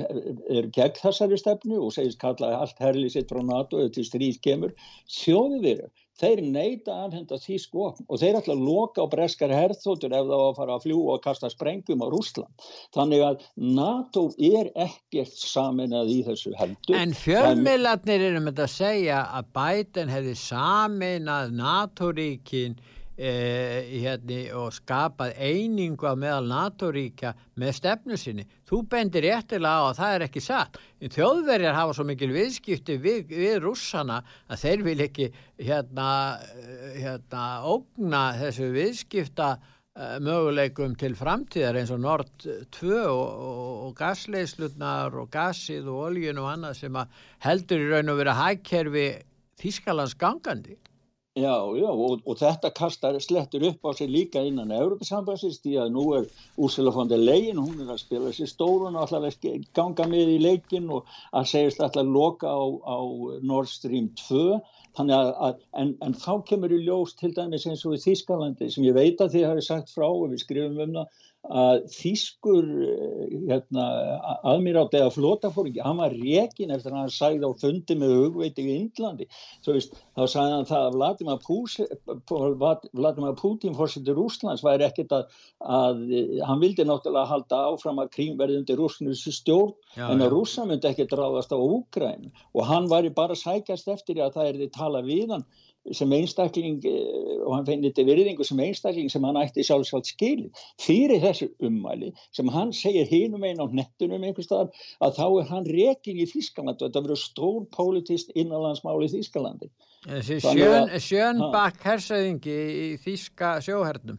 eru 0.47 0.69
gegn 0.73 0.99
þessari 1.01 1.39
stefnu 1.39 1.79
og 1.83 1.91
segist 1.95 2.21
kalla 2.21 2.53
allt 2.61 2.79
herlið 2.81 3.17
sitt 3.17 3.31
frá 3.31 3.41
NATO 3.43 3.81
eða 3.81 3.95
til 3.97 4.05
stríð 4.07 4.37
kemur. 4.45 4.71
Þjóðið 5.11 5.67
eru, 5.73 5.89
þeir 6.21 6.41
neyta 6.53 6.95
aðhenda 7.07 7.39
þýsk 7.41 7.75
vopn 7.75 8.07
og 8.07 8.21
þeir 8.21 8.37
ætla 8.39 8.55
að 8.55 8.63
loka 8.67 9.03
á 9.03 9.11
breskar 9.11 9.51
herþóttur 9.55 10.13
ef 10.13 10.29
það 10.29 10.31
var 10.31 10.45
að 10.45 10.61
fara 10.61 10.77
að 10.77 10.85
fljúa 10.85 11.17
og 11.17 11.25
kasta 11.25 11.51
sprengum 11.51 12.05
á 12.05 12.07
Rúsland. 12.13 12.69
Þannig 12.95 13.25
að 13.27 13.43
NATO 13.81 14.25
er 14.37 14.71
ekkert 14.85 15.35
saminað 15.35 16.13
í 16.15 16.21
þessu 16.29 16.55
heldur. 16.61 16.95
En 17.01 17.17
fjölmiðlarnir 17.17 18.27
eru 18.29 18.45
með 18.45 18.63
að 18.67 18.73
segja 18.77 19.25
að 19.35 19.51
Biden 19.59 20.15
hefði 20.15 20.39
saminað 20.45 21.53
NATO-ríkin 21.59 22.79
Eh, 23.21 23.99
hérna, 24.01 24.37
og 24.57 24.71
skapað 24.73 25.35
einingu 25.37 26.07
á 26.09 26.17
meðal 26.17 26.47
NATO-ríkja 26.49 27.35
með 27.61 27.75
stefnu 27.77 28.17
sinni. 28.17 28.47
Þú 28.65 28.79
bendir 28.89 29.27
réttilega 29.27 29.77
á 29.77 29.83
að 29.91 29.99
það 29.99 30.15
er 30.15 30.25
ekki 30.25 30.41
satt. 30.41 30.79
Þjóðverjar 31.05 31.77
hafa 31.77 31.93
svo 31.93 32.07
mikil 32.09 32.31
viðskipti 32.33 32.97
við, 33.03 33.29
við 33.29 33.59
rússana 33.61 34.23
að 34.49 34.63
þeir 34.63 34.85
vil 34.89 34.97
ekki 35.05 35.29
hérna, 35.61 36.09
hérna 36.97 37.45
ógna 37.69 38.25
þessu 38.41 38.73
viðskipta 38.73 39.53
uh, 39.53 40.17
möguleikum 40.25 40.97
til 40.97 41.13
framtíðar 41.19 41.77
eins 41.77 41.93
og 41.93 42.01
Nord 42.01 42.33
2 42.41 43.01
og, 43.05 43.25
og, 43.29 43.73
og 43.85 43.97
gasleislutnar 44.01 45.13
og 45.13 45.29
gasið 45.29 45.93
og 45.93 46.07
oljun 46.07 46.41
og 46.41 46.55
annað 46.55 46.79
sem 46.81 47.03
heldur 47.45 47.85
í 47.85 47.91
raun 47.93 48.15
og 48.15 48.23
vera 48.23 48.39
hækkerfi 48.47 49.11
Þískalands 49.61 50.17
gangandi. 50.17 50.81
Já, 51.39 51.63
já, 51.79 51.87
og, 51.87 52.25
og 52.27 52.35
þetta 52.41 52.69
kastar 52.75 53.15
slettur 53.23 53.63
upp 53.63 53.85
á 53.87 53.95
sig 53.95 54.09
líka 54.11 54.41
innan 54.43 54.73
Európa-sambansins 54.75 55.61
því 55.63 55.77
að 55.79 55.93
nú 55.95 56.01
er 56.17 56.25
Úrsula 56.59 56.91
von 56.91 57.07
der 57.07 57.23
Leyen, 57.23 57.61
hún 57.61 57.79
er 57.79 57.93
að 57.93 58.01
spila 58.01 58.33
sér 58.35 58.49
stórun 58.51 58.97
og 58.99 59.05
alltaf 59.05 59.37
ganga 59.71 60.07
með 60.11 60.33
í 60.33 60.41
leikin 60.43 60.89
og 60.91 61.07
að 61.31 61.47
segjast 61.53 61.79
alltaf 61.79 62.11
loka 62.17 62.51
á, 62.51 62.59
á 62.83 62.99
Nord 63.47 63.71
Stream 63.71 64.11
2 64.19 64.59
þannig 64.99 65.15
að, 65.21 65.31
að 65.47 65.63
en, 65.79 65.95
en 66.03 66.19
þá 66.19 66.33
kemur 66.51 66.75
í 66.75 66.83
ljós 66.83 67.15
til 67.15 67.31
dæmis 67.37 67.63
eins 67.63 67.85
og 67.87 67.95
í 67.95 68.03
Þískalandi 68.03 68.67
sem 68.67 68.89
ég 68.89 68.99
veit 68.99 69.23
að 69.23 69.37
þið 69.37 69.47
hafi 69.53 69.67
sagt 69.69 69.95
frá 69.95 70.09
og 70.09 70.33
við 70.33 70.43
skrifum 70.43 70.83
um 70.83 70.97
það 70.99 71.23
að 71.49 71.87
Þískur 71.89 72.67
eh, 72.85 73.31
hérna, 73.49 73.85
aðmirátt 74.47 74.93
eða 74.97 75.09
flótafóringi, 75.15 75.81
hann 75.81 75.97
var 75.97 76.13
rekin 76.13 76.73
eftir 76.73 76.93
hann 76.93 77.09
sæði 77.09 77.49
á 77.49 77.51
fundi 77.57 77.97
með 77.97 78.13
hugveiti 78.17 78.65
í 78.65 78.75
Índlandi, 78.83 79.27
veist, 79.65 79.97
þá 80.13 80.21
sæði 80.29 80.53
hann 80.53 80.69
það 80.69 80.85
að 80.85 80.97
Vladimir, 80.99 81.39
Púsi, 81.45 81.87
Vladimir 82.93 83.35
Putin 83.41 83.77
fórsettur 83.77 84.21
Úslands 84.21 84.63
væri 84.65 84.85
ekkit 84.85 85.15
að, 85.17 85.33
að 85.65 86.03
hann 86.45 86.61
vildi 86.61 86.85
náttúrulega 86.85 87.33
halda 87.33 87.63
áfram 87.71 88.03
að 88.03 88.13
krím 88.15 88.37
verði 88.39 88.61
undir 88.61 88.79
rúsnus 88.79 89.25
stjórn 89.41 89.73
já, 89.97 90.05
en 90.11 90.21
að 90.21 90.35
rúsa 90.35 90.67
myndi 90.69 90.91
ekki 90.91 91.09
dráðast 91.09 91.55
á 91.55 91.57
Úgræn 91.57 92.29
og 92.53 92.69
hann 92.69 92.89
var 92.91 93.09
bara 93.17 93.37
sækjast 93.37 93.89
eftir 93.91 94.21
að 94.21 94.37
það 94.37 94.51
er 94.51 94.61
því 94.61 94.71
tala 94.77 95.01
við 95.05 95.35
hann 95.35 95.45
sem 95.97 96.11
einstakling 96.13 96.83
eh, 96.85 97.37
og 97.41 97.55
hann 97.55 97.65
finnir 97.65 97.89
þetta 97.91 98.05
virðingu 98.05 98.45
sem 98.45 98.59
einstakling 98.61 99.09
sem 99.09 99.23
hann 99.25 99.39
ætti 99.41 99.65
sjálfsvægt 99.65 100.11
skilin 100.13 100.51
fyrir 100.81 101.21
þessu 101.23 101.49
ummæli 101.65 102.11
sem 102.37 102.51
hann 102.53 102.73
segir 102.75 103.09
hinum 103.09 103.45
einn 103.47 103.61
á 103.61 103.65
nettunum 103.65 104.27
staðar 104.37 104.69
að 105.01 105.15
þá 105.17 105.25
er 105.27 105.47
hann 105.49 105.69
rekin 105.69 106.21
í 106.21 106.27
Þískaland 106.29 106.77
og 106.77 106.89
þetta 106.89 107.05
verður 107.07 107.21
stór 107.23 107.63
politist 107.73 108.33
innanlandsmáli 108.35 109.09
í 109.09 109.13
Þískalandi 109.15 109.71
Sjön, 110.01 110.93
Sjönbakk 110.97 111.83
hersauðingi 111.85 112.53
í 112.57 112.85
Þíska 113.03 113.59
sjóhernum. 113.61 114.17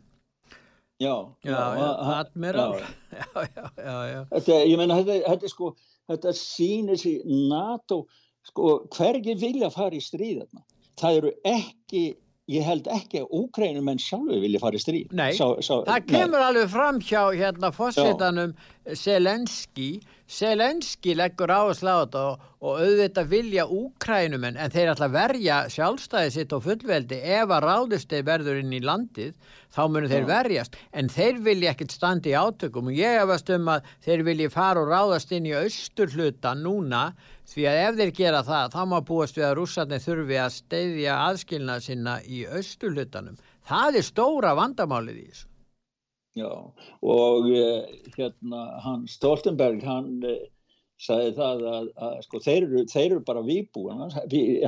Já, 1.02 1.16
já, 1.42 1.56
já, 1.74 1.88
admiral. 2.20 2.76
já, 3.10 3.26
já, 3.34 3.64
já, 3.74 3.96
já 4.06 4.20
þetta, 4.30 4.58
Ég 4.70 4.78
menna, 4.78 5.00
þetta, 5.00 5.16
þetta 5.32 5.50
sko 5.50 5.72
þetta 6.10 6.34
sýnir 6.38 7.00
sér 7.00 7.24
NATO 7.50 8.04
sko, 8.46 8.76
hvergi 8.94 9.34
vilja 9.38 9.70
fara 9.74 9.98
í 9.98 10.02
stríðarna 10.02 10.62
það 11.00 11.20
eru 11.20 11.32
ekki 11.48 12.02
ég 12.52 12.66
held 12.66 12.88
ekki 12.90 13.22
að 13.22 13.34
Úkrænum 13.38 13.88
en 13.92 14.00
sjálfu 14.02 14.40
vilja 14.42 14.60
fara 14.62 14.78
í 14.78 14.82
stríð 14.82 15.12
Nei, 15.16 15.30
sá, 15.36 15.46
sá, 15.62 15.74
það 15.86 16.06
kemur 16.10 16.38
nei. 16.40 16.46
alveg 16.48 16.72
fram 16.72 16.98
hjá 17.00 17.22
hérna 17.38 17.70
fósittanum 17.74 18.54
Selenski 18.98 20.00
Selenski 20.32 21.12
leggur 21.14 21.50
áherslu 21.52 21.92
á 21.92 22.02
þetta 22.02 22.20
og, 22.30 22.44
og 22.64 22.78
auðvitað 22.80 23.26
vilja 23.28 23.66
Úkrænum 23.68 24.46
en 24.48 24.56
þeir 24.72 24.92
ætla 24.94 25.08
að 25.10 25.16
verja 25.18 25.58
sjálfstæði 25.74 26.30
sitt 26.32 26.54
og 26.56 26.62
fullveldi. 26.64 27.18
Ef 27.20 27.52
að 27.52 27.66
ráðustegi 27.66 28.24
verður 28.24 28.62
inn 28.62 28.72
í 28.72 28.80
landið 28.80 29.34
þá 29.74 29.82
munir 29.92 30.08
þeir 30.14 30.26
verjast. 30.30 30.78
En 30.96 31.12
þeir 31.12 31.42
vilja 31.44 31.74
ekkert 31.74 31.92
standi 31.92 32.32
í 32.32 32.38
átökum. 32.38 32.88
Og 32.88 32.96
ég 32.96 33.20
hefast 33.20 33.52
um 33.52 33.68
að 33.74 33.92
þeir 34.06 34.24
vilja 34.30 34.54
fara 34.56 34.86
og 34.86 34.90
ráðast 34.94 35.36
inn 35.36 35.50
í 35.50 35.54
austur 35.58 36.16
hluta 36.16 36.56
núna 36.56 37.10
Því 37.52 37.64
að 37.68 37.78
ef 37.82 37.96
þeir 37.98 38.10
gera 38.16 38.42
það, 38.46 38.68
þá 38.72 38.82
má 38.88 38.98
búast 39.04 39.36
við 39.36 39.44
að 39.48 39.56
rússarnir 39.58 40.00
þurfi 40.00 40.36
að 40.40 40.52
steyðja 40.56 41.16
aðskilna 41.26 41.78
sinna 41.84 42.14
í 42.24 42.44
austulutanum. 42.46 43.40
Það 43.68 43.98
er 43.98 44.06
stóra 44.06 44.52
vandamálið 44.56 45.18
í 45.18 45.24
þessu. 45.26 45.51
Já, 46.38 46.48
og 47.04 47.48
eh, 47.52 47.88
hérna, 48.16 48.62
hann 48.80 49.04
Stoltenberg, 49.10 49.82
hann 49.84 50.22
eh, 50.24 50.46
sagði 51.02 51.34
það 51.36 51.64
að, 51.68 51.90
að 52.06 52.14
sko, 52.24 52.40
þeir, 52.40 52.66
eru, 52.68 52.84
þeir 52.88 53.04
eru 53.08 53.20
bara 53.26 53.42
výbúana, 53.44 54.08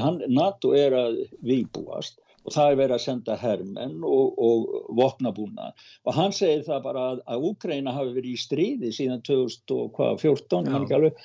hann, 0.03 0.21
NATO 0.29 0.75
er 0.77 0.97
að 0.99 1.23
výbúast 1.47 2.21
og 2.45 2.53
það 2.53 2.71
er 2.71 2.81
verið 2.83 2.97
að 2.99 3.05
senda 3.07 3.37
hermenn 3.41 3.95
og, 4.05 4.35
og 4.37 4.67
vopnabúna 4.99 5.71
og 6.05 6.17
hann 6.19 6.35
segir 6.37 6.67
það 6.67 6.83
bara 6.85 7.07
að, 7.13 7.23
að 7.33 7.47
Úkræna 7.49 7.95
hafi 7.97 8.13
verið 8.19 8.35
í 8.35 8.43
stríði 8.43 8.93
síðan 8.93 9.25
2014, 9.25 10.69
mann 10.69 10.85
ekki 10.85 10.99
alveg. 10.99 11.25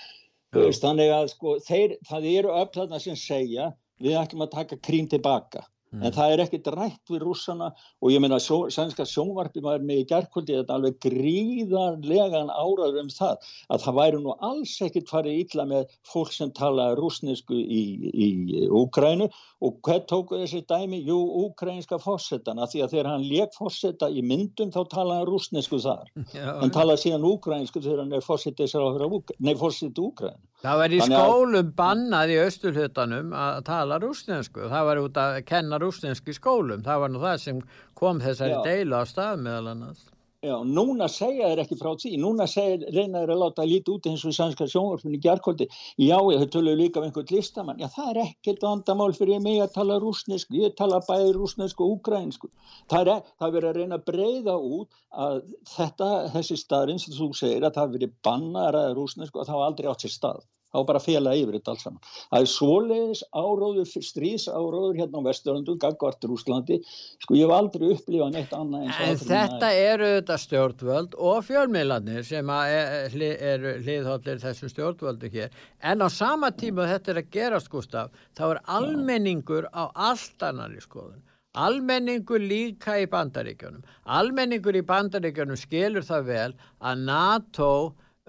Þannig 0.80 1.12
að 1.14 1.28
sko, 1.34 1.58
þeir, 1.68 1.98
það 2.08 2.30
eru 2.32 2.56
öll 2.56 2.70
þarna 2.78 3.02
sem 3.04 3.20
segja 3.20 3.68
við 4.00 4.16
ætlum 4.22 4.48
að 4.48 4.56
taka 4.56 4.80
krím 4.88 5.12
tilbaka 5.12 5.66
Mm. 5.90 6.04
En 6.06 6.14
það 6.14 6.32
er 6.34 6.42
ekkit 6.44 6.68
rætt 6.76 7.10
við 7.10 7.24
rússana 7.26 7.72
og 7.74 8.12
ég 8.14 8.22
meina 8.22 8.38
sænska 8.40 9.06
sjónvarpi 9.10 9.64
var 9.66 9.82
með 9.82 10.04
í 10.04 10.08
gerðkvöldi 10.12 10.58
þetta 10.60 10.76
alveg 10.76 11.00
gríðarlegan 11.06 12.52
áraður 12.54 13.00
um 13.02 13.10
það 13.14 13.48
að 13.74 13.86
það 13.86 13.98
væri 14.00 14.20
nú 14.22 14.36
alls 14.50 14.76
ekkit 14.86 15.10
farið 15.10 15.40
illa 15.44 15.66
með 15.72 15.96
fólk 16.12 16.36
sem 16.36 16.52
tala 16.60 16.92
rúsnesku 17.00 17.58
í, 17.58 17.82
í 18.14 18.30
Úkrænu 18.70 19.30
og 19.66 19.80
hvað 19.86 20.06
tóku 20.12 20.38
þessi 20.44 20.62
dæmi? 20.70 21.02
Jú, 21.10 21.18
úkrænska 21.48 21.98
fórsetana 22.04 22.70
því 22.70 22.86
að 22.86 22.94
þegar 22.94 23.12
hann 23.14 23.26
leik 23.26 23.58
fórseta 23.58 24.12
í 24.14 24.22
myndum 24.22 24.70
þá 24.76 24.82
tala 24.94 25.20
hann 25.20 25.28
rúsnesku 25.32 25.82
þar. 25.82 26.06
Já, 26.38 26.54
hann 26.62 26.76
tala 26.76 27.00
síðan 27.02 27.26
úkrænsku 27.26 27.82
þegar 27.82 28.06
hann 28.06 28.14
er 28.14 28.26
fórsetið 28.26 30.06
Úkrænu. 30.10 30.49
Það 30.60 30.80
var 30.82 30.92
í 30.92 31.00
skólum 31.08 31.68
bannað 31.78 32.32
í 32.34 32.38
austurhutanum 32.44 33.30
að 33.32 33.60
tala 33.70 34.00
rúsnesku. 34.04 34.66
Það 34.68 34.88
var 34.90 35.00
út 35.06 35.20
að 35.22 35.38
kenna 35.48 35.80
rúsnesku 35.80 36.34
í 36.34 36.36
skólum. 36.36 36.84
Það 36.84 37.04
var 37.06 37.14
nú 37.14 37.22
það 37.24 37.38
sem 37.46 37.62
kom 37.96 38.20
þessari 38.20 38.58
Já. 38.58 38.64
deilu 38.68 39.00
á 39.00 39.04
stað 39.08 39.46
meðal 39.46 39.72
annars. 39.72 40.02
Já, 40.40 40.54
núna 40.64 41.10
segja 41.12 41.50
þeir 41.52 41.60
ekki 41.66 41.76
frá 41.76 41.90
því. 42.00 42.10
Núna 42.24 42.46
segja, 42.48 42.78
reyna 42.96 43.20
þeir 43.20 43.32
að 43.34 43.42
láta 43.42 43.64
lítið 43.68 43.96
út 43.98 44.06
eins 44.08 44.22
og 44.24 44.36
sannska 44.38 44.68
sjónvarpunni 44.72 45.18
gerðkvöldi. 45.26 45.66
Já, 46.00 46.16
þau 46.16 46.46
töluðu 46.54 46.80
líka 46.80 47.02
af 47.02 47.08
einhvern 47.10 47.34
listamann. 47.36 47.82
Já, 47.84 47.90
það 47.92 48.12
er 48.14 48.20
ekkert 48.22 48.64
vandamál 48.64 49.10
fyrir 49.18 49.42
mig 49.44 49.60
að 49.60 49.74
tala 49.74 49.98
rúsnesku. 50.00 50.56
Ég 50.62 50.78
tala 50.80 51.02
bæði 51.10 51.34
rúsnesku 51.36 51.84
og 51.84 51.98
ukrainsku. 51.98 52.48
Er, 52.88 53.12
það 53.20 53.48
er 53.50 53.56
verið 53.58 53.70
að 53.74 53.82
reyna 53.82 54.00
að 54.00 54.06
breyða 54.14 54.56
út 54.78 55.04
að 55.26 55.42
þetta, 55.74 56.10
þessi 56.38 56.60
staðrin 56.64 57.04
sem 57.04 57.18
þú 57.20 57.30
segir 57.42 57.68
að 57.68 57.82
það 57.82 57.98
verið 57.98 58.16
bannar 58.30 58.80
að 58.80 58.96
rúsnesku 59.02 59.44
og 59.44 59.52
það 59.52 59.60
var 59.60 59.74
aldrei 59.74 59.92
átt 59.92 60.08
sér 60.08 60.16
stað. 60.16 60.48
Þá 60.70 60.80
bara 60.86 61.02
fela 61.02 61.34
yfir 61.38 61.58
þetta 61.58 61.74
alls 61.74 61.86
saman. 61.86 62.02
Það 62.30 62.46
er 62.46 62.50
svoleiðis 62.54 63.22
áróður, 63.34 63.94
stríðsáróður 64.10 65.00
hérna 65.00 65.22
á 65.22 65.28
Vesturlandu, 65.30 65.76
Gagvart, 65.82 66.28
Rúslandi, 66.30 66.80
sko 67.24 67.38
ég 67.38 67.48
hef 67.48 67.56
aldrei 67.56 67.88
upplifað 67.96 68.36
neitt 68.36 68.54
annað 68.56 68.86
eins 68.86 68.98
og 68.98 69.06
En 69.06 69.14
aldrei 69.14 69.30
þetta 69.32 69.72
eru 69.86 70.10
þetta 70.16 70.38
stjórnvöld 70.46 71.16
og 71.30 71.40
fjölmiðlarnir 71.48 72.28
sem 72.28 72.52
eru 72.56 73.32
er, 73.50 73.66
hliðhóllir 73.86 74.44
þessum 74.44 74.74
stjórnvöldu 74.74 75.32
hér. 75.34 75.56
En 75.82 76.06
á 76.06 76.08
sama 76.14 76.52
tíma 76.54 76.90
þetta 76.90 77.16
er 77.16 77.24
að 77.24 77.32
gerast, 77.34 77.72
Gustaf, 77.74 78.14
þá 78.38 78.46
er 78.50 78.62
almenningur 78.80 79.70
á 79.74 79.90
allt 79.94 80.46
annari 80.46 80.82
skoðun. 80.84 81.24
Almenningur 81.58 82.40
líka 82.40 83.00
í 83.02 83.08
bandaríkjunum. 83.10 83.82
Almenningur 84.06 84.78
í 84.78 84.84
bandaríkjunum 84.86 85.58
skilur 85.58 86.06
það 86.06 86.28
vel 86.30 86.52
að 86.78 87.02
NATO 87.10 87.72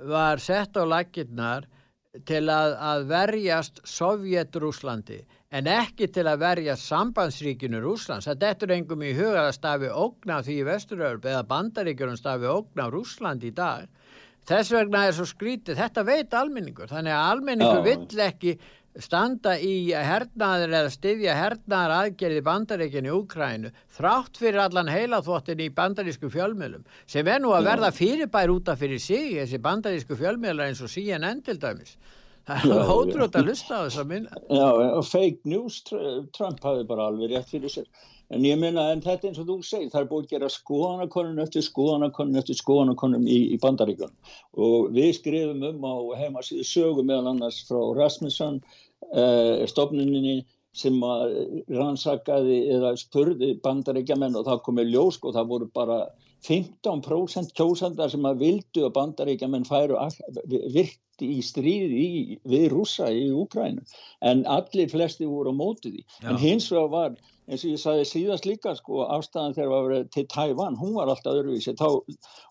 var 0.08 0.40
sett 0.40 0.78
á 0.80 0.84
lakirnar 0.88 1.68
til 2.26 2.42
að, 2.50 2.74
að 2.74 3.04
verjast 3.10 3.80
Sovjet-Rúslandi 3.86 5.20
en 5.50 5.66
ekki 5.70 6.08
til 6.14 6.26
að 6.30 6.42
verjast 6.44 6.86
sambandsríkinu 6.90 7.80
Rúslands. 7.82 8.28
Það 8.28 8.42
dettur 8.44 8.74
engum 8.74 9.02
í 9.02 9.14
huga 9.18 9.48
að 9.48 9.56
stafi 9.56 9.90
ógna 9.90 10.40
því 10.46 10.58
í 10.60 10.66
Vesturöðurp 10.68 11.26
eða 11.26 11.46
bandaríkjunum 11.50 12.18
stafi 12.18 12.50
ógna 12.50 12.86
Rúsland 12.90 13.46
í 13.46 13.52
dag. 13.54 13.88
Þess 14.50 14.72
vegna 14.72 15.04
er 15.06 15.14
svo 15.14 15.26
skrítið, 15.28 15.78
þetta 15.78 16.04
veit 16.06 16.34
almenningur, 16.34 16.88
þannig 16.90 17.14
að 17.14 17.26
almenningur 17.34 17.82
Já. 17.82 17.86
vill 17.86 18.22
ekki 18.24 18.54
standa 18.98 19.52
í 19.62 19.92
hernaður 19.94 20.72
eða 20.80 20.90
styðja 20.90 21.34
hernaðar 21.38 21.92
aðgerði 21.96 22.40
bandaríkinu 22.46 23.10
í 23.10 23.16
Úkrænu 23.20 23.70
þrátt 23.96 24.40
fyrir 24.40 24.58
allan 24.64 24.90
heilaþvottin 24.90 25.62
í 25.62 25.68
bandarísku 25.76 26.30
fjölmiðlum 26.32 26.82
sem 27.06 27.28
er 27.30 27.38
nú 27.42 27.52
að 27.54 27.68
verða 27.70 27.92
fyrirbær 27.94 28.50
út 28.56 28.72
af 28.72 28.80
fyrir 28.82 28.98
sig 29.02 29.36
þessi 29.38 29.60
bandarísku 29.62 30.18
fjölmiðlar 30.18 30.72
eins 30.72 30.82
og 30.82 30.90
CNN 30.90 31.44
til 31.46 31.58
dæmis 31.62 31.94
það 32.48 32.64
er 32.66 32.74
já. 32.74 32.86
hótrútt 32.90 33.38
að 33.38 33.50
lusta 33.52 33.78
á 33.78 33.80
þess 33.86 34.02
að 34.02 34.10
minna 34.10 34.42
Já, 34.50 34.68
og 34.98 35.04
fake 35.06 35.46
news, 35.46 35.82
Tr- 35.86 36.24
Trump 36.34 36.64
hafi 36.66 36.86
bara 36.88 37.06
alveg 37.12 37.30
rétt 37.30 37.52
fyrir 37.52 37.70
sér. 37.70 37.86
En 38.30 38.44
ég 38.46 38.58
minna, 38.60 38.86
en 38.92 39.02
þetta 39.02 39.30
eins 39.30 39.40
og 39.42 39.48
þú 39.48 39.56
segir, 39.66 39.90
það 39.90 40.04
er 40.04 40.08
búið 40.12 40.26
að 40.26 40.34
gera 40.34 40.50
skoðanakonun 40.54 41.42
eftir 41.42 41.64
skoðanakonun 41.66 42.38
eftir 42.38 42.58
skoðanakonun 42.60 43.26
í, 43.26 43.40
í 43.54 43.58
bandaríkjunum. 43.62 44.14
Og 44.66 44.92
við 44.94 45.10
skrifum 45.18 45.64
um 45.66 45.82
á 45.82 45.94
heimasíðu 46.20 46.66
sögu 46.68 47.04
meðal 47.06 47.32
annars 47.32 47.64
frá 47.66 47.80
Rasmussen, 47.98 48.60
uh, 49.10 49.66
stofnuninni 49.70 50.44
sem 50.76 50.98
að 51.02 51.34
rannsakaði 51.74 52.60
eða 52.76 52.94
spurði 53.00 53.56
bandaríkjamenn 53.64 54.38
og 54.38 54.46
það 54.46 54.64
komið 54.68 54.92
ljósk 54.94 55.26
og 55.26 55.34
það 55.34 55.48
voru 55.50 55.70
bara 55.74 56.00
15% 56.46 57.52
kjósandar 57.58 58.12
sem 58.12 58.26
að 58.28 58.44
vildu 58.44 58.86
að 58.86 58.94
bandaríkjamenn 58.96 59.66
færu 59.68 59.98
virkt 60.46 61.24
í 61.24 61.40
stríði 61.44 61.98
í, 62.00 62.38
við 62.48 62.70
rússa 62.72 63.10
í 63.12 63.26
Úkrænu 63.36 63.82
en 64.30 64.46
allir 64.48 64.88
flesti 64.92 65.28
voru 65.28 65.52
á 65.52 65.54
móti 65.58 65.92
því 65.92 66.04
Já. 66.06 66.30
en 66.30 66.40
hins 66.40 66.70
vegar 66.72 66.94
var 66.94 67.18
eins 67.50 67.66
og 67.66 67.74
ég 67.74 67.82
sagði 67.82 68.08
síðast 68.08 68.46
líka 68.48 68.74
sko 68.78 69.04
afstæðan 69.10 69.56
þegar 69.58 69.70
var 69.74 69.86
verið 69.88 70.10
til 70.14 70.26
Tævan 70.30 70.78
hún 70.78 70.96
var 70.96 71.10
alltaf 71.10 71.36
öðruvísi. 71.36 71.76
Þá, 71.78 71.88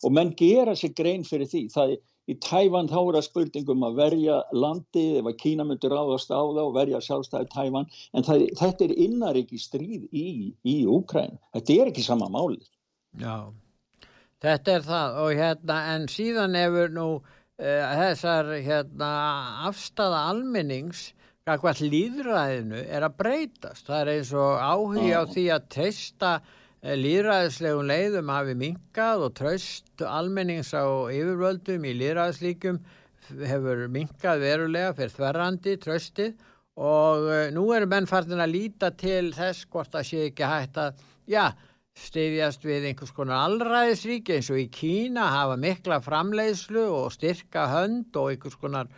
og 0.03 0.15
menn 0.15 0.35
gera 0.39 0.75
sér 0.75 0.95
grein 0.97 1.23
fyrir 1.27 1.49
því. 1.49 1.65
Það 1.73 1.95
í 2.29 2.35
Tævan 2.45 2.89
þá 2.89 2.97
er 2.99 3.15
það 3.17 3.25
spurningum 3.25 3.85
að 3.87 4.01
verja 4.03 4.35
landið 4.53 5.21
ef 5.21 5.29
að 5.31 5.39
Kína 5.41 5.65
myndur 5.65 5.95
ráðast 5.95 6.29
á 6.29 6.37
það 6.41 6.61
og 6.65 6.75
verja 6.75 7.01
sjálfstæði 7.05 7.49
Tævan 7.55 7.87
en 8.13 8.27
það, 8.27 8.45
þetta 8.59 8.85
er 8.85 8.93
innaríki 9.05 9.61
stríð 9.61 10.05
í, 10.13 10.27
í 10.61 10.75
Úkrænu 10.89 11.39
þetta 11.55 11.79
er 11.79 11.91
ekki 11.93 12.05
sama 12.05 12.29
máli 12.29 12.59
Já, 13.17 13.49
þetta 14.43 14.75
er 14.75 14.85
það. 14.85 15.19
Og 15.23 15.31
hérna 15.39 15.79
en 15.95 16.09
síðan 16.11 16.57
hefur 16.59 16.93
nú 16.93 17.07
uh, 17.17 17.93
þessar 18.03 18.51
hérna 18.61 19.13
afstafa 19.69 20.27
almennings 20.29 21.09
hvað 21.57 21.81
líðræðinu 21.89 22.79
er 22.85 23.05
að 23.07 23.17
breytast. 23.19 23.87
Það 23.87 24.01
er 24.01 24.11
eins 24.13 24.31
og 24.37 24.51
áhugi 24.61 25.11
á 25.15 25.23
því 25.29 25.45
að 25.55 25.67
treysta 25.75 26.31
uh, 26.39 26.93
líðræðislegum 26.99 27.89
leiðum 27.89 28.33
hafi 28.33 28.55
minkað 28.59 29.25
og 29.27 29.33
tröst 29.39 30.03
almennings 30.05 30.73
á 30.77 30.85
yfirvöldum 31.09 31.87
í 31.89 31.95
líðræðislíkum 32.03 32.79
hefur 33.29 33.87
minkað 33.93 34.45
verulega 34.45 34.93
fyrir 34.97 35.15
þverrandi 35.15 35.75
tröstið 35.83 36.37
og 36.79 37.25
uh, 37.27 37.47
nú 37.55 37.65
eru 37.75 37.89
menn 37.91 38.09
farin 38.09 38.39
að 38.39 38.55
líta 38.55 38.93
til 38.97 39.33
þess 39.35 39.65
hvort 39.71 39.91
það 39.93 40.07
sé 40.09 40.23
ekki 40.29 40.47
hægt 40.47 40.79
að, 40.81 41.03
já, 41.29 41.49
stiðjast 41.99 42.63
við 42.63 42.89
einhvers 42.89 43.13
konar 43.15 43.45
allræðisríki 43.49 44.37
eins 44.37 44.49
og 44.53 44.61
í 44.61 44.67
Kína 44.71 45.27
hafa 45.33 45.57
mikla 45.59 45.99
framleiðslu 46.03 46.85
og 46.93 47.11
styrka 47.15 47.67
hönd 47.73 48.15
og 48.19 48.31
einhvers 48.33 48.57
konar 48.59 48.91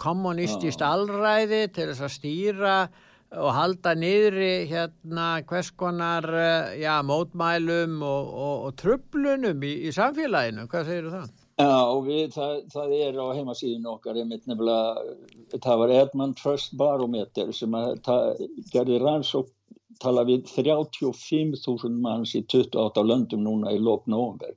kommunistist 0.00 0.82
allræði 0.82 1.66
til 1.74 1.90
þess 1.92 2.06
að 2.06 2.14
stýra 2.16 2.76
og 3.36 3.50
halda 3.54 3.92
niðri 3.98 4.66
hérna 4.70 5.40
hvers 5.48 5.72
konar 5.74 6.26
eh, 6.30 6.76
já, 6.82 6.94
mótmælum 7.06 7.98
og, 8.06 8.28
og, 8.30 8.54
og 8.68 8.76
tröflunum 8.80 9.64
í, 9.66 9.72
í 9.88 9.92
samfélaginu. 9.94 10.68
Hvað 10.70 10.90
segir 10.90 11.10
það? 11.10 11.32
Já, 11.56 11.72
og 11.72 12.02
við, 12.06 12.24
það, 12.34 12.56
það 12.74 12.94
er 13.00 13.18
á 13.18 13.26
heimasíðinu 13.32 13.92
okkar 13.94 14.18
einmitt 14.20 14.46
nefnilega, 14.46 15.04
það 15.56 15.82
var 15.82 15.94
Edmund 16.02 16.36
Trust 16.36 16.76
Barometer 16.76 17.52
sem 17.56 17.76
að 17.76 17.94
það 18.06 18.42
gerði 18.74 19.00
rannsók 19.02 19.52
tala 20.02 20.26
við 20.28 20.44
35.000 20.52 22.02
manns 22.04 22.34
í 22.36 22.42
28 22.44 23.04
löndum 23.06 23.44
núna 23.46 23.72
í 23.72 23.80
lók 23.80 24.04
nóvember 24.10 24.52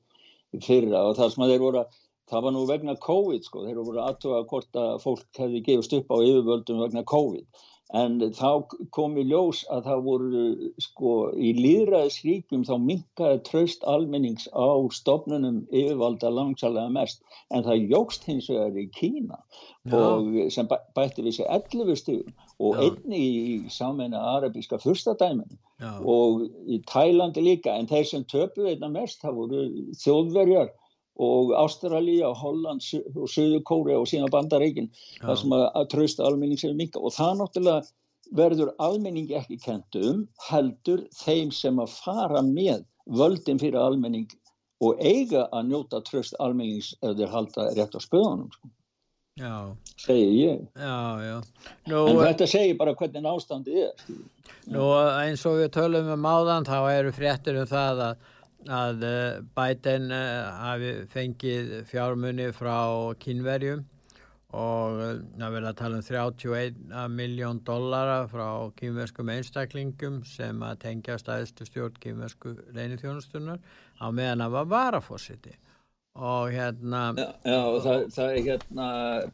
í 0.56 0.62
fyrra 0.66 1.06
og 1.08 1.18
það 1.20 1.34
sem 1.34 1.46
að 1.46 1.54
þeir 1.54 1.64
voru 1.64 1.82
að 1.84 1.98
það 2.30 2.44
var 2.46 2.54
nú 2.56 2.66
vegna 2.70 2.96
COVID 3.08 3.44
sko, 3.48 3.66
þeir 3.66 3.82
voru 3.82 4.04
aðtöga 4.06 4.44
hvort 4.52 4.78
að 4.78 5.02
fólk 5.04 5.42
hefði 5.42 5.64
gefist 5.66 5.94
upp 5.98 6.14
á 6.14 6.18
yfirvöldum 6.22 6.84
vegna 6.86 7.04
COVID. 7.04 7.46
En 7.98 8.20
þá 8.38 8.70
kom 8.94 9.16
í 9.18 9.24
ljós 9.26 9.64
að 9.74 9.88
það 9.88 10.02
voru 10.06 10.42
sko 10.78 11.14
í 11.34 11.56
líðræðisríkjum 11.58 12.62
þá 12.68 12.76
minkaði 12.84 13.40
traust 13.48 13.86
almennings 13.90 14.46
á 14.54 14.78
stofnunum 14.94 15.64
yfirvalda 15.74 16.30
langsalega 16.30 16.92
mest. 16.94 17.24
En 17.50 17.66
það 17.66 17.88
jógst 17.90 18.28
hins 18.30 18.50
vegar 18.52 18.78
í 18.78 18.86
Kína 18.94 19.40
Já. 19.90 19.96
og 19.98 20.30
sem 20.54 20.70
bæ- 20.70 20.86
bætti 20.94 21.26
við 21.26 21.40
sér 21.40 21.50
11 21.58 21.96
stigum 21.98 22.34
og 22.60 22.76
Já. 22.78 22.84
einni 22.92 23.24
í 23.26 23.72
sameina 23.74 24.22
arabíska 24.36 24.78
fyrstadæminu 24.78 25.58
Já, 25.82 25.90
og 26.06 26.46
í 26.70 26.84
Tælandi 26.86 27.42
líka. 27.42 27.74
En 27.74 27.88
þeir 27.88 28.06
sem 28.06 28.24
töpuð 28.24 28.70
einna 28.76 28.92
mest 28.94 29.24
það 29.24 29.34
voru 29.42 29.64
þjóðverjar 29.98 30.70
og 31.20 31.54
Ástralía, 31.60 32.32
Holland 32.36 32.84
Su- 32.84 33.04
og 33.16 33.28
Suður 33.28 33.64
Kóri 33.68 33.96
og 33.98 34.08
síðan 34.08 34.32
Bandaríkin 34.32 34.92
það 35.20 35.42
sem 35.42 35.56
að, 35.58 35.66
að 35.76 35.90
trausta 35.94 36.28
almenning 36.28 36.62
sem 36.62 36.78
minka 36.80 37.02
og 37.02 37.16
það 37.16 37.42
náttúrulega 37.42 37.82
verður 38.40 38.74
almenning 38.80 39.32
ekki 39.36 39.58
kent 39.64 39.98
um 40.00 40.26
heldur 40.50 41.04
þeim 41.18 41.52
sem 41.56 41.82
að 41.82 41.96
fara 41.98 42.44
með 42.46 42.86
völdin 43.20 43.60
fyrir 43.62 43.82
almenning 43.82 44.30
og 44.86 45.00
eiga 45.04 45.48
að 45.52 45.72
njóta 45.74 46.02
tröst 46.08 46.38
almennings 46.40 46.94
ef 47.04 47.16
þeir 47.18 47.32
halda 47.34 47.70
rétt 47.76 47.98
á 47.98 48.00
spöðunum 48.00 48.52
sko, 48.54 48.70
já, 49.40 49.54
segi 50.00 50.28
ég. 50.40 50.62
Já, 50.80 51.00
já. 51.26 51.38
Nú, 51.92 52.04
en 52.14 52.22
þetta 52.24 52.48
segir 52.48 52.78
bara 52.80 52.96
hvernig 52.96 53.28
ástandið 53.28 53.82
er. 53.90 54.06
Nú 54.72 54.86
eins 54.96 55.44
og 55.50 55.60
við 55.60 55.72
tölum 55.76 56.12
um 56.16 56.30
áðan 56.30 56.68
þá 56.68 56.78
eru 56.94 57.14
fréttir 57.16 57.60
um 57.60 57.68
það 57.68 58.04
að, 58.08 58.30
að 58.68 59.06
eh, 59.08 59.40
Biden 59.56 60.12
uh, 60.12 60.50
hafi 60.66 60.92
fengið 61.14 61.72
fjármunni 61.88 62.50
frá 62.52 63.16
kynverjum 63.22 63.86
og 64.50 65.00
eh, 65.00 65.22
það 65.38 65.54
verður 65.54 65.70
að 65.70 65.78
tala 65.80 66.00
um 66.00 66.06
31 66.08 67.14
miljón 67.14 67.62
dollara 67.64 68.24
frá 68.28 68.68
kynverskum 68.80 69.30
einstaklingum 69.30 70.24
sem 70.28 70.64
að 70.66 70.82
tengja 70.84 71.20
stæðstu 71.22 71.70
stjórn 71.70 72.00
kynversku 72.04 72.56
reynithjónustunar 72.76 73.62
á 74.02 74.06
meðan 74.12 74.44
að 74.48 74.56
var 74.58 74.72
varafósiti 74.74 75.56
og 76.20 76.50
hérna 76.52 77.14
Já, 77.16 77.30
já 77.46 77.62
það, 77.86 78.06
það 78.16 78.34
er 78.34 78.44
hérna 78.50 78.90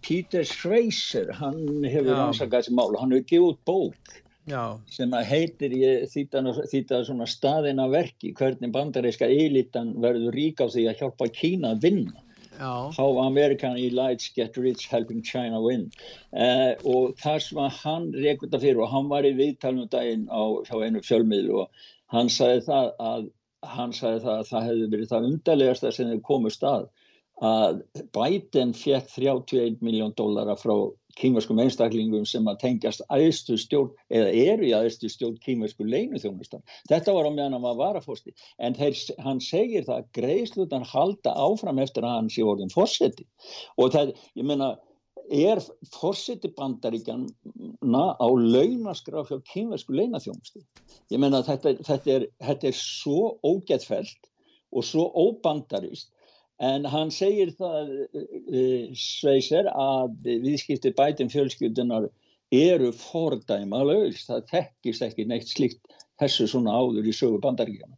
Peter 0.06 0.46
Schweizer, 0.46 1.32
hann 1.40 1.64
hefur 1.88 2.12
Já. 2.12 2.20
rannsakað 2.20 2.60
þessi 2.60 2.76
mál. 2.78 3.00
Hann 3.00 3.16
hefur 3.16 3.30
gefið 3.32 3.48
út 3.48 3.62
bók 3.66 4.16
já, 4.50 4.64
sem 4.92 5.14
að 5.16 5.30
heitir 5.32 5.76
ég 5.80 6.06
þýta 6.12 7.02
svona 7.08 7.28
staðina 7.30 7.88
verki 7.92 8.34
hvernig 8.38 8.74
bandaríska 8.76 9.30
elitan 9.30 9.94
verður 10.04 10.38
rík 10.38 10.62
á 10.62 10.68
því 10.68 10.88
að 10.92 11.02
hjálpa 11.02 11.30
Kína 11.34 11.76
að 11.76 11.90
vinna. 11.90 12.22
Já, 12.56 12.92
How 12.96 13.20
American 13.20 13.76
Elites 13.76 14.30
Get 14.36 14.56
Rich 14.58 14.88
Helping 14.88 15.22
China 15.22 15.60
Win. 15.60 15.90
Uh, 16.32 16.72
og 16.88 17.18
þar 17.20 17.42
sem 17.44 17.60
að 17.60 17.80
hann 17.82 18.06
rekur 18.16 18.48
þetta 18.48 18.62
fyrir 18.64 18.84
og 18.86 18.94
hann 18.94 19.10
var 19.12 19.28
í 19.28 19.34
viðtalum 19.36 19.90
daginn 19.92 20.30
á 20.32 20.64
hjá 20.64 20.78
einu 20.80 21.04
fjölmiðlu 21.04 21.66
og 21.66 21.88
hann 22.16 22.32
sagði 22.32 22.64
það 22.70 22.94
að 23.10 23.28
hann 23.76 23.96
sagði 23.98 24.22
það 24.24 24.38
að 24.38 24.48
það 24.52 24.68
hefði 24.70 24.92
verið 24.94 25.12
það 25.12 25.28
undarlegasta 25.32 25.92
sem 25.92 26.14
þau 26.14 26.22
komust 26.30 26.64
að 26.70 26.88
að 27.44 27.82
Biden 28.16 28.72
fekk 28.78 29.10
31 29.12 29.82
miljón 29.84 30.14
dólara 30.16 30.56
frá 30.56 30.76
kýmverskum 31.20 31.60
einstaklingum 31.64 32.26
sem 32.30 32.48
að 32.50 32.60
tengjast 32.64 33.04
aðstu 33.14 33.58
stjórn 33.60 33.94
eða 34.14 34.32
eru 34.54 34.68
í 34.68 34.74
aðstu 34.78 35.10
stjórn 35.12 35.38
kýmversku 35.44 35.88
leinuþjónustan. 35.88 36.64
Þetta 36.90 37.16
var 37.16 37.30
á 37.30 37.32
meðan 37.32 37.58
hann 37.58 37.66
var 37.66 37.80
varafósti 37.80 38.36
en 38.58 38.76
þeir, 38.78 38.98
hann 39.24 39.40
segir 39.44 39.88
það 39.88 40.02
að 40.02 40.10
greiðslutan 40.20 40.90
halda 40.92 41.36
áfram 41.46 41.80
eftir 41.84 42.08
að 42.08 42.18
hann 42.20 42.34
sé 42.34 42.44
orðin 42.44 42.74
fórseti 42.74 43.28
og 43.80 43.96
það, 43.96 44.14
ég 44.36 44.48
meina 44.48 44.76
er 45.32 45.62
fórseti 45.94 46.52
bandaríkjana 46.58 48.06
á 48.20 48.28
launaskraf 48.30 49.32
hjá 49.32 49.40
kynversku 49.54 49.96
leinaþjónustu. 49.96 50.62
Ég 51.10 51.22
menna 51.22 51.42
að 51.42 51.54
þetta, 51.54 51.76
þetta, 51.88 52.18
er, 52.18 52.28
þetta 52.44 52.70
er 52.70 52.78
svo 52.78 53.38
ógætfælt 53.46 54.30
og 54.76 54.86
svo 54.86 55.08
óbandarist 55.16 56.12
en 56.64 56.86
hann 56.88 57.12
segir 57.12 57.52
það 57.60 57.92
uh, 58.06 58.94
sveisir 58.96 59.68
að 59.72 60.16
viðskipti 60.24 60.94
bætum 60.96 61.32
fjölskyldunar 61.34 62.10
eru 62.56 62.92
fordæma 62.96 63.84
laus, 63.84 64.26
það 64.28 64.50
þekkist 64.52 65.06
ekki 65.06 65.26
neitt 65.28 65.50
slikt 65.50 65.96
þessu 66.22 66.46
svona 66.48 66.72
áður 66.72 67.10
í 67.10 67.14
sögu 67.16 67.42
bandaríkjana. 67.44 67.98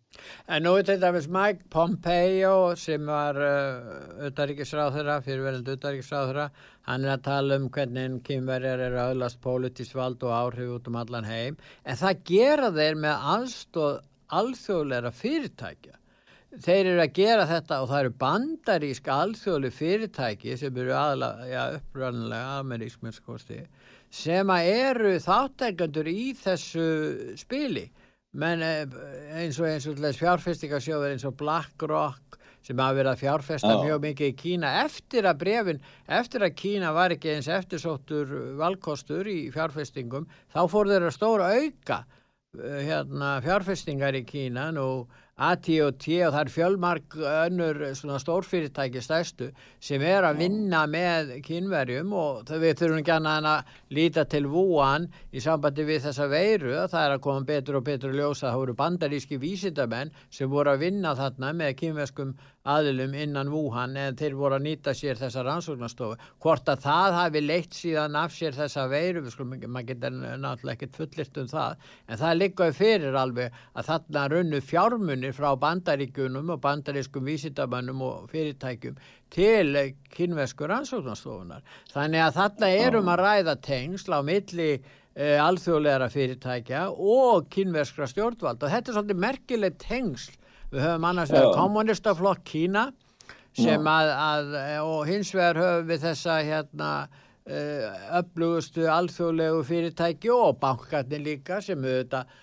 En 0.50 0.64
nú 0.66 0.74
er 0.80 0.88
þetta 0.88 1.12
með 1.14 1.28
Mike 1.36 1.68
Pompeo 1.70 2.56
sem 2.80 3.04
var 3.06 3.38
auðaríkisráð 3.38 4.88
uh, 4.90 4.96
þeirra, 4.96 5.18
fyrirverðandi 5.28 5.76
auðaríkisráð 5.76 6.32
þeirra, 6.32 6.48
hann 6.90 7.06
er 7.06 7.14
að 7.14 7.26
tala 7.28 7.60
um 7.62 7.70
hvernig 7.76 8.18
kynverjar 8.26 8.82
eru 8.88 9.02
aðlast 9.04 9.42
pólitísk 9.44 10.00
vald 10.00 10.26
og 10.26 10.34
áhrif 10.34 10.74
út 10.80 10.90
um 10.90 10.98
allan 11.04 11.30
heim, 11.30 11.60
en 11.86 12.00
það 12.00 12.24
gera 12.32 12.72
þeir 12.74 12.98
með 13.06 13.30
aðstóð 13.36 14.00
alþjóðleira 14.42 15.14
fyrirtækja. 15.16 16.00
Þeir 16.48 16.94
eru 16.94 17.02
að 17.04 17.14
gera 17.18 17.46
þetta 17.50 17.82
og 17.84 17.90
það 17.90 18.00
eru 18.00 18.14
bandaríska 18.24 19.16
alþjóðli 19.26 19.72
fyrirtæki 19.76 20.56
sem 20.58 20.78
eru 20.80 20.96
uppröðanlega 20.96 22.60
amerískmennskosti 22.62 23.60
sem 24.10 24.50
eru 24.56 25.18
þáttekandur 25.20 26.08
í 26.08 26.32
þessu 26.40 26.88
spili 27.40 27.90
menn 28.38 28.64
eh, 28.64 28.86
eins 29.42 29.60
og 29.60 29.68
eins 29.70 29.88
og 29.90 30.00
fjárfestingasjóður 30.00 31.16
eins 31.16 31.26
og 31.28 31.36
BlackRock 31.40 32.38
sem 32.66 32.80
hafa 32.80 32.98
verið 32.98 33.12
að 33.14 33.22
fjárfesta 33.22 33.72
oh. 33.72 33.84
mjög 33.86 34.02
mikið 34.04 34.32
í 34.32 34.36
Kína 34.42 34.72
eftir 34.84 35.28
að 35.30 35.40
brefin, 35.44 35.80
eftir 36.08 36.44
að 36.44 36.58
Kína 36.60 36.92
var 36.96 37.16
ekki 37.16 37.36
eins 37.36 37.48
eftirsóttur 37.52 38.34
valkostur 38.60 39.28
í 39.32 39.48
fjárfestingum 39.54 40.28
þá 40.54 40.62
fór 40.72 40.92
þeirra 40.92 41.14
stóra 41.16 41.52
auka 41.56 42.02
eh, 42.60 42.82
hérna, 42.90 43.38
fjárfestingar 43.46 44.20
í 44.20 44.26
Kína 44.28 44.70
og 44.84 45.08
AT&T 45.38 46.16
og 46.26 46.32
það 46.34 46.40
er 46.40 46.50
fjölmark 46.50 47.16
önnur 47.22 47.82
stórfyrirtæki 47.94 49.04
stæstu 49.06 49.52
sem 49.80 50.02
er 50.02 50.26
að 50.26 50.40
vinna 50.42 50.80
með 50.90 51.36
kynverjum 51.46 52.16
og 52.18 52.50
við 52.50 52.74
þurfum 52.80 53.04
ekki 53.04 53.14
að 53.20 53.50
líta 53.94 54.26
til 54.26 54.48
vúan 54.50 55.06
í 55.30 55.44
sambandi 55.44 55.86
við 55.86 56.08
þessa 56.08 56.26
veiru. 56.32 56.74
Það 56.90 57.04
er 57.04 57.16
að 57.16 57.24
koma 57.28 57.46
betur 57.46 57.78
og 57.78 57.86
betur 57.86 58.18
ljósa 58.18 58.50
það 58.50 58.60
voru 58.64 58.78
bandaríski 58.82 59.38
vísindamenn 59.38 60.14
sem 60.34 60.50
voru 60.50 60.74
að 60.74 60.88
vinna 60.88 61.14
þarna 61.20 61.54
með 61.54 61.76
kynverskum 61.84 62.34
aðilum 62.68 63.14
innan 63.16 63.52
Wuhan 63.52 63.96
en 64.00 64.18
þeir 64.20 64.36
voru 64.38 64.58
að 64.58 64.66
nýta 64.66 64.94
sér 64.98 65.20
þessa 65.20 65.44
rannsóknastofu 65.48 66.18
hvort 66.44 66.70
að 66.72 66.84
það 66.84 67.18
hafi 67.18 67.42
leitt 67.44 67.78
síðan 67.78 68.18
af 68.20 68.36
sér 68.36 68.56
þessa 68.58 68.88
veiru, 68.92 69.24
maður 69.24 69.88
getur 69.92 70.18
náttúrulega 70.18 70.76
ekkert 70.76 71.00
fullirt 71.00 71.42
um 71.42 71.50
það 71.52 71.88
en 72.08 72.22
það 72.22 72.40
líkaði 72.42 72.78
fyrir 72.78 73.20
alveg 73.22 73.58
að 73.74 73.90
þarna 73.92 74.26
runnu 74.34 74.62
fjármunir 74.72 75.36
frá 75.38 75.50
bandaríkunum 75.62 76.54
og 76.56 76.62
bandarískum 76.64 77.28
vísindamannum 77.28 78.04
og 78.08 78.30
fyrirtækjum 78.34 79.00
til 79.34 79.94
kynveskur 80.14 80.72
rannsóknastofunar 80.72 81.66
þannig 81.94 82.24
að 82.24 82.40
þarna 82.40 82.72
erum 82.86 83.12
að 83.12 83.24
ræða 83.24 83.56
tengsl 83.64 84.16
á 84.16 84.22
milli 84.26 84.72
e, 85.18 85.36
alþjóðleira 85.42 86.10
fyrirtækja 86.14 86.88
og 86.92 87.48
kynveskra 87.54 88.08
stjórnvald 88.10 88.64
og 88.64 88.76
þetta 88.76 88.92
er 88.92 89.00
svolítið 89.00 89.24
merkilegt 89.24 89.82
tengsl 89.84 90.36
við 90.72 90.84
höfum 90.84 91.08
annars 91.10 91.32
vegar 91.34 91.54
kommunistaflokk 91.58 92.44
Kína 92.48 92.90
sem 93.58 93.88
að, 93.90 94.12
að 94.14 94.58
og 94.84 95.00
hins 95.10 95.32
vegar 95.34 95.62
höfum 95.64 95.88
við 95.92 96.04
þessa 96.08 96.42
hérna 96.46 96.92
öflugustu 98.20 98.90
alþjóðlegu 98.92 99.64
fyrirtæki 99.64 100.32
og 100.34 100.58
bankarnir 100.60 101.24
líka 101.24 101.62
sem 101.64 101.80
auðvitað 101.80 102.36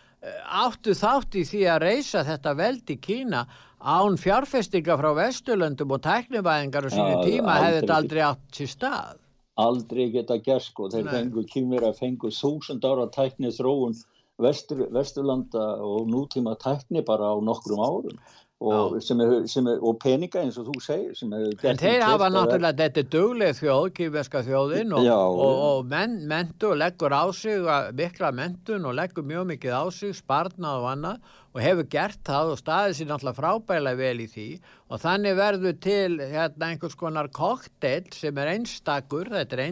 áttu 0.64 0.94
þátt 0.96 1.36
í 1.36 1.44
því 1.44 1.62
að 1.68 1.82
reysa 1.84 2.22
þetta 2.24 2.54
veld 2.56 2.92
í 2.94 2.96
Kína 3.04 3.44
án 3.84 4.16
fjárfestinga 4.16 4.96
frá 4.96 5.10
Vesturlöndum 5.18 5.92
og 5.92 6.00
tæknivæðingar 6.06 6.88
og 6.88 6.94
sínu 6.94 7.18
tíma 7.26 7.58
hefði 7.60 7.82
þetta 7.82 7.98
aldrei 7.98 8.22
átt 8.24 8.56
sér 8.56 8.70
stað. 8.72 9.20
Aldrei 9.60 10.08
geta 10.14 10.38
gerð 10.42 10.64
sko, 10.64 10.88
þeir 10.90 11.10
fengu 11.12 11.44
kýmur 11.52 11.84
að 11.86 12.00
fengu 12.00 12.32
þúsund 12.32 12.86
ára 12.88 13.04
tækni 13.12 13.52
þróun 13.54 13.92
vestur, 14.42 14.86
Vesturlanda 14.94 15.66
og 15.82 16.08
nútíma 16.10 16.56
tækni 16.60 17.04
bara 17.06 17.34
á 17.34 17.36
nokkrum 17.42 17.82
árum. 17.82 18.18
Og, 18.64 19.02
sem 19.02 19.18
er, 19.20 19.32
sem 19.50 19.66
er, 19.68 19.80
og 19.82 19.98
peninga 20.00 20.40
eins 20.40 20.56
og 20.56 20.68
þú 20.70 20.80
segir 20.80 21.18
en 21.20 21.80
þeir 21.80 22.04
hafa 22.06 22.30
náttúrulega 22.32 22.78
þetta 22.78 23.02
er 23.02 23.08
dögleg 23.12 23.56
þjóð, 23.58 23.88
kýfverska 23.98 24.40
þjóðin 24.46 24.94
og, 24.94 25.08
og, 25.10 25.56
og 25.66 25.90
men, 25.90 26.14
mentu 26.30 26.70
og 26.70 26.78
leggur 26.80 27.12
á 27.12 27.28
sig 27.34 27.66
mikla 27.98 28.30
mentun 28.32 28.86
og 28.88 28.94
leggur 28.96 29.26
mjög 29.26 29.50
mikið 29.50 29.74
á 29.74 29.84
sig, 29.92 30.14
sparnað 30.16 30.80
og 30.80 30.88
annað 30.94 31.34
og 31.54 31.60
hefur 31.62 31.90
gert 31.92 32.22
það 32.26 32.54
og 32.54 32.62
staðið 32.62 32.96
sér 32.98 33.10
náttúrulega 33.10 33.40
frábælega 33.42 34.00
vel 34.00 34.22
í 34.24 34.28
því. 34.32 34.48
Og 34.90 35.02
þannig 35.02 35.36
verður 35.38 35.76
til 35.84 36.16
hérna, 36.22 36.70
einhvers 36.70 36.96
konar 36.98 37.30
kokteil 37.34 38.08
sem 38.14 38.38
er 38.38 38.54
einstakur, 38.54 39.30
þetta 39.34 39.58
er 39.58 39.66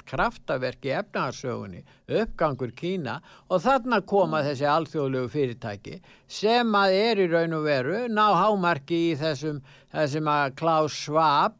einstakt 0.00 0.08
kraftaverk 0.08 0.84
í 0.84 0.92
efnaharsögunni, 0.94 1.84
uppgangur 2.08 2.72
Kína 2.72 3.20
og 3.48 3.62
þarna 3.62 4.00
koma 4.04 4.42
þessi 4.42 4.66
alþjóðlegu 4.66 5.28
fyrirtæki 5.28 6.00
sem 6.28 6.74
að 6.74 6.92
er 6.94 7.18
í 7.18 7.28
raun 7.30 7.54
og 7.54 7.64
veru 7.64 8.08
ná 8.08 8.34
hámarki 8.34 9.12
í 9.12 9.16
þessum, 9.16 9.62
þessum 9.92 10.28
að 10.28 10.56
Klaus 10.56 10.92
Schwab 10.92 11.56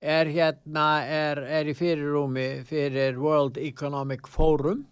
er 0.00 0.26
hérna, 0.26 1.04
er, 1.04 1.38
er 1.38 1.66
í 1.66 1.74
fyrirrúmi 1.74 2.64
fyrir 2.64 3.18
World 3.18 3.58
Economic 3.58 4.28
Forum. 4.28 4.86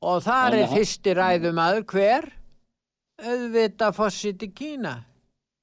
Og 0.00 0.22
þar 0.24 0.56
er 0.56 0.70
fyrsti 0.72 1.14
ræðum 1.14 1.58
aður 1.58 1.84
hver? 1.84 2.32
auðvita 3.22 3.92
fósitt 3.94 4.42
í 4.42 4.48
Kína 4.50 5.11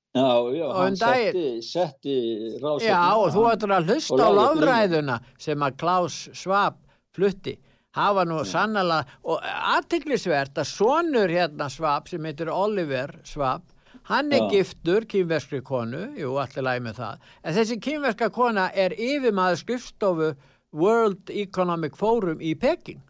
Já, 0.10 0.58
já, 0.58 0.67
hann 0.74 0.91
um 0.91 0.95
setti, 0.98 1.48
setti 1.62 2.13
ráðsöknu 2.58 2.88
Já, 2.88 3.02
og 3.13 3.28
þú 3.36 3.43
ættir 3.52 3.74
að 3.76 3.91
hlusta 3.91 4.26
á 4.26 4.30
láfræðuna 4.34 5.17
sem 5.38 5.65
að 5.65 5.76
Klaus 5.78 6.15
Schwab 6.34 6.80
flutti. 7.13 7.60
Hafa 7.93 8.24
nú 8.26 8.39
sannala 8.45 9.04
og 9.22 9.43
aðtiklisvert 9.45 10.58
að 10.58 10.69
sonur 10.72 11.30
hérna 11.30 11.69
Schwab 11.69 12.10
sem 12.10 12.26
heitir 12.26 12.50
Oliver 12.50 13.19
Schwab 13.22 13.67
hann 14.10 14.34
er 14.34 14.48
já. 14.48 14.50
giftur 14.50 15.06
kýmverskri 15.06 15.62
konu. 15.62 16.08
Jú, 16.17 16.34
allir 16.41 16.65
læg 16.65 16.82
með 16.88 17.04
það. 17.04 17.28
En 17.43 17.58
þessi 17.60 17.78
kýmverska 17.86 18.32
kona 18.34 18.69
er 18.74 18.98
yfirmaður 18.98 19.62
skrifstofu 19.62 20.32
World 20.74 21.30
Economic 21.30 21.98
Forum 21.98 22.41
í 22.41 22.56
Peking 22.58 23.04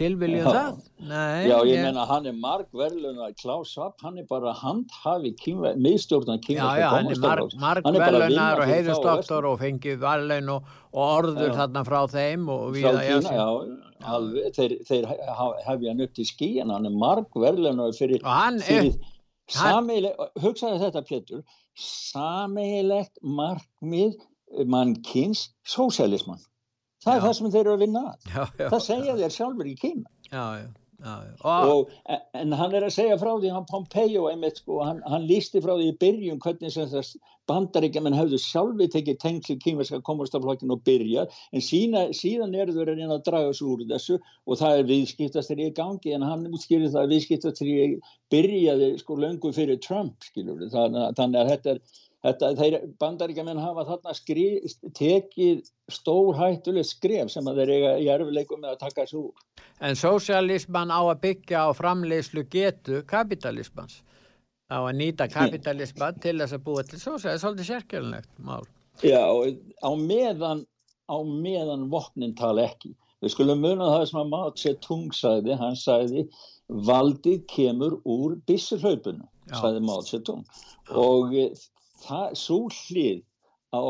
tilviljum 0.00 0.48
það? 0.48 0.76
Nei, 1.04 1.48
já, 1.48 1.54
ég, 1.66 1.70
ég 1.72 1.84
menna 1.86 2.04
hann 2.08 2.26
er 2.30 2.36
margverðlun 2.40 3.20
að 3.26 3.34
Klaus 3.42 3.72
Schwab, 3.74 3.94
hann 4.04 4.18
er 4.22 4.26
bara 4.30 4.54
handhafi 4.56 5.32
miðstjórnan 5.36 6.40
kynverðska 6.44 6.78
Já, 6.78 6.82
já, 6.82 6.88
hann 6.94 7.10
er 7.12 7.22
marg, 7.22 7.56
margverðlunar 7.60 8.62
og 8.62 8.72
heiðustoktor 8.72 9.48
og 9.50 9.58
fengið 9.60 9.98
valin 10.02 10.52
og, 10.54 10.68
og 10.94 11.02
orður 11.06 11.50
já. 11.50 11.56
þarna 11.60 11.84
frá 11.88 11.98
þeim 12.14 12.48
og 12.54 12.68
við 12.76 12.88
að 12.92 13.00
jása 13.10 13.34
Já, 13.36 13.48
alveg, 14.16 14.48
þeir, 14.58 14.76
þeir 14.88 15.08
hefja 15.12 15.92
hann 15.92 16.06
upp 16.06 16.14
til 16.18 16.28
skíin, 16.28 16.72
hann 16.72 16.88
er 16.88 17.00
margverðlunar 17.04 17.96
fyrir, 17.98 18.24
fyrir 18.68 18.94
sameileg, 19.52 20.16
hugsaði 20.40 20.80
þetta 20.86 21.04
Pétur. 21.08 21.42
Sameilegt 21.76 23.20
margmið 23.24 24.16
mann 24.68 24.96
kynns 25.06 25.50
sósælismann 25.68 26.40
það 27.02 27.16
er 27.16 27.26
það 27.26 27.34
sem 27.38 27.50
þeir 27.50 27.64
eru 27.64 27.74
að 27.74 27.84
vinna 27.86 28.04
að. 28.12 28.30
Já, 28.30 28.44
já, 28.58 28.68
það 28.68 28.86
segja 28.86 29.18
þeir 29.18 29.36
sjálfur 29.38 29.72
í 29.72 29.74
Kína. 29.82 30.14
Og, 31.02 31.90
en 32.38 32.54
hann 32.54 32.74
er 32.78 32.86
að 32.86 32.94
segja 32.94 33.18
frá 33.18 33.32
því 33.34 33.50
hann 33.50 33.66
Pompeo 33.66 34.28
einmitt 34.30 34.60
sko, 34.62 34.78
hann, 34.86 35.00
hann 35.10 35.26
lísti 35.26 35.62
frá 35.64 35.74
því 35.74 35.88
í 35.90 35.96
byrjun 35.98 36.42
hvernig 36.44 36.76
bandaríkjaman 37.50 38.14
hafðu 38.14 38.38
sjálfi 38.40 38.88
tekið 38.92 39.18
tengsli 39.22 39.56
kýmverska 39.62 39.98
komastaflokkin 40.06 40.70
og 40.74 40.82
byrja 40.86 41.24
en 41.52 41.64
sína, 41.64 42.04
síðan 42.14 42.54
eru 42.54 42.74
þau 42.76 42.84
reyna 42.86 43.08
að 43.16 43.24
draga 43.26 43.50
þessu 43.50 43.70
úr 43.72 43.84
þessu 43.90 44.18
og 44.20 44.60
það 44.60 44.78
er 44.78 44.88
viðskiptastur 44.92 45.62
í 45.64 45.72
gangi 45.74 46.14
en 46.14 46.26
hann 46.26 46.46
útskýrir 46.52 46.92
það 46.92 47.02
að 47.02 47.14
viðskiptastur 47.16 47.72
í 47.72 47.88
byrjaði 48.32 48.92
sko 49.02 49.18
löngu 49.24 49.52
fyrir 49.56 49.82
Trump 49.82 50.28
skilur 50.28 50.68
þannig 50.70 51.40
að 51.42 51.52
þetta 51.54 51.74
er 51.74 51.82
Þetta, 52.22 52.48
þeir 52.54 52.74
bandaríkjaman 53.02 53.58
hafa 53.58 53.82
þarna 53.88 54.12
skrif, 54.14 54.76
tekið 54.94 55.64
stór 55.90 56.36
hættuleg 56.38 56.86
skref 56.86 57.32
sem 57.34 57.48
að 57.50 57.58
þeir 57.58 57.72
eiga 57.74 57.94
í 57.98 58.06
erfileikum 58.14 58.62
með 58.62 58.76
að 58.76 58.82
taka 58.84 59.06
úr. 59.18 59.32
En 59.82 59.98
sósialisman 59.98 60.94
á 60.94 61.02
að 61.02 61.22
byggja 61.24 61.64
á 61.66 61.68
framleyslu 61.74 62.44
getu 62.52 63.02
kapitalismans. 63.10 64.04
Á 64.70 64.78
að 64.78 64.94
nýta 65.00 65.26
kapitalisman 65.32 66.22
til 66.22 66.36
þess 66.38 66.54
að 66.54 66.64
búa 66.68 66.86
til 66.86 67.00
sósialisman. 67.02 67.26
Það 67.26 67.34
er 67.34 67.42
svolítið 67.42 67.70
sérkjölunlegt 67.72 68.32
mál. 68.38 68.70
Já, 69.02 69.24
á 69.82 69.90
meðan, 69.98 70.62
á 71.10 71.16
meðan 71.26 71.88
vopnin 71.90 72.36
tala 72.38 72.68
ekki. 72.70 72.94
Við 73.22 73.34
skulum 73.34 73.60
muna 73.62 73.90
það 73.90 74.06
sem 74.10 74.18
að 74.18 74.30
Mao 74.32 74.54
Tse-tung 74.54 75.12
sagði, 75.14 75.54
hann 75.58 75.76
sagði 75.78 76.24
valdið 76.86 77.44
kemur 77.50 78.00
úr 78.02 78.34
bissurhlaupunum, 78.50 79.28
sagði 79.50 79.82
Mao 79.86 80.02
Tse-tung. 80.02 80.42
Og 80.90 81.34
það, 82.04 82.36
svo 82.38 82.60
hlið 82.72 83.22
á 83.72 83.82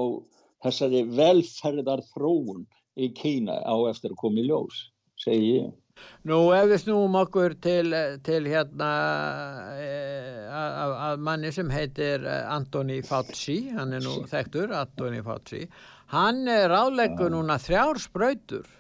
þessari 0.63 1.05
velferðar 1.19 2.03
þróun 2.13 2.67
í 2.97 3.13
Kína 3.17 3.59
á 3.65 3.77
eftir 3.91 4.13
að 4.15 4.21
koma 4.23 4.43
í 4.43 4.49
ljós, 4.49 4.89
segi 5.21 5.55
ég. 5.59 5.71
Nú 6.27 6.39
ef 6.57 6.69
við 6.71 6.79
snúum 6.87 7.17
okkur 7.21 7.55
til, 7.63 7.93
til 8.25 8.43
hérna 8.49 8.91
að, 10.49 10.95
að 11.09 11.25
manni 11.27 11.51
sem 11.55 11.69
heitir 11.71 12.25
Antoni 12.27 13.03
Fauci, 13.07 13.59
hann 13.77 13.93
er 13.99 14.05
nú 14.05 14.23
þekktur, 14.31 14.73
Antoni 14.77 15.21
Fauci, 15.25 15.67
hann 16.15 16.47
ráðleggur 16.47 17.35
núna 17.35 17.59
þrjár 17.61 18.01
spröytur 18.01 18.71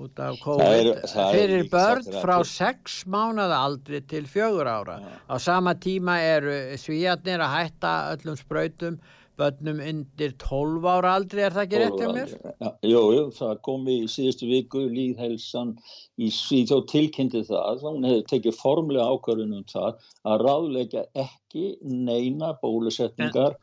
út 0.00 0.20
af 0.22 0.38
COVID 0.40 0.90
er, 0.90 1.00
fyrir 1.32 1.66
börn 1.72 2.06
frá 2.22 2.36
6 2.48 3.02
mánuða 3.12 3.58
aldri 3.66 4.00
til 4.08 4.24
fjögur 4.30 4.68
ára. 4.68 5.00
Ja. 5.02 5.16
Á 5.28 5.34
sama 5.38 5.74
tíma 5.74 6.18
eru 6.20 6.54
svíjarnir 6.80 7.42
að 7.44 7.56
hætta 7.56 7.92
öllum 8.14 8.38
spröytum 8.40 9.00
börnum 9.40 9.80
undir 9.80 10.34
12 10.38 10.86
ára 10.86 11.14
aldri, 11.16 11.42
er 11.42 11.54
það 11.54 11.64
ekki 11.66 11.80
rétt 11.80 12.00
hjá 12.00 12.10
mér? 12.14 12.32
Ja, 12.60 12.70
jú, 12.84 13.02
jú, 13.16 13.24
það 13.36 13.60
kom 13.66 13.88
í 13.90 13.98
síðustu 14.10 14.48
viku 14.50 14.84
líðhelsan 14.92 15.74
í 16.20 16.28
Svíþjóð 16.36 16.84
tilkynnti 16.92 17.44
það, 17.48 17.84
hún 17.86 18.06
hefði 18.06 18.26
tekið 18.32 18.58
formlega 18.60 19.08
ákvörðunum 19.08 19.64
það 19.72 20.04
að 20.28 20.44
ráðleika 20.46 21.06
ekki 21.24 21.66
neina 21.82 22.52
bólusetningar 22.60 23.56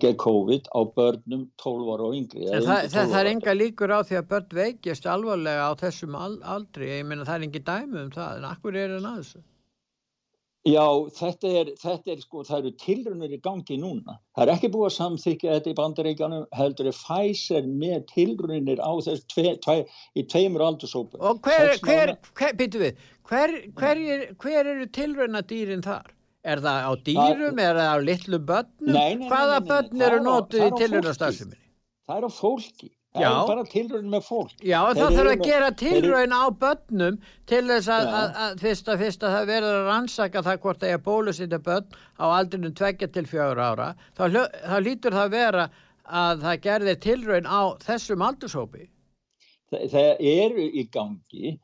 gegn 0.00 0.16
COVID 0.16 0.68
á 0.70 0.80
börnum 0.96 1.48
12 1.62 1.94
ára 1.94 2.06
og 2.08 2.14
yngri. 2.16 2.46
En 2.48 2.62
það, 2.66 2.92
það, 2.92 3.16
er 3.20 3.30
enga 3.32 3.54
líkur 3.56 3.94
á 3.94 4.00
því 4.06 4.20
að 4.20 4.28
börn 4.30 4.54
veikjast 4.60 5.08
alvarlega 5.10 5.66
á 5.66 5.72
þessum 5.80 6.14
aldri, 6.20 6.92
ég 6.98 7.08
meina 7.08 7.26
það 7.26 7.36
er 7.36 7.48
engi 7.48 7.64
dæmi 7.66 8.00
um 8.04 8.14
það, 8.14 8.38
en 8.38 8.48
akkur 8.52 8.78
er 8.78 8.94
það 8.94 9.18
þessu? 9.18 9.44
Já, 10.64 10.84
þetta 11.12 11.50
er, 11.60 11.70
þetta 11.76 12.12
er 12.14 12.20
sko, 12.22 12.42
það 12.48 12.60
eru 12.62 12.70
tilrunir 12.80 13.32
í 13.36 13.38
gangi 13.44 13.76
núna. 13.76 14.14
Það 14.32 14.46
er 14.46 14.52
ekki 14.54 14.70
búið 14.72 14.86
að 14.86 14.94
samþykja 14.94 15.56
þetta 15.58 15.70
í 15.70 15.76
bandaríkanum, 15.80 16.46
heldur 16.56 16.88
er 16.88 16.96
Pfizer 16.96 17.68
með 17.68 18.06
tilrunir 18.14 18.80
á 18.80 18.92
þess 19.04 19.26
tve, 19.28 19.52
tve, 19.60 19.76
í 20.16 20.24
tveimur 20.24 20.64
aldursópu. 20.64 21.20
Og 21.20 21.44
hver, 21.44 21.74
hver, 21.84 22.14
hver, 22.32 22.56
býtu 22.56 22.80
við, 22.80 23.04
hver, 23.28 23.58
hver 23.76 24.72
eru 24.72 24.88
tilrunadýrin 24.96 25.84
þar? 25.84 26.14
Er 26.44 26.60
það 26.60 26.82
á 26.84 26.92
dýrum, 27.06 27.60
er 27.62 27.78
það 27.80 27.88
á 27.88 27.98
litlu 28.04 28.40
börnum? 28.50 28.90
Nei, 28.92 29.14
nei, 29.14 29.22
nei. 29.22 29.30
Hvaða 29.30 29.60
börn 29.70 30.04
eru 30.08 30.18
nótuð 30.26 30.66
í 30.66 30.70
tilrunastarfseminni? 30.82 31.60
Það 32.04 32.20
er 32.20 32.26
á 32.28 32.30
fólki. 32.36 32.90
Það 33.14 33.24
er 33.30 33.46
bara 33.46 33.64
tilraun 33.70 34.06
með 34.10 34.24
fólk. 34.26 34.54
Já, 34.58 34.78
það 34.90 35.16
þarf 35.16 35.20
að 35.20 35.28
með, 35.28 35.42
gera 35.46 35.68
tilraun 35.78 36.32
á 36.34 36.44
börnum 36.64 37.18
til 37.46 37.60
þess 37.68 37.90
að, 37.94 38.08
að, 38.18 38.40
að 38.44 38.64
fyrst 38.64 38.90
að 38.90 39.04
fyrst 39.04 39.26
að 39.26 39.36
það 39.36 39.46
verður 39.52 39.76
að 39.78 39.90
rannsaka 39.90 40.42
það 40.48 40.58
hvort 40.64 40.82
það 40.82 40.94
er 40.94 41.02
bólusýta 41.04 41.60
börn 41.68 41.94
á 42.18 42.24
aldrinum 42.26 42.74
tveggja 42.74 43.08
til 43.14 43.24
fjögur 43.30 43.62
ára. 43.62 43.86
Þá, 44.18 44.24
þá 44.66 44.76
lítur 44.82 45.14
það 45.14 45.36
vera 45.36 45.68
að 46.04 46.42
það 46.48 46.60
gerðir 46.66 47.00
tilraun 47.06 47.46
á 47.46 47.62
þessum 47.86 48.26
aldurshópi. 48.26 48.88
Það, 49.70 49.86
það 49.94 50.26
eru 50.34 50.66
í 50.66 50.84
gangi 50.98 51.54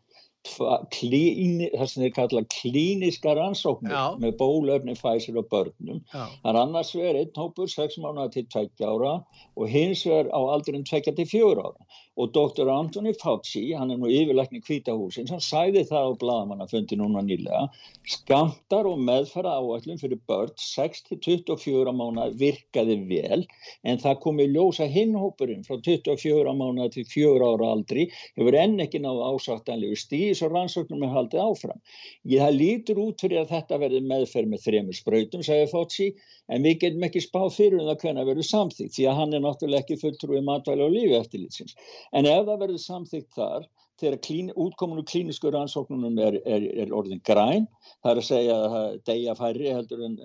klíni, 0.94 1.68
það 1.74 1.88
sem 1.90 2.02
þeir 2.04 2.12
kalla 2.16 2.42
klíniska 2.54 3.34
rannsóknir 3.36 3.92
Já. 3.92 4.16
með 4.22 4.38
bólöfni 4.40 4.94
fæsir 4.96 5.36
og 5.36 5.48
börnum 5.52 6.00
Já. 6.14 6.24
það 6.40 6.48
er 6.52 6.58
annars 6.62 6.92
verið 6.96 7.20
einn 7.20 7.42
hópur 7.42 7.68
6 7.68 7.98
mánuða 8.00 8.30
til 8.32 8.46
2 8.54 8.88
ára 8.88 9.12
og 9.56 9.68
hins 9.68 10.06
verið 10.08 10.32
á 10.32 10.40
aldrin 10.40 10.86
2 10.88 11.02
til 11.12 11.28
4 11.28 11.60
ára 11.60 11.84
og 12.18 12.32
doktor 12.34 12.68
Anthony 12.72 13.12
Fauci, 13.16 13.62
hann 13.78 13.92
er 13.94 14.00
nú 14.00 14.10
yfirleikni 14.10 14.60
kvítahúsins, 14.64 15.30
hann 15.30 15.42
sæði 15.44 15.84
það 15.88 16.10
á 16.10 16.12
bladamannafundi 16.20 16.98
núna 16.98 17.22
nýlega, 17.24 17.62
skamtar 18.10 18.88
og 18.90 18.98
meðfæra 19.06 19.52
áallum 19.60 20.00
fyrir 20.00 20.18
börn 20.28 20.52
6-24 20.58 21.94
mánu 21.96 22.26
virkaði 22.40 22.96
vel, 23.10 23.46
en 23.86 24.02
það 24.02 24.18
komi 24.24 24.48
ljósa 24.50 24.88
hinnhópurinn 24.90 25.64
frá 25.66 25.78
24 25.78 26.56
mánu 26.58 26.88
til 26.94 27.06
4 27.08 27.52
ára 27.54 27.70
aldri, 27.76 28.08
hefur 28.38 28.58
enn 28.58 28.82
ekki 28.82 29.02
náðu 29.04 29.24
ásáttanlegu 29.30 29.98
stíðis 29.98 30.42
og 30.44 30.54
rannsóknum 30.56 31.06
er 31.06 31.14
haldið 31.14 31.44
áfram. 31.46 31.80
Ég 32.26 32.42
það 32.42 32.58
lítur 32.58 33.02
út 33.06 33.22
fyrir 33.22 33.44
að 33.44 33.54
þetta 33.54 33.80
verði 33.84 34.02
meðferð 34.10 34.50
með 34.50 34.66
þremur 34.66 34.98
spröytum, 34.98 35.46
sagði 35.46 35.70
Fauci, 35.70 36.10
en 36.50 36.64
við 36.66 36.78
getum 36.84 37.06
ekki 37.06 37.22
spáð 37.24 37.50
fyrir 37.56 37.80
um 37.80 37.88
það 37.88 38.00
hvernig 38.04 38.22
það 38.22 38.30
verður 38.32 38.48
samþýgt, 38.50 38.94
því 38.96 39.06
að 39.10 39.18
hann 39.20 39.36
er 39.36 39.44
náttúrulega 39.44 39.84
ekki 39.84 40.00
fulltrúið 40.00 40.46
matvæli 40.48 40.86
og 40.86 40.94
lífi 40.94 41.18
eftirlitsins. 41.20 41.76
En 42.12 42.28
ef 42.28 42.46
það 42.48 42.64
verður 42.64 42.82
samþygt 42.84 43.38
þar, 43.38 43.66
þegar 44.00 44.20
klín, 44.26 44.52
útkominu 44.56 45.04
klínisku 45.08 45.52
rannsóknunum 45.52 46.16
er, 46.24 46.38
er, 46.48 46.66
er 46.84 46.94
orðin 46.96 47.20
græn, 47.26 47.68
það 48.00 48.12
er 48.12 48.22
að 48.22 48.28
segja 48.30 48.56
að 48.56 48.70
það 48.74 48.94
degja 49.10 49.36
færri 49.38 49.74
heldur 49.74 50.06
en 50.06 50.16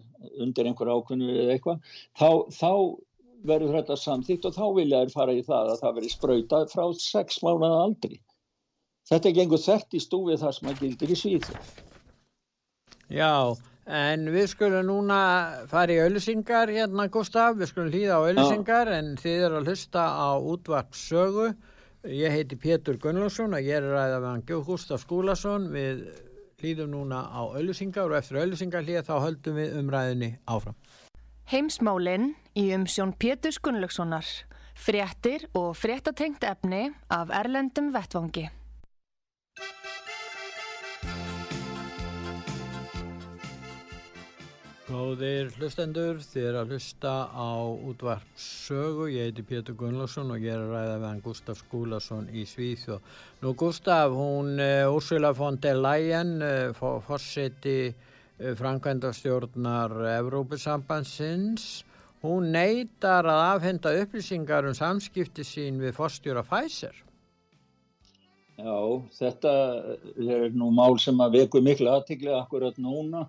undir 0.46 0.70
einhver 0.70 0.94
ákunnu 0.96 1.34
eða 1.34 1.58
eitthvað, 1.58 1.92
þá, 2.16 2.30
þá 2.56 2.72
verður 3.46 3.76
þetta 3.80 4.00
samþygt 4.00 4.48
og 4.50 4.56
þá 4.56 4.66
vilja 4.80 5.02
þær 5.04 5.14
fara 5.14 5.36
í 5.36 5.44
það 5.46 5.74
að 5.74 5.82
það 5.84 5.98
verður 6.00 6.16
sprautað 6.16 6.72
frá 6.72 6.86
sex 7.02 7.42
mánuða 7.46 7.84
aldri. 7.84 8.20
Þetta 9.06 9.36
gengur 9.38 9.62
þert 9.62 9.94
í 9.94 10.02
stúfið 10.02 10.42
þar 10.42 10.56
sem 10.58 10.70
það 10.70 10.80
gildir 10.82 11.14
í 11.14 11.18
síðu. 11.20 11.60
Já, 13.14 13.54
En 13.86 14.24
við 14.34 14.48
skulum 14.50 14.88
núna 14.88 15.18
fara 15.70 15.94
í 15.94 16.00
auðlisingar 16.02 16.72
hérna 16.74 17.06
Gustaf, 17.14 17.54
við 17.60 17.70
skulum 17.70 17.92
hlýða 17.94 18.18
á 18.18 18.26
auðlisingar 18.26 18.90
en 18.96 19.12
þið 19.22 19.44
eru 19.46 19.60
að 19.60 19.70
hlusta 19.70 20.06
á 20.10 20.30
útvarpsögu. 20.42 21.52
Ég 22.10 22.34
heiti 22.34 22.58
Pétur 22.58 22.98
Gunnlaugsson 23.02 23.54
og 23.54 23.62
ég 23.62 23.78
er 23.78 23.86
ræðið 23.86 24.18
af 24.18 24.26
hann 24.32 24.44
Gustaf 24.50 25.06
Skúlason. 25.06 25.70
Við 25.70 26.02
hlýðum 26.64 26.96
núna 26.96 27.22
á 27.30 27.46
auðlisingar 27.46 28.10
og 28.10 28.18
eftir 28.18 28.42
auðlisingar 28.42 28.86
hlýða 28.88 29.06
þá 29.06 29.16
höldum 29.28 29.62
við 29.62 29.78
umræðinni 29.84 30.34
áfram. 30.50 30.78
Heimsmálinn 31.54 32.32
í 32.58 32.72
umsjón 32.74 33.14
Pétur 33.22 33.54
Gunnlaugssonar. 33.62 34.26
Fréttir 34.76 35.46
og 35.54 35.76
fréttatengt 35.78 36.44
efni 36.44 36.88
af 37.14 37.30
Erlendum 37.30 37.94
Vettvangi. 37.94 38.50
Góðir 44.86 45.48
hlustendur, 45.58 46.20
er 46.38 46.60
að 46.60 46.76
hlusta 46.76 47.12
á 47.34 47.58
útvarp 47.58 48.26
sögu, 48.38 49.08
ég 49.10 49.32
heiti 49.32 49.42
Pétur 49.42 49.74
Gunnlásson 49.80 50.30
og 50.30 50.44
ég 50.46 50.54
er 50.54 50.62
að 50.62 50.74
ræða 50.76 50.98
við 51.00 51.06
hann 51.08 51.22
Gustaf 51.26 51.62
Skúlason 51.64 52.28
í 52.30 52.44
Svíþjóð. 52.46 53.16
Nú 53.42 53.54
Gustaf, 53.58 54.14
hún 54.14 54.60
uh, 54.62 54.94
Ursula 54.94 55.32
von 55.34 55.58
der 55.58 55.80
Leyen, 55.82 56.36
uh, 56.38 57.00
fórseti 57.02 57.80
uh, 57.90 58.52
Frankvændarstjórnar 58.60 59.96
Evrópusambansins, 60.20 61.66
hún 62.22 62.52
neytar 62.54 63.26
að 63.26 63.42
afhenda 63.56 63.94
upplýsingar 64.04 64.68
um 64.70 64.76
samskipti 64.78 65.48
sín 65.50 65.80
við 65.82 65.96
fórstjóra 65.98 66.44
Pfizer. 66.46 66.94
Já, 68.62 68.78
þetta 69.18 69.56
er 70.14 70.54
nú 70.54 70.70
mál 70.70 71.00
sem 71.02 71.18
að 71.26 71.40
veku 71.40 71.64
miklu 71.66 71.90
aðtikli 71.90 72.38
akkurat 72.38 72.78
núna 72.78 73.24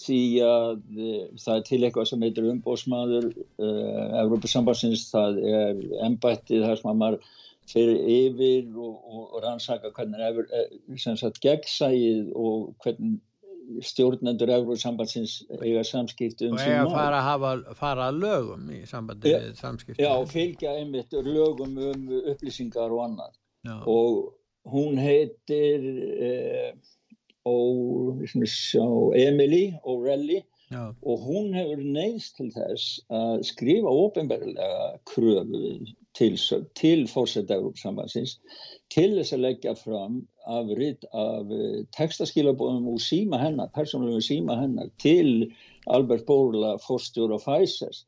því 0.00 0.22
að 0.46 0.70
uh, 0.96 1.22
það 1.42 1.56
er 1.56 1.64
til 1.68 1.80
eitthvað 1.82 2.10
sem 2.10 2.24
heitir 2.26 2.48
umbósmaður 2.50 3.30
uh, 3.30 4.20
Európa-sambansins, 4.22 5.08
það 5.12 5.40
er 5.52 5.82
ennbættið 6.06 6.66
þar 6.66 6.80
sem 6.80 6.92
að 6.92 7.00
maður 7.04 7.18
fyrir 7.70 7.98
yfir 8.10 8.70
og, 8.74 8.94
og 9.14 9.42
rannsaka 9.44 9.92
hvernig 9.94 10.22
er 10.26 10.40
eh, 10.58 10.78
sem 10.98 11.18
sagt 11.20 11.38
gegnsæið 11.44 12.32
og 12.34 12.72
hvernig 12.82 13.20
stjórnendur 13.86 14.50
Európa-sambansins 14.50 15.36
eiga 15.60 15.84
samskipti 15.86 16.48
um 16.48 16.56
og 16.56 16.64
eiga 16.64 16.88
fara 16.90 17.20
að 17.20 17.26
hafa, 17.28 17.52
fara 17.78 18.08
að 18.10 18.18
lögum 18.24 18.64
í 18.74 18.80
sambandi 18.88 19.30
við 19.30 19.60
samskipti 19.60 20.02
já, 20.02 20.14
fylgja 20.32 20.74
einmitt 20.80 21.14
lögum 21.14 21.78
um 21.78 22.08
upplýsingar 22.32 22.90
og 22.90 23.04
annað. 23.06 23.36
Já. 23.60 23.76
og 23.84 24.32
hún 24.72 24.96
heitir 24.96 25.84
eh, 26.16 26.72
og 26.72 26.99
Emily 29.16 29.64
O'Reilly. 29.84 30.42
Já. 30.70 30.94
og 31.02 31.18
hún 31.26 31.54
hefur 31.54 31.80
neist 31.82 32.36
til 32.38 32.52
þess 32.54 33.00
að 33.10 33.40
skrifa 33.48 33.90
ofinberlega 33.90 35.00
kröfu 35.10 35.62
til, 36.14 36.36
til 36.78 37.02
fórsett 37.10 37.50
Európsambansins 37.50 38.36
til 38.94 39.16
þess 39.16 39.34
að 39.34 39.42
leggja 39.46 39.74
fram 39.80 40.20
afrið 40.46 41.08
af 41.10 41.50
eh, 41.56 41.80
textaskilabóðum 41.96 42.86
úr 42.92 43.02
síma 43.02 43.40
hennar, 43.42 43.72
persónulegum 43.74 44.22
síma 44.22 44.60
hennar 44.60 44.92
til 45.02 45.50
Albert 45.90 46.26
Borla, 46.30 46.76
fórstjóra 46.86 47.40
Pfizer 47.42 47.98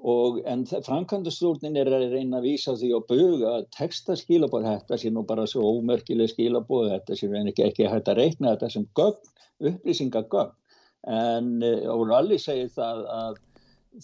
Og, 0.00 0.38
en 0.48 0.62
framkvæmdastjórnin 0.64 1.76
er 1.76 1.90
að 1.92 2.06
reyna 2.14 2.38
að 2.38 2.46
vísa 2.48 2.72
því 2.78 2.92
og 2.96 3.02
buga 3.10 3.50
að 3.58 3.66
texta 3.76 4.16
skilabóð 4.16 4.64
þetta 4.64 4.98
sé 5.02 5.10
nú 5.12 5.26
bara 5.28 5.44
svo 5.50 5.66
ómerkileg 5.76 6.30
skilabóð 6.32 6.88
þetta 6.94 7.18
sé 7.18 7.28
reyna 7.28 7.52
ekki, 7.52 7.66
ekki 7.66 7.90
hægt 7.90 8.08
að 8.08 8.22
reikna 8.22 8.54
þetta 8.54 8.70
sem 8.76 8.86
gögn, 8.96 9.30
upplýsingagögn. 9.70 10.56
En 11.10 11.52
Óralli 11.88 12.38
eh, 12.38 12.42
segir 12.42 12.72
það 12.72 13.04
að 13.12 13.38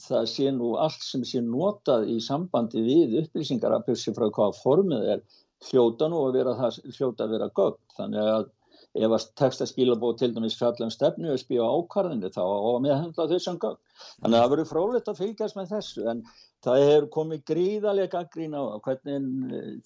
það 0.02 0.28
sé 0.32 0.52
nú 0.52 0.74
allt 0.82 1.02
sem 1.04 1.24
sé 1.24 1.40
notað 1.44 2.08
í 2.12 2.18
sambandi 2.20 2.82
við 2.84 3.18
upplýsingar 3.22 3.76
að 3.76 3.88
pössi 3.90 4.14
frá 4.16 4.26
hvaða 4.28 4.58
formið 4.60 5.10
er 5.14 5.24
hljóta 5.70 6.08
nú 6.10 6.26
að 6.26 6.38
vera 6.40 6.56
það 6.58 6.80
hljóta 6.96 7.24
að 7.24 7.34
vera 7.36 7.50
gögn. 7.56 7.82
Þannig 7.96 8.30
að 8.34 8.48
ef 8.96 9.14
að 9.16 9.26
textaskilabóð 9.40 10.16
til 10.20 10.30
dæmis 10.34 10.56
fjallum 10.58 10.90
stefnu 10.92 11.32
og 11.32 11.40
spíu 11.40 11.64
ákvarðinu 11.64 12.30
þá 12.32 12.42
og 12.44 12.78
með 12.84 12.94
hendla 13.02 13.28
þau 13.30 13.40
sem 13.42 13.58
gang. 13.62 13.78
Þannig 14.22 14.38
að 14.38 14.44
það 14.44 14.52
verður 14.54 14.70
frólitt 14.70 15.10
að 15.10 15.20
fylgjast 15.20 15.58
með 15.58 15.72
þessu 15.74 16.06
en 16.12 16.22
það 16.66 16.82
hefur 16.84 17.08
komið 17.16 17.44
gríðarlega 17.50 18.12
gaggrín 18.16 18.56
á 18.56 18.62
hvernig 18.86 19.30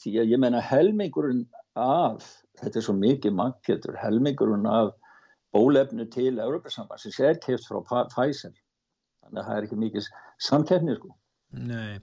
því 0.02 0.14
að 0.22 0.34
ég 0.34 0.42
menna 0.42 0.62
helmingurinn 0.64 1.44
af, 1.80 2.26
þetta 2.62 2.80
er 2.80 2.86
svo 2.86 2.96
mikið 2.98 3.36
makkjötur, 3.38 3.98
helmingurinn 4.00 4.66
af 4.70 4.94
bólefnu 5.54 6.06
til 6.14 6.36
Európa-sambansins 6.38 7.20
er 7.22 7.40
keft 7.42 7.66
frá 7.68 7.82
Pfizer. 8.12 8.54
Þannig 9.24 9.42
að 9.42 9.48
það 9.48 9.56
er 9.56 9.66
ekki 9.68 9.80
mikið 9.84 10.10
samkeppni 10.50 10.98
sko. 10.98 11.14
Nei, 11.50 11.96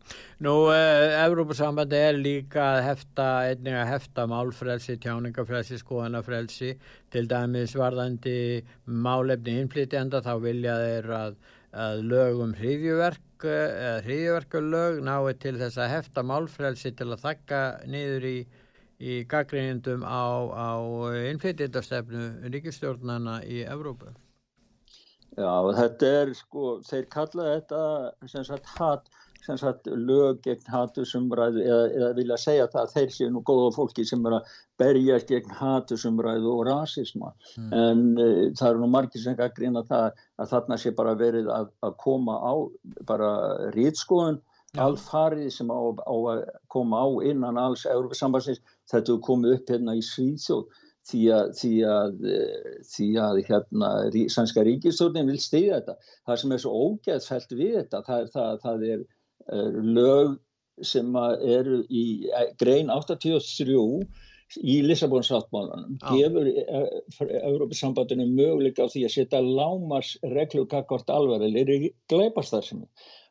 nú 0.43 0.51
uh, 0.67 1.23
Evrópussambandi 1.23 1.95
er 1.95 2.17
líka 2.19 2.65
að 2.73 2.81
hefta, 2.83 3.27
einnig 3.47 3.77
að 3.79 3.85
hefta 3.93 4.25
málfrelsi, 4.27 4.97
tjáningafrelsi, 4.99 5.77
skoðanafrelsi, 5.79 6.73
til 7.15 7.29
dæmis 7.31 7.77
varðandi 7.79 8.33
málefni 8.91 9.53
innflytjanda 9.61 10.19
þá 10.25 10.33
vilja 10.43 10.73
þeir 10.81 11.07
að, 11.15 11.37
að 11.85 12.03
lögum 12.11 12.51
hriðjuverk, 12.59 13.47
eða 13.47 13.93
hriðjuverkulög 14.03 14.99
nái 15.07 15.37
til 15.39 15.55
þess 15.61 15.79
að 15.79 15.93
hefta 15.93 16.25
málfrelsi 16.27 16.91
til 16.99 17.07
að 17.13 17.23
þakka 17.23 17.61
niður 17.87 18.27
í, 18.27 18.37
í 18.99 19.19
gaggrínindum 19.31 20.03
á, 20.03 20.27
á 20.43 20.69
innflytjandastefnu 21.31 22.51
ríkistjórnana 22.51 23.39
í 23.47 23.63
Evrópu. 23.63 24.11
Já, 25.37 25.53
þetta 25.77 26.11
er 26.19 26.33
sko, 26.35 26.81
þeir 26.83 27.07
kalla 27.13 27.47
þetta 27.53 27.81
sem 28.27 28.43
sagt 28.43 28.75
hatt 28.75 29.07
sem 29.45 29.59
sagt 29.59 29.87
lög 29.87 30.41
gegn 30.45 30.71
hatusumræðu 30.71 31.63
eða, 31.63 31.83
eða 31.97 32.09
vilja 32.17 32.37
segja 32.41 32.67
það 32.73 32.81
að 32.83 32.93
þeir 32.95 33.13
séu 33.15 33.29
nú 33.33 33.43
góða 33.47 33.69
fólki 33.75 34.05
sem 34.07 34.25
er 34.29 34.37
að 34.39 34.55
berjast 34.81 35.31
gegn 35.31 35.55
hatusumræðu 35.59 36.53
og 36.53 36.65
rasisma 36.69 37.31
mm. 37.57 37.69
en 37.71 38.03
uh, 38.15 38.41
það 38.57 38.69
eru 38.71 38.83
nú 38.83 38.91
margir 38.95 39.23
sem 39.23 39.35
ekki 39.35 39.47
að 39.47 39.55
grýna 39.59 39.85
það 39.89 40.09
að 40.37 40.51
þarna 40.53 40.79
sé 40.81 40.93
bara 40.97 41.15
verið 41.19 41.51
að, 41.53 41.71
að 41.85 41.95
koma 42.03 42.39
á 42.41 42.53
bara 43.09 43.31
rýtskoðun 43.75 44.41
ja. 44.41 44.87
alfarið 44.87 45.53
sem 45.59 45.71
á, 45.71 45.79
á 45.79 46.15
að 46.33 46.43
koma 46.73 47.03
á 47.03 47.07
innan 47.29 47.61
alls 47.61 47.87
Európa 47.89 48.19
sambansins 48.19 48.63
þetta 48.91 49.15
er 49.15 49.23
komið 49.29 49.57
upp 49.59 49.73
hérna 49.75 49.97
í 49.97 50.03
Svíðsjóð 50.05 50.67
því 51.07 51.21
að, 51.33 51.51
því 51.57 51.73
að, 51.87 52.15
því 52.91 53.07
að 53.23 53.41
hérna, 53.47 53.91
sannska 54.33 54.63
ríkistjórnin 54.67 55.31
vil 55.31 55.39
stiga 55.41 55.79
þetta. 55.79 55.95
Það 56.27 56.41
sem 56.41 56.55
er 56.55 56.63
svo 56.63 56.81
ógeðsfælt 56.87 57.55
við 57.55 57.75
þetta, 57.77 58.01
það 58.07 58.23
er, 58.23 58.31
það, 58.33 58.59
það 58.65 58.85
er 58.91 59.05
lög 59.97 60.37
sem 60.85 61.15
eru 61.17 61.83
í 61.89 62.03
grein 62.61 62.91
83 62.93 63.77
í 64.63 64.75
Lissabonsáttmálanum 64.85 65.97
gefur 66.07 66.47
Európa-sambandinu 66.47 68.27
möguleika 68.31 68.85
á 68.85 68.91
því 68.91 69.03
að 69.07 69.15
setja 69.15 69.41
lámars 69.43 70.13
reglur 70.35 70.67
kakvart 70.71 71.09
alvarlega 71.11 71.91
gleipast 72.11 72.55
þar 72.55 72.67
sem 72.69 72.83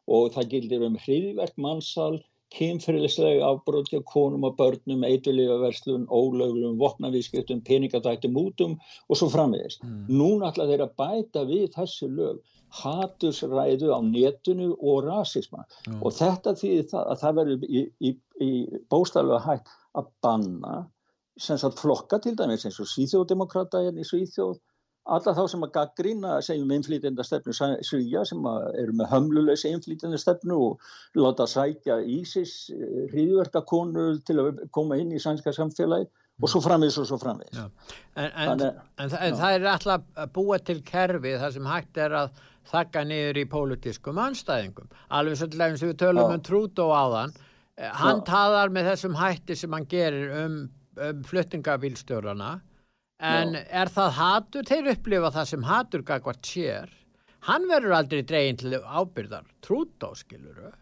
og 0.07 0.33
það 0.35 0.51
gildir 0.55 0.87
um 0.87 0.99
hriðverk, 1.03 1.55
mannsal 1.59 2.17
kynferðislega 2.55 3.47
afbrót 3.49 3.89
hjá 3.91 3.99
konum 4.07 4.45
og 4.47 4.55
börnum, 4.59 5.03
eitulífa 5.07 5.57
verslun, 5.65 6.07
ólöglum, 6.07 6.77
vopnavískjöptum, 6.79 7.65
peningadættum 7.67 8.39
útum 8.39 8.77
og 9.09 9.19
svo 9.19 9.29
framvegist. 9.33 9.83
Mm. 9.83 10.05
Núna 10.21 10.53
ætla 10.53 10.69
þeir 10.71 10.85
að 10.87 10.95
bæta 11.01 11.43
við 11.49 11.67
þessu 11.75 12.11
lög 12.13 12.39
hatusræðu 12.75 13.93
á 13.95 14.01
netinu 14.03 14.75
og 14.75 15.05
rasisma 15.07 15.65
mm. 15.87 16.03
og 16.03 16.15
þetta 16.17 16.55
þýðir 16.61 16.89
það 16.93 17.11
að 17.13 17.21
það 17.23 17.41
verður 17.41 17.67
í, 17.67 17.83
í, 18.01 18.13
í 18.43 18.51
bóstaflega 18.93 19.43
hægt 19.47 19.75
að 19.97 20.13
banna 20.25 20.77
sem 21.41 21.59
sagt 21.61 21.81
flokka 21.81 22.19
til 22.23 22.35
dæmis 22.37 22.65
eins 22.67 22.81
og 22.81 22.89
Svíþjóðdemokrata 22.91 23.85
hérna 23.85 24.03
í 24.03 24.09
Svíþjóð 24.09 24.59
alla 25.07 25.35
þá 25.37 25.43
sem 25.51 25.63
að 25.63 25.73
gaggrýna 25.77 26.37
segjum 26.43 26.73
innflýtjenda 26.75 27.25
stefnu 27.27 27.55
Svíja 27.55 28.25
sem 28.27 28.47
eru 28.81 28.95
með 28.99 29.11
hömluleysi 29.13 29.71
innflýtjenda 29.71 30.19
stefnu 30.19 30.57
og 30.71 30.89
láta 31.19 31.47
sækja 31.51 32.01
Ísis 32.03 32.73
hriðverkakonu 33.13 34.09
til 34.27 34.41
að 34.43 34.65
koma 34.75 34.99
inn 34.99 35.15
í 35.15 35.23
sænska 35.23 35.55
samfélagi 35.55 36.09
og 36.37 36.51
svo 36.53 36.61
framvegis 36.65 36.99
og 37.01 37.09
svo 37.09 37.19
framvegis. 37.21 37.63
En, 38.17 38.29
en, 38.29 38.63
en, 39.01 39.09
en 39.09 39.39
það 39.39 39.57
er 39.57 39.67
alltaf 39.73 40.05
að 40.21 40.33
búa 40.37 40.59
til 40.61 40.83
kerfi 40.85 41.35
þar 41.41 41.55
sem 41.55 41.69
hægt 41.71 42.01
er 42.03 42.17
að 42.21 42.45
þakka 42.71 43.05
niður 43.07 43.41
í 43.41 43.45
pólitískum 43.51 44.21
anstæðingum 44.21 44.89
alveg 45.17 45.41
svolítið 45.41 45.81
sem 45.81 45.93
við 45.93 45.99
tölum 46.03 46.35
um 46.35 46.43
Trúdó 46.45 46.89
áðan 46.93 47.35
eh, 47.79 47.91
hann 48.03 48.23
já. 48.23 48.27
taðar 48.31 48.73
með 48.75 48.91
þessum 48.93 49.19
hætti 49.21 49.59
sem 49.59 49.77
hann 49.77 49.89
gerir 49.91 50.33
um, 50.45 50.57
um 51.09 51.21
fluttingabílstjórana 51.31 52.57
en 53.23 53.55
já. 53.57 53.63
er 53.83 53.93
það 53.95 54.17
hatur, 54.21 54.67
þeir 54.69 54.91
upplifa 54.97 55.33
það 55.39 55.53
sem 55.53 55.63
hatur 55.65 56.03
gagvart 56.05 56.45
sér. 56.45 56.91
Hann 57.47 57.69
verður 57.71 57.95
aldrei 58.01 58.25
dreginn 58.27 58.59
til 58.61 58.75
ábyrðar 58.83 59.47
Trúdó 59.65 60.13
skiluru 60.19 60.75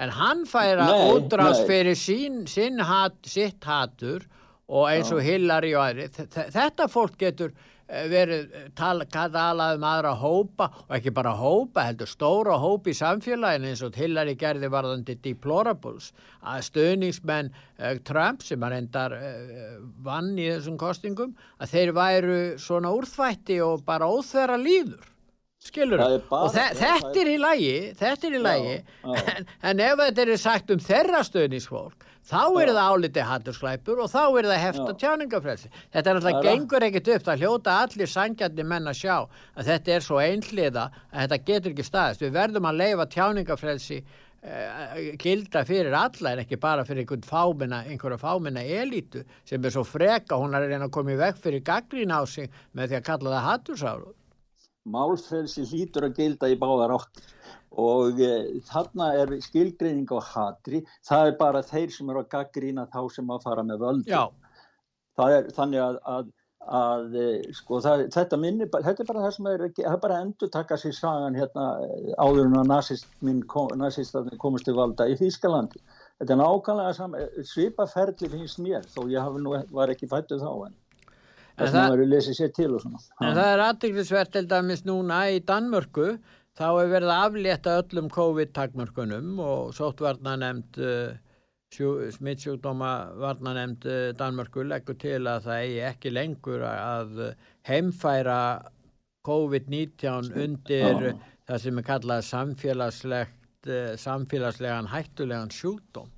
en 0.00 0.12
hann 0.12 0.42
fær 0.48 0.82
að 0.84 1.04
útráðs 1.14 1.62
fyrir 1.68 1.96
sín, 1.96 2.42
sín 2.50 2.82
hat, 2.84 3.16
sitt 3.28 3.64
hatur 3.64 4.26
og 4.66 4.90
eins 4.90 5.12
og 5.14 5.22
Hillary 5.22 5.72
og 5.76 5.84
aðri 5.84 6.10
þetta 6.34 6.88
fólk 6.90 7.18
getur 7.20 7.54
Eh, 7.86 8.08
verið 8.10 8.48
eh, 8.50 8.62
talað 8.74 9.76
um 9.76 9.84
aðra 9.86 10.10
hópa 10.18 10.66
og 10.88 10.94
ekki 10.96 11.12
bara 11.14 11.36
hópa, 11.38 11.84
heldur 11.86 12.08
stóra 12.10 12.56
hópa 12.58 12.90
í 12.90 12.96
samfélaginu 12.98 13.68
eins 13.70 13.82
og 13.86 13.94
Hillary 13.94 14.34
gerði 14.34 14.70
varðandi 14.74 15.14
deplorables. 15.22 16.08
Að 16.42 16.64
stöðningsmenn 16.66 17.52
uh, 17.54 17.92
Trump 18.06 18.42
sem 18.42 18.62
að 18.66 18.74
reyndar 18.74 19.14
uh, 19.14 19.76
vann 20.02 20.32
í 20.34 20.48
þessum 20.48 20.80
kostingum 20.80 21.36
að 21.62 21.76
þeir 21.76 21.92
væru 21.94 22.40
svona 22.58 22.90
úrþvætti 22.94 23.60
og 23.62 23.86
bara 23.86 24.10
óþverra 24.10 24.58
líður. 24.58 25.06
Skilur 25.62 26.02
og 26.02 26.50
þe 26.54 26.66
þetta 26.78 27.22
er 27.22 27.30
í 27.30 27.38
lægi 27.40 27.78
þetta 27.98 28.28
er 28.28 28.34
í 28.36 28.42
lægi 28.42 28.74
en, 29.08 29.46
en 29.66 29.80
ef 29.82 30.02
þetta 30.02 30.26
er 30.26 30.38
sagt 30.38 30.74
um 30.74 30.82
þeirra 30.82 31.22
stöðningsfólk 31.26 32.04
þá 32.26 32.42
er 32.60 32.72
það 32.72 32.90
álitið 32.90 33.28
hattursklæpur 33.30 34.02
og 34.02 34.10
þá 34.10 34.22
er 34.24 34.48
það 34.50 34.62
hefta 34.64 34.94
tjáningafrelsi 35.02 35.70
þetta 35.94 36.10
er 36.10 36.20
alltaf 36.20 36.46
gengur 36.46 36.86
ekkit 36.88 37.10
upp 37.14 37.26
það 37.28 37.42
hljóta 37.44 37.78
allir 37.84 38.10
sangjandi 38.10 38.66
menn 38.66 38.90
að 38.90 39.00
sjá 39.00 39.16
að 39.20 39.70
þetta 39.70 39.94
er 39.94 40.06
svo 40.06 40.20
einhliða 40.22 40.86
að 41.12 41.20
þetta 41.22 41.40
getur 41.50 41.74
ekki 41.74 41.86
staðist. 41.86 42.24
Við 42.24 42.36
verðum 42.36 42.68
að 42.70 42.80
leifa 42.82 43.08
tjáningafrelsi 43.14 43.98
eh, 44.00 45.00
gilda 45.22 45.64
fyrir 45.68 45.96
alla 45.96 46.34
en 46.34 46.42
ekki 46.42 46.60
bara 46.60 46.84
fyrir 46.88 47.04
einhvern 47.04 47.26
fáminna 47.30 47.82
einhverja 47.86 48.20
fáminna 48.20 48.66
elítu 48.82 49.22
sem 49.46 49.62
er 49.62 49.74
svo 49.74 49.86
freka 49.86 50.40
hún 50.40 50.56
er 50.56 50.66
reyna 50.66 50.90
að 50.90 50.94
koma 50.98 51.14
í 51.14 51.20
veg 51.20 51.42
fyrir 51.42 51.64
gaggrín 51.66 52.14
á 52.14 52.26
sig 52.26 52.50
með 52.72 52.90
því 52.90 53.00
að 53.00 53.10
kalla 53.10 53.36
það 53.36 53.50
hattursáru 53.50 54.14
Málfrelsi 54.86 55.64
hlýtur 55.66 56.06
að 56.06 56.20
gilda 56.20 56.50
í 56.52 56.58
báðar 56.60 56.94
áttir 56.96 57.32
og 57.76 58.20
e, 58.22 58.32
þarna 58.70 59.10
er 59.20 59.34
skilgreining 59.44 60.08
á 60.14 60.20
hatri, 60.22 60.82
það 61.04 61.30
er 61.30 61.36
bara 61.40 61.62
þeir 61.66 61.92
sem 61.92 62.10
eru 62.12 62.22
að 62.22 62.32
gaggrína 62.32 62.86
þá 62.92 63.00
sem 63.12 63.30
að 63.32 63.44
fara 63.44 63.64
með 63.66 63.84
völdu. 63.84 64.24
Er, 65.26 65.50
þannig 65.56 65.82
að, 65.82 65.98
að, 66.12 66.30
að 66.78 67.18
e, 67.20 67.26
sko, 67.56 67.80
það, 67.84 68.06
þetta, 68.14 68.38
minni, 68.40 68.70
þetta 68.72 69.04
er 69.04 69.10
bara 69.10 69.26
það 69.26 69.36
sem 69.36 69.50
er, 69.52 69.66
það 69.76 69.92
er 69.92 70.00
bara 70.06 70.16
að 70.16 70.24
endur 70.26 70.52
taka 70.56 70.80
sér 70.80 70.96
sagan 70.96 71.38
hérna 71.38 71.68
áður 72.16 72.42
en 72.46 72.58
að 72.62 72.72
nazistarnir 73.82 74.40
komist 74.40 74.68
til 74.68 74.76
valda 74.78 75.08
í 75.10 75.18
Þýskalandi. 75.20 75.84
Þetta 76.16 76.32
er 76.32 76.40
nákvæmlega 76.40 77.44
svipaferli 77.44 78.32
finnst 78.32 78.60
mér 78.64 78.88
þó 78.88 79.04
ég 79.12 79.40
nú, 79.42 79.56
var 79.76 79.92
ekki 79.92 80.08
fættuð 80.08 80.44
þá 80.46 80.52
en. 80.70 80.76
En 81.56 81.70
það, 81.72 81.94
en 83.24 83.36
það 83.38 83.46
er 83.48 83.62
aðtiklisvert 83.64 84.32
til 84.34 84.48
dæmis 84.50 84.82
núna 84.84 85.22
í 85.32 85.38
Danmörku 85.48 86.18
þá 86.56 86.66
er 86.68 86.90
verið 86.90 87.12
að 87.12 87.22
aflétta 87.28 87.76
öllum 87.80 88.10
COVID-takmörkunum 88.12 89.40
og 89.44 89.72
sóttvarna 89.76 90.34
nefnd 90.40 90.80
uh, 90.84 91.16
eh, 91.16 92.04
smittsjúkdóma 92.16 92.92
varna 93.22 93.54
nefnd 93.56 93.88
uh, 93.88 93.96
eh, 93.96 94.12
Danmörku 94.20 94.66
leggur 94.68 94.98
til 95.00 95.22
að 95.24 95.48
það 95.48 95.62
eigi 95.62 95.80
ekki 95.90 96.12
lengur 96.12 96.66
að 96.68 97.24
heimfæra 97.68 98.40
COVID-19 99.26 100.30
undir 100.36 101.10
ah. 101.14 101.26
það 101.48 101.64
sem 101.64 101.80
er 101.80 101.88
kallað 101.88 102.24
samfélagslegt 102.30 103.72
uh, 103.72 103.92
samfélagslegan 104.00 104.92
hættulegan 104.92 105.52
sjúkdóm. 105.56 106.12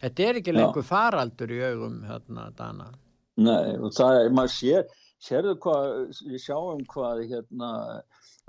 Þetta 0.00 0.28
er 0.28 0.40
ekki 0.40 0.56
lengur 0.56 0.84
faraldur 0.84 1.52
í 1.52 1.62
augum 1.64 2.00
hérna 2.08 2.50
Dana. 2.56 2.92
Nei 3.36 3.74
og 3.76 3.90
það 3.96 4.20
er, 4.20 4.28
maður 4.38 4.52
sér, 4.54 4.84
sérðu 5.24 5.56
hvað, 5.64 5.88
við 6.30 6.42
sjáum 6.44 6.84
hvað 6.92 7.24
hérna 7.32 7.70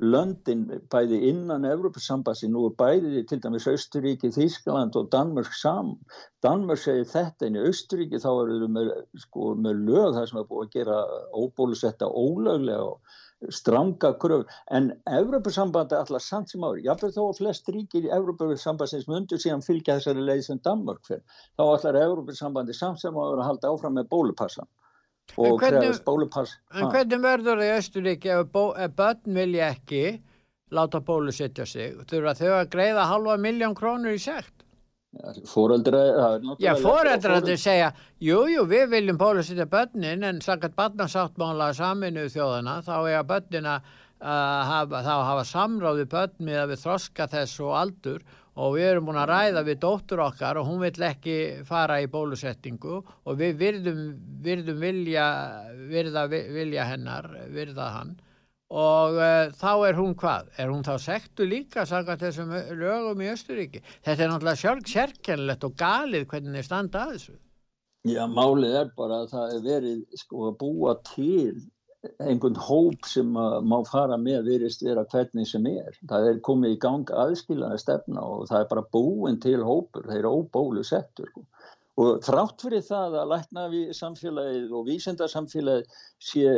löndin 0.04 0.66
bæði 0.92 1.22
innan 1.30 1.66
Evrópussambassi 1.70 2.50
nú 2.52 2.66
er 2.68 2.74
bæði 2.80 3.24
til 3.30 3.40
dæmis 3.44 3.68
Östuríki, 3.72 4.32
Þískland 4.36 4.98
og 5.00 5.08
Danmörk 5.14 5.56
saman. 5.56 5.96
Danmörk 6.44 6.82
segir 6.84 7.08
þetta 7.08 7.48
en 7.48 7.60
í 7.62 7.64
Östuríki 7.70 8.20
þá 8.20 8.30
eru 8.34 8.60
þau 8.66 8.74
með, 8.76 8.92
sko, 9.24 9.54
með 9.56 9.86
lög 9.88 10.18
þar 10.18 10.28
sem 10.32 10.42
er 10.42 10.50
búið 10.50 10.66
að 10.66 10.76
gera 10.76 11.00
óbólusetta 11.32 12.12
ólöglega 12.12 12.90
og 12.90 13.16
stranga 13.54 14.14
kröf 14.22 14.46
en 14.72 14.92
Evrópussambandi 15.10 15.98
allar 15.98 16.24
samt 16.24 16.50
sem 16.50 16.64
ári, 16.64 16.86
jáfnveg 16.86 17.14
þó 17.16 17.22
að 17.26 17.42
flest 17.42 17.70
ríkir 17.70 18.08
í 18.08 18.14
Evrópussambassins 18.16 19.08
mundur 19.12 19.42
síðan 19.42 19.66
fylgja 19.66 20.00
þessari 20.00 20.26
leið 20.26 20.42
sem 20.48 20.62
Danmörk 20.66 21.06
fyrir, 21.08 21.24
þá 21.58 21.64
allar 21.66 22.02
Evrópussambandi 22.06 22.78
samt 22.78 23.04
sem 23.04 23.14
ári 23.14 23.42
að 23.42 23.48
halda 23.50 23.74
áfram 23.74 23.98
með 24.00 24.10
bólupassan 24.14 24.70
og 25.38 25.60
hvernig- 25.60 26.04
bólupass. 26.06 26.58
En 26.74 26.90
hvernig 26.90 27.22
verður 27.22 27.60
það 27.60 27.66
í 27.66 27.78
Östuríki 27.80 28.30
ef, 28.30 28.56
ef 28.78 28.96
börn 28.96 29.40
vilja 29.40 29.70
ekki 29.74 30.22
láta 30.72 31.02
bólusetja 31.02 31.66
sig? 31.66 31.96
Þurfa 32.10 32.36
þau 32.40 32.52
að 32.60 32.70
greiða 32.70 33.08
halva 33.10 33.38
miljón 33.38 33.76
krónur 33.76 34.14
í 34.14 34.22
sekt? 34.22 34.55
Fóreldra, 35.48 36.00
það 36.12 36.34
náttúrulega... 36.44 36.64
Já, 36.66 36.72
fóreldrarnir 36.84 37.60
segja, 37.62 37.92
jú, 38.20 38.42
jú, 38.52 38.66
við 38.68 38.90
viljum 38.92 39.20
bólusetja 39.20 39.66
börnin 39.72 40.26
en 40.28 40.42
sakat 40.44 40.76
barnasáttmála 40.76 41.70
saminu 41.78 42.26
þjóðana, 42.34 42.82
þá 42.84 42.96
er 42.98 43.20
að 43.22 43.30
börnina 43.30 43.76
hafa, 44.20 45.04
þá 45.04 45.14
hafa 45.30 45.46
samráði 45.48 46.08
börn 46.12 46.36
með 46.48 46.62
að 46.64 46.74
við 46.74 46.84
þroska 46.84 47.30
þess 47.32 47.62
og 47.64 47.78
aldur 47.80 48.26
og 48.56 48.76
við 48.78 48.88
erum 48.90 49.10
búin 49.10 49.20
að 49.20 49.32
ræða 49.34 49.64
við 49.68 49.80
dóttur 49.84 50.22
okkar 50.24 50.60
og 50.60 50.70
hún 50.70 50.80
vill 50.86 51.08
ekki 51.08 51.38
fara 51.68 52.00
í 52.02 52.08
bólusettingu 52.12 53.02
og 53.02 53.40
við 53.40 53.58
virðum, 53.60 54.04
virðum 54.44 54.80
vilja, 54.80 55.26
virða, 55.92 56.28
vilja 56.32 56.88
hennar, 56.92 57.28
virða 57.52 57.90
hann 57.98 58.16
og 58.74 59.18
uh, 59.20 59.54
þá 59.54 59.72
er 59.88 59.98
hún 60.00 60.16
hvað? 60.18 60.50
Er 60.58 60.72
hún 60.74 60.86
þá 60.86 60.96
sektu 61.02 61.46
líka 61.46 61.86
sakat 61.86 62.24
þessum 62.26 62.54
lögum 62.80 63.22
í 63.22 63.30
Östuríki? 63.34 63.84
Þetta 64.06 64.26
er 64.26 64.32
náttúrulega 64.32 64.62
sjálf 64.62 64.90
sérkennlegt 64.90 65.68
og 65.68 65.78
galið 65.80 66.28
hvernig 66.32 66.58
þeir 66.58 66.70
standa 66.70 67.04
að 67.06 67.14
þessu. 67.16 67.38
Já, 68.06 68.26
málið 68.30 68.76
er 68.82 68.92
bara 68.98 69.24
að 69.24 69.32
það 69.32 69.54
er 69.54 69.64
verið 69.66 70.20
sko 70.22 70.50
að 70.50 70.58
búa 70.62 70.92
til 71.08 71.56
einhvern 72.22 72.58
hóp 72.62 73.08
sem 73.10 73.32
má 73.34 73.78
fara 73.90 74.18
með 74.22 74.50
virðist 74.52 74.84
vera 74.86 75.06
hvernig 75.10 75.48
sem 75.50 75.66
er. 75.72 75.96
Það 76.10 76.30
er 76.30 76.42
komið 76.46 76.76
í 76.76 76.82
gang 76.84 77.14
aðskilaði 77.24 77.82
stefna 77.82 78.22
og 78.22 78.46
það 78.52 78.60
er 78.62 78.70
bara 78.74 78.86
búin 78.94 79.40
til 79.42 79.58
hópur, 79.66 80.06
þeir 80.06 80.20
eru 80.20 80.34
óbólu 80.42 80.86
settur. 80.86 81.32
Sko. 81.32 81.46
Og 81.96 82.18
þrátt 82.26 82.64
fyrir 82.66 82.82
það 82.84 83.14
að 83.22 83.30
lækna 83.32 83.66
við 83.72 83.92
samfélagið 83.96 84.74
og 84.76 84.88
vísendarsamfélagið 84.90 86.00
sé 86.20 86.56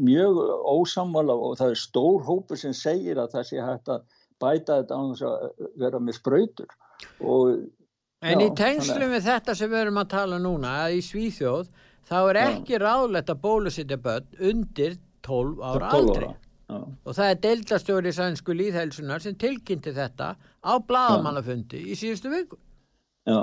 mjög 0.00 0.38
ósammála 0.64 1.36
og 1.36 1.58
það 1.60 1.74
er 1.74 1.82
stór 1.82 2.24
hópur 2.24 2.60
sem 2.60 2.72
segir 2.76 3.20
að 3.20 3.34
það 3.36 3.48
sé 3.50 3.60
hægt 3.60 3.92
að 3.92 4.06
bæta 4.40 4.78
þetta 4.80 4.96
á 4.96 5.02
þess 5.10 5.26
að 5.28 5.66
vera 5.82 6.00
með 6.00 6.16
spröytur. 6.22 6.72
Og 7.20 7.68
En 8.18 8.40
Já, 8.40 8.48
í 8.48 8.54
tengslum 8.58 9.12
við 9.14 9.28
þetta 9.28 9.54
sem 9.54 9.70
við 9.70 9.80
erum 9.84 10.00
að 10.00 10.08
tala 10.10 10.38
núna, 10.42 10.72
í 10.90 10.98
Svíþjóð, 11.06 11.68
þá 12.08 12.16
er 12.18 12.38
ekki 12.40 12.80
ráðlegt 12.82 13.30
að 13.30 13.42
bólusetja 13.44 13.98
börn 14.02 14.40
undir 14.50 14.96
12 15.26 15.60
ára 15.62 15.90
12 15.92 15.98
aldri. 16.00 16.30
ára. 16.32 16.34
Já. 16.68 16.78
Og 17.06 17.14
það 17.16 17.30
er 17.30 17.38
deildastjóri 17.44 18.12
sænsku 18.12 18.56
líðhelsunar 18.58 19.22
sem 19.24 19.36
tilkynnti 19.38 19.94
þetta 19.96 20.32
á 20.34 20.72
bladamannafundi 20.88 21.84
í 21.92 21.94
síðustu 21.96 22.32
viku. 22.32 22.58
Já, 23.28 23.40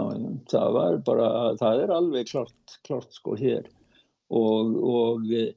það 0.49 0.71
var 0.73 0.95
bara, 1.05 1.29
það 1.59 1.81
er 1.83 1.91
alveg 1.93 2.29
klart, 2.31 2.77
klart 2.87 3.11
sko 3.13 3.35
hér. 3.37 3.67
Og, 4.33 4.71
og 4.81 5.27
eh, 5.37 5.51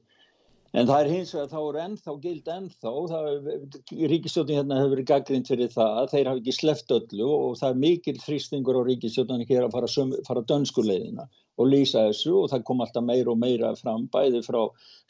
en 0.73 0.89
það 0.89 1.01
er 1.01 1.11
hins 1.13 1.33
vegar 1.35 1.49
þá 1.51 1.59
er 1.61 1.79
ennþá 1.85 2.15
gild 2.23 2.49
ennþá, 2.55 2.93
ríkistjóðin 4.13 4.59
hérna 4.59 4.79
hefur 4.79 4.95
verið 4.95 5.09
gaggrind 5.11 5.49
fyrir 5.49 5.73
það, 5.73 6.01
þeir 6.13 6.31
hafa 6.31 6.41
ekki 6.43 6.55
sleppt 6.59 6.95
öllu 6.97 7.29
og 7.35 7.59
það 7.61 7.69
er 7.69 7.83
mikil 7.85 8.17
þrýstingur 8.23 8.79
á 8.79 8.83
ríkistjóðin 8.89 9.45
hér 9.49 9.67
að 9.67 9.77
fara, 9.77 9.91
fara 10.27 10.45
dönskuleiðina 10.53 11.29
og 11.59 11.67
lýsa 11.67 12.05
þessu 12.07 12.35
og 12.39 12.47
það 12.53 12.63
kom 12.69 12.83
alltaf 12.83 13.03
meira 13.03 13.33
og 13.33 13.39
meira 13.39 13.73
fram 13.75 14.05
bæði 14.13 14.41
frá 14.45 14.59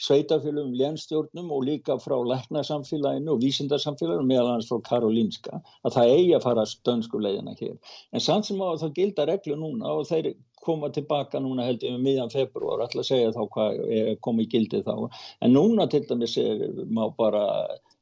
sveitafélum, 0.01 0.71
lénstjórnum 0.79 1.51
og 1.53 1.65
líka 1.67 1.99
frá 2.01 2.15
læknasamfélaginu 2.31 3.35
og 3.35 3.43
vísindarsamfélaginu 3.43 4.25
meðal 4.31 4.55
hans 4.55 4.69
frá 4.71 4.81
Karolinska 4.87 5.59
að 5.85 5.97
það 5.97 6.13
eigi 6.15 6.33
að 6.37 6.45
fara 6.47 6.65
dönskuleiðina 6.89 7.53
hér. 7.59 7.75
En 8.13 8.23
samt 8.23 8.49
sem 8.49 8.61
að 8.65 8.81
það 8.85 8.95
gilda 8.97 9.27
reglu 9.29 9.59
núna 9.59 9.93
og 9.99 10.07
þeir 10.09 10.31
koma 10.65 10.89
tilbaka 10.93 11.39
núna 11.43 11.67
held 11.67 11.83
ég 11.85 11.95
um 11.95 12.03
miðjan 12.05 12.31
februar, 12.33 12.83
að 12.85 13.05
segja 13.07 13.31
þá 13.35 13.41
hvað 13.55 13.79
er 13.99 14.11
komið 14.25 14.47
í 14.47 14.51
gildi 14.53 14.81
þá. 14.85 14.93
En 15.45 15.55
núna 15.55 15.87
til 15.91 16.03
dæmis 16.09 16.37
er, 16.41 16.65
má 16.89 17.05
bara, 17.17 17.43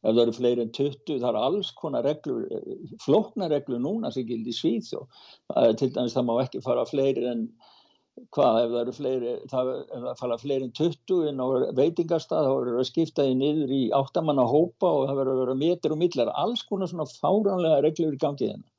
ef 0.03 0.11
það 0.11 0.23
eru 0.25 0.35
fleiri 0.39 0.65
en 0.65 0.73
20, 0.75 1.15
það 1.21 1.29
eru 1.31 1.45
alls 1.49 1.71
konar 1.77 2.05
reglur, 2.07 2.45
flóknar 3.05 3.53
reglur 3.53 3.81
núna 3.83 4.11
sem 4.13 4.27
gildi 4.27 4.53
í 4.53 4.59
Svíþjó. 4.59 5.07
Til 5.79 5.91
dæmis 5.95 6.17
það 6.17 6.29
má 6.29 6.37
ekki 6.43 6.63
fara 6.65 6.85
fleiri 6.89 7.27
en 7.31 7.49
hvað 8.33 8.55
ef 8.63 8.71
það 8.71 8.79
eru 8.81 8.93
fleiri, 8.97 9.33
það, 9.51 9.67
ef 9.77 10.05
það 10.05 10.21
fara 10.21 10.37
fleiri 10.41 10.67
en 10.67 10.71
20 10.79 11.27
inn 11.29 11.43
á 11.43 11.47
veitingarstað 11.77 12.47
þá 12.47 12.53
verður 12.55 12.79
það 12.79 12.87
skiptaði 12.89 13.35
niður 13.37 13.73
í 13.77 13.81
áttamanna 13.93 14.45
hópa 14.49 14.89
og 14.89 15.05
það 15.09 15.19
verður 15.21 15.35
að 15.35 15.43
vera 15.43 15.57
metur 15.59 15.93
og 15.93 16.01
millar 16.01 16.31
alls 16.33 16.63
konar 16.65 16.89
svona 16.89 17.05
fáránlega 17.11 17.83
reglur 17.85 18.17
í 18.17 18.21
gangið 18.23 18.55
hennar 18.55 18.73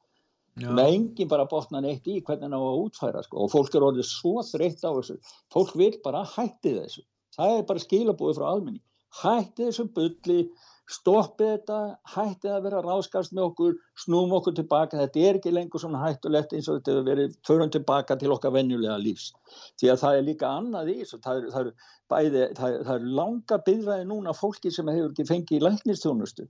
með 0.64 0.92
enginn 0.94 1.30
bara 1.30 1.46
botna 1.50 1.80
neitt 1.84 2.06
í 2.10 2.18
hvernig 2.20 2.50
það 2.50 2.58
á 2.58 2.68
að 2.68 2.82
útfæra 2.84 3.22
sko. 3.26 3.44
og 3.44 3.52
fólk 3.54 3.74
er 3.74 3.86
orðið 3.90 4.10
svo 4.10 4.34
þreytt 4.50 4.84
á 4.84 4.90
þessu. 4.90 5.18
Fólk 5.54 5.76
vil 5.78 5.94
bara 6.04 6.24
hætti 6.36 6.74
þessu. 6.80 7.06
Það 7.38 7.56
er 7.56 7.66
bara 7.70 7.84
skilabúið 7.86 8.40
frá 8.40 8.48
almenni 8.50 8.82
hætti 9.22 9.68
þessu 9.68 9.86
bulli 9.94 10.42
stoppið 10.88 11.50
þetta, 11.50 11.78
hættið 12.14 12.52
að 12.54 12.62
vera 12.64 12.78
ráskast 12.84 13.34
með 13.36 13.50
okkur, 13.50 13.74
snúm 14.00 14.30
okkur 14.38 14.54
tilbaka. 14.56 14.96
Þetta 15.02 15.24
er 15.28 15.38
ekki 15.38 15.52
lengur 15.52 15.82
svona 15.82 16.00
hættulegt 16.00 16.54
eins 16.56 16.68
og 16.68 16.78
þetta 16.78 16.94
hefur 16.94 17.08
verið. 17.10 17.34
Förum 17.44 17.72
tilbaka 17.74 18.16
til 18.16 18.32
okkar 18.32 18.54
venjulega 18.56 18.96
lífs, 19.02 19.34
því 19.80 19.92
að 19.92 20.00
það 20.04 20.20
er 20.20 20.26
líka 20.30 20.52
annað 20.60 20.92
í 20.94 20.96
þessu, 21.02 21.20
það 21.26 21.42
eru 21.42 21.52
er 21.60 21.72
bæði 22.08 22.44
það 22.56 22.70
er, 22.72 22.84
það 22.86 22.94
er 22.94 23.06
langa 23.18 23.58
byggðræði 23.66 24.08
núna 24.08 24.34
fólki 24.36 24.72
sem 24.72 24.88
hefur 24.88 25.12
ekki 25.12 25.28
fengið 25.28 25.64
læknistjónustu 25.66 26.46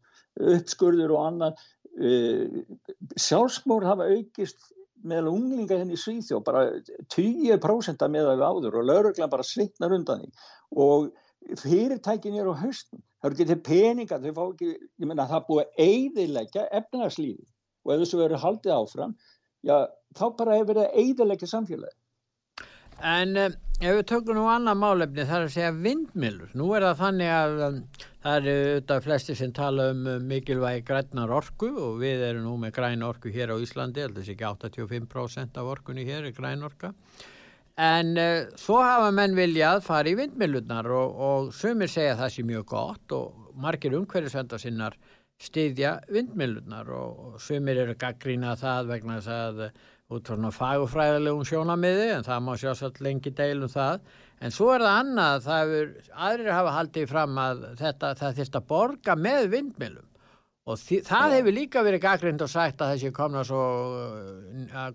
uppskurður 0.55 1.15
og 1.17 1.25
annað 1.25 1.65
sjálfsmór 3.19 3.87
hafa 3.89 4.09
aukist 4.13 4.69
meðal 5.09 5.33
unglinga 5.33 5.79
henni 5.79 5.95
í 5.95 6.01
Svíþjó 6.01 6.41
bara 6.47 6.65
20% 7.15 8.03
að 8.03 8.15
meða 8.15 8.37
við 8.39 8.47
áður 8.51 8.79
og 8.81 8.89
lauruglan 8.89 9.31
bara 9.31 9.47
svitnar 9.47 9.95
undan 9.95 10.25
því. 10.25 10.33
Og 10.75 11.11
fyrirtækin 11.63 12.39
eru 12.39 12.55
á 12.55 12.63
haustum 12.63 13.03
það 13.19 13.31
eru 13.31 13.45
ekki 13.45 13.63
peninga 13.67 14.19
þau 14.23 14.33
fá 14.35 14.43
ekki, 14.45 14.73
ég 15.01 15.09
menna 15.09 15.27
það 15.31 15.47
búið 15.49 15.63
að 15.63 15.81
eiðilegja 15.85 16.67
efnarslífi 16.81 17.47
og 17.85 17.95
ef 17.95 18.03
þessu 18.03 18.21
verður 18.21 18.43
haldið 18.45 18.75
áfram 18.75 19.15
já, 19.67 19.77
þá 20.19 20.25
bara 20.39 20.59
hefur 20.59 20.71
verið 20.73 20.85
að 20.85 21.01
eiðilegja 21.03 21.51
samfélagi 21.55 21.97
En 22.99 23.39
um, 23.39 23.57
ef 23.79 23.95
við 23.95 24.07
tökum 24.11 24.35
nú 24.35 24.45
annað 24.51 24.81
málefni 24.81 25.25
þar 25.29 25.45
að 25.45 25.53
segja 25.55 25.71
vindmilur, 25.75 26.51
nú 26.59 26.69
er 26.75 26.87
það 26.89 27.03
þannig 27.03 27.29
að 27.31 27.61
um, 27.67 27.77
það 28.25 28.39
eru 28.39 28.55
auðvitað 28.59 29.05
flesti 29.05 29.37
sem 29.39 29.53
tala 29.55 29.89
um 29.93 30.01
um, 30.11 30.25
mikilvægi 30.33 30.85
grænar 30.89 31.35
orku 31.37 31.69
og 31.71 32.01
við 32.01 32.25
erum 32.27 32.49
nú 32.49 32.57
með 32.59 32.75
græn 32.81 33.05
orku 33.07 33.31
hér 33.35 33.53
á 33.55 33.57
Íslandi, 33.63 34.03
heldur 34.03 34.25
þessi 34.25 34.35
ekki 34.35 34.49
85% 34.49 35.61
af 35.63 35.71
orkunni 35.75 36.07
hér 36.09 36.27
er 36.27 36.35
græn 36.35 36.67
orka. 36.67 36.91
En 37.79 38.17
uh, 38.19 38.49
svo 38.59 38.81
hafa 38.83 39.13
menn 39.15 39.39
viljað 39.39 39.85
fara 39.87 40.11
í 40.11 40.17
vindmilunar 40.19 40.91
og, 40.91 41.23
og 41.29 41.53
sumir 41.55 41.93
segja 41.93 42.19
það 42.19 42.35
sé 42.35 42.47
mjög 42.49 42.67
gott 42.75 43.15
og 43.15 43.55
margir 43.63 43.95
umhverfisvenda 43.95 44.59
sinnar 44.59 44.99
styðja 45.39 46.01
vindmilunar 46.11 46.91
og, 46.91 47.23
og 47.29 47.39
sumir 47.43 47.79
eru 47.85 47.95
gaggrína 47.95 48.57
það 48.59 48.91
vegna 48.91 49.21
þess 49.21 49.37
að 49.37 49.63
út 50.09 50.31
frá 50.31 50.51
fagufræðilegum 50.57 51.45
sjónamiði 51.45 52.09
en 52.15 52.27
það 52.27 52.45
má 52.47 52.53
sjálfsagt 52.57 53.01
lengi 53.05 53.33
deilum 53.37 53.69
það. 53.73 54.01
En 54.41 54.55
svo 54.55 54.71
er 54.73 54.85
það 54.85 55.01
annað 55.03 55.41
það 55.45 55.73
er, 55.79 55.89
aðrir 56.29 56.55
hafa 56.55 56.77
haldið 56.77 57.11
fram 57.11 57.41
að 57.43 57.65
þetta, 57.81 58.13
það 58.21 58.39
þýrst 58.39 58.61
að 58.61 58.69
borga 58.71 59.19
með 59.19 59.51
vindmilum 59.57 60.07
og 60.69 60.77
því, 60.77 60.99
það 61.09 61.35
hefur 61.35 61.55
líka 61.57 61.83
verið 61.85 62.03
gaggrind 62.03 62.43
og 62.45 62.51
sagt 62.53 62.83
að 62.85 62.91
þessi 62.95 63.13
komnar 63.17 63.47
svo 63.49 63.63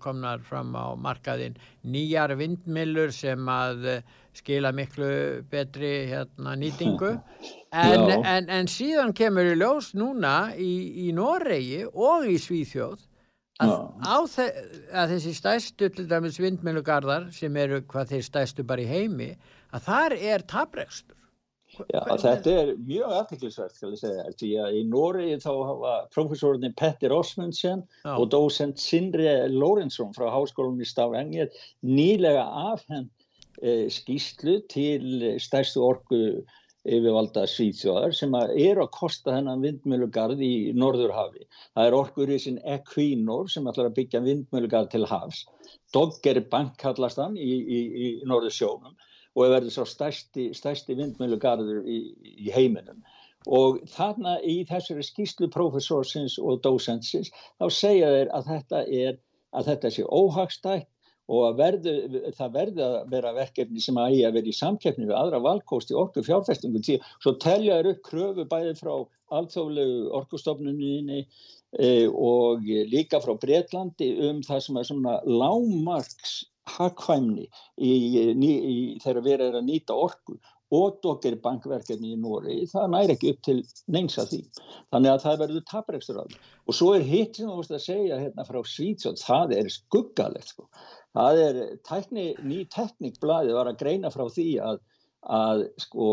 komnar 0.02 0.42
fram 0.46 0.70
á 0.78 0.94
markaðin 0.94 1.56
nýjar 1.90 2.36
vindmilur 2.38 3.10
sem 3.14 3.48
að 3.50 3.88
skila 4.34 4.70
miklu 4.74 5.08
betri 5.50 5.96
hérna, 6.10 6.56
nýtingu. 6.58 7.16
En, 7.74 8.04
en, 8.06 8.44
en 8.54 8.68
síðan 8.70 9.10
kemur 9.18 9.48
í 9.50 9.56
ljós 9.58 9.88
núna 9.98 10.52
í, 10.54 11.08
í 11.08 11.12
Noregi 11.16 11.80
og 11.90 12.22
í 12.30 12.36
Svíþjóð 12.38 13.00
að, 13.62 14.30
þe 14.34 14.46
að 14.90 15.12
þessi 15.14 15.34
stæstu 15.38 15.90
til 15.94 16.06
dæmis 16.10 16.40
vindmilugarðar 16.42 17.28
sem 17.34 17.56
eru 17.56 17.82
hvað 17.86 18.14
þeir 18.14 18.24
stæstu 18.26 18.64
bara 18.66 18.82
í 18.82 18.88
heimi 18.90 19.34
að 19.74 19.86
þar 19.86 20.16
er 20.18 20.46
tabrekstur 20.50 21.20
Já, 21.90 22.00
þetta 22.06 22.52
er 22.54 22.68
mjög 22.86 23.12
aðtiklisvært 23.18 23.80
því 24.38 24.50
að 24.62 24.76
í 24.78 24.82
Nóri 24.86 25.32
þá 25.42 25.50
hafa 25.50 25.94
profesorinn 26.14 26.74
Petter 26.78 27.14
Osmundsen 27.14 27.82
Já. 28.04 28.12
og 28.14 28.28
dósent 28.30 28.78
Sindri 28.78 29.26
Lórensson 29.50 30.14
frá 30.14 30.28
Háskólum 30.30 30.78
í 30.78 30.86
Stavanger 30.86 31.50
nýlega 31.82 32.44
afhenn 32.74 33.08
e, 33.58 33.90
skýslu 33.90 34.60
til 34.70 35.34
stærstu 35.42 35.82
orgu 35.82 36.22
yfirvalda 36.84 37.46
Svíþjóðar 37.48 38.12
sem 38.16 38.34
að 38.36 38.52
er 38.60 38.80
að 38.82 38.90
kosta 38.96 39.32
þennan 39.32 39.62
vindmjölugarð 39.64 40.42
í 40.44 40.54
Norðurhafi. 40.76 41.46
Það 41.72 41.88
er 41.88 41.96
orkurísin 41.98 42.60
Equinor 42.76 43.48
sem 43.52 43.66
ætlar 43.70 43.88
að 43.88 43.96
byggja 43.98 44.22
vindmjölugarð 44.24 44.90
til 44.92 45.08
hafs. 45.08 45.44
Dogger 45.96 46.42
Bank 46.52 46.76
kallast 46.82 47.20
hann 47.22 47.38
í, 47.40 47.50
í, 47.62 47.80
í 48.04 48.08
Norðursjónum 48.28 48.94
og 49.34 49.44
er 49.46 49.54
verið 49.56 49.74
svo 49.74 49.86
stærsti, 49.88 50.50
stærsti 50.54 50.96
vindmjölugarður 50.98 51.82
í, 51.88 52.00
í 52.46 52.52
heiminum. 52.54 53.00
Og 53.44 53.80
þarna 53.92 54.38
í 54.40 54.62
þessari 54.68 55.04
skýslu 55.04 55.50
professorsins 55.52 56.36
og 56.40 56.62
dósentsins 56.64 57.32
þá 57.60 57.66
segja 57.68 58.12
þeir 58.12 58.30
að 58.36 58.50
þetta, 58.52 58.84
er, 59.04 59.18
að 59.56 59.72
þetta 59.72 59.90
sé 59.96 60.06
óhagstætt 60.08 60.88
og 61.32 61.56
verðu, 61.56 61.94
það 62.36 62.54
verði 62.58 62.84
að 62.84 62.96
vera 63.14 63.32
verkefni 63.36 63.80
sem 63.80 63.98
að 64.00 64.12
eigi 64.12 64.24
að 64.28 64.38
vera 64.38 64.50
í 64.50 64.56
samkeppni 64.58 65.08
við 65.08 65.16
aðra 65.16 65.40
valkosti 65.44 65.96
orku 65.96 66.24
fjárfestingu 66.26 66.82
tí 66.84 66.98
svo 67.22 67.34
telja 67.40 67.78
er 67.80 67.90
upp 67.94 68.02
kröfu 68.04 68.44
bæði 68.50 68.74
frá 68.80 68.94
alþjóðlegu 69.34 70.10
orkustofnuninni 70.20 71.22
e, 71.24 72.08
og 72.08 72.66
líka 72.92 73.22
frá 73.24 73.32
Breitlandi 73.40 74.10
um 74.28 74.42
það 74.44 74.66
sem 74.66 74.80
er 74.80 74.90
svona 74.90 75.20
lágmarks 75.24 76.42
í, 76.64 77.94
þegar 79.04 79.24
við 79.24 79.34
erum 79.34 79.58
að 79.60 79.66
nýta 79.68 79.96
orku 79.96 80.38
og 80.74 80.98
dokkir 81.04 81.36
bankverkefni 81.42 82.14
í 82.14 82.18
Nóri, 82.18 82.64
það 82.70 82.90
næri 82.94 83.14
ekki 83.14 83.32
upp 83.34 83.42
til 83.46 83.56
neins 83.92 84.16
að 84.18 84.32
því. 84.32 84.40
Þannig 84.94 85.12
að 85.12 85.22
það 85.24 85.40
verður 85.42 85.66
taprekstur 85.70 86.20
af 86.22 86.30
því. 86.30 86.40
Og 86.64 86.78
svo 86.78 86.90
er 86.96 87.06
hitt 87.06 87.38
sem 87.38 87.50
þú 87.50 87.58
veist 87.60 87.74
að 87.76 87.84
segja 87.84 88.20
hérna 88.22 88.46
frá 88.48 88.60
Svítsjótt, 88.72 89.22
það 89.22 89.54
er 89.58 89.70
skuggalegt 89.74 90.54
sko. 90.54 90.66
Það 91.14 91.40
er 91.44 91.58
tækni, 91.86 92.26
ný 92.42 92.64
teknikblæði 92.74 93.54
var 93.54 93.70
að 93.70 93.80
greina 93.82 94.10
frá 94.10 94.24
því 94.34 94.48
að, 94.66 94.80
að, 95.38 95.64
sko, 95.84 96.08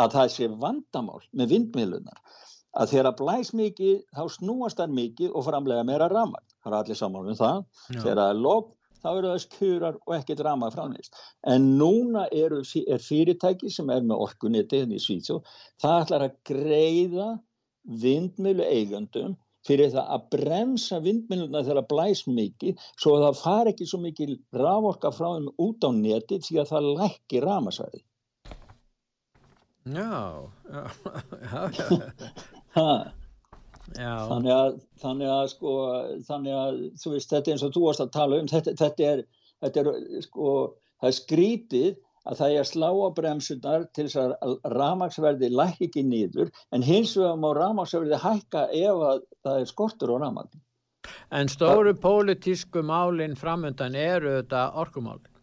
að 0.00 0.16
það 0.18 0.32
sé 0.34 0.48
vandamál 0.52 1.22
með 1.32 1.54
vindmiðlunar. 1.54 2.20
Að 2.74 2.90
þegar 2.90 3.08
að 3.12 3.18
blæs 3.20 3.52
mikið, 3.54 3.98
þá 4.16 4.22
snúast 4.34 4.80
það 4.80 4.96
mikið 4.98 5.34
og 5.38 5.46
framlega 5.46 5.86
meira 5.86 6.08
ramar. 6.10 6.42
Það 6.64 6.72
er 6.72 6.78
allir 6.80 6.98
saman 6.98 7.30
um 7.30 7.38
það. 7.38 7.60
Já. 7.94 8.00
Þegar 8.00 8.22
er 8.24 8.40
lóp, 8.42 8.72
þá 9.04 9.08
eru 9.12 9.30
það 9.30 9.42
skurar 9.44 9.98
og 10.00 10.16
ekkert 10.18 10.42
ramar 10.44 10.74
framleist. 10.74 11.20
En 11.54 11.70
núna 11.78 12.26
eru, 12.34 12.60
er 12.84 13.04
fyrirtæki 13.04 13.70
sem 13.72 13.92
er 13.94 14.04
með 14.04 14.26
í 14.98 15.00
Svítsjó, 15.06 15.40
það 15.80 16.00
ætlar 16.02 16.26
að 16.26 16.36
greiða 16.50 17.30
vindmilu 18.04 18.64
eigandum 18.64 19.36
fyrir 19.64 19.92
það 19.94 20.10
að 20.16 20.26
bremsa 20.34 21.00
vindmiluna 21.04 21.62
þegar 21.64 21.80
það 21.80 21.90
blæs 21.92 22.24
mikið 22.28 22.86
svo 22.90 23.14
að 23.16 23.24
það 23.26 23.40
far 23.40 23.70
ekki 23.72 23.88
svo 23.88 24.00
mikið 24.04 24.34
raforka 24.60 25.12
frá 25.14 25.28
þeim 25.36 25.48
út 25.66 25.86
á 25.88 25.90
neti 25.96 26.40
því 26.44 26.60
að 26.62 26.70
það 26.72 26.90
lækki 27.00 27.42
ramasvæði. 27.44 28.04
Já, 29.84 30.48
já, 30.72 30.84
já, 31.76 31.88
já. 33.94 34.12
Þannig 34.30 34.52
að, 34.54 34.78
þannig 35.02 35.28
að 35.28 35.48
sko, 35.52 35.72
þannig 36.28 36.54
að 36.56 36.78
þú 37.02 37.12
veist, 37.12 37.32
þetta 37.34 37.50
er 37.50 37.56
eins 37.56 37.64
og 37.66 37.74
þú 37.74 37.82
varst 37.84 38.04
að 38.04 38.14
tala 38.14 38.38
um, 38.40 38.48
þetta, 38.48 38.72
þetta 38.80 39.10
er, 39.10 39.22
þetta 39.64 39.82
er 39.82 40.24
sko, 40.24 40.54
það 41.02 41.10
er 41.10 41.16
skrítið 41.18 42.00
að 42.24 42.40
það 42.40 42.54
er 42.54 42.62
að 42.62 42.70
slá 42.70 42.88
á 42.90 43.08
bremsunar 43.18 43.86
til 43.96 44.06
þess 44.06 44.20
að 44.22 44.56
ramagsverði 44.74 45.50
læk 45.52 45.82
ekki 45.88 46.06
nýður, 46.08 46.52
en 46.72 46.86
hins 46.86 47.16
vegar 47.18 47.40
má 47.40 47.50
ramagsverði 47.56 48.22
hækka 48.22 48.68
ef 48.70 49.04
að 49.10 49.26
það 49.44 49.60
er 49.60 49.70
skortur 49.72 50.14
á 50.14 50.16
ramagn. 50.24 50.64
En 51.36 51.52
stóru 51.52 51.92
pólitísku 52.00 52.80
málinn 52.86 53.36
framöndan 53.36 53.96
eru 53.98 54.38
þetta 54.38 54.70
orkumálinn? 54.80 55.34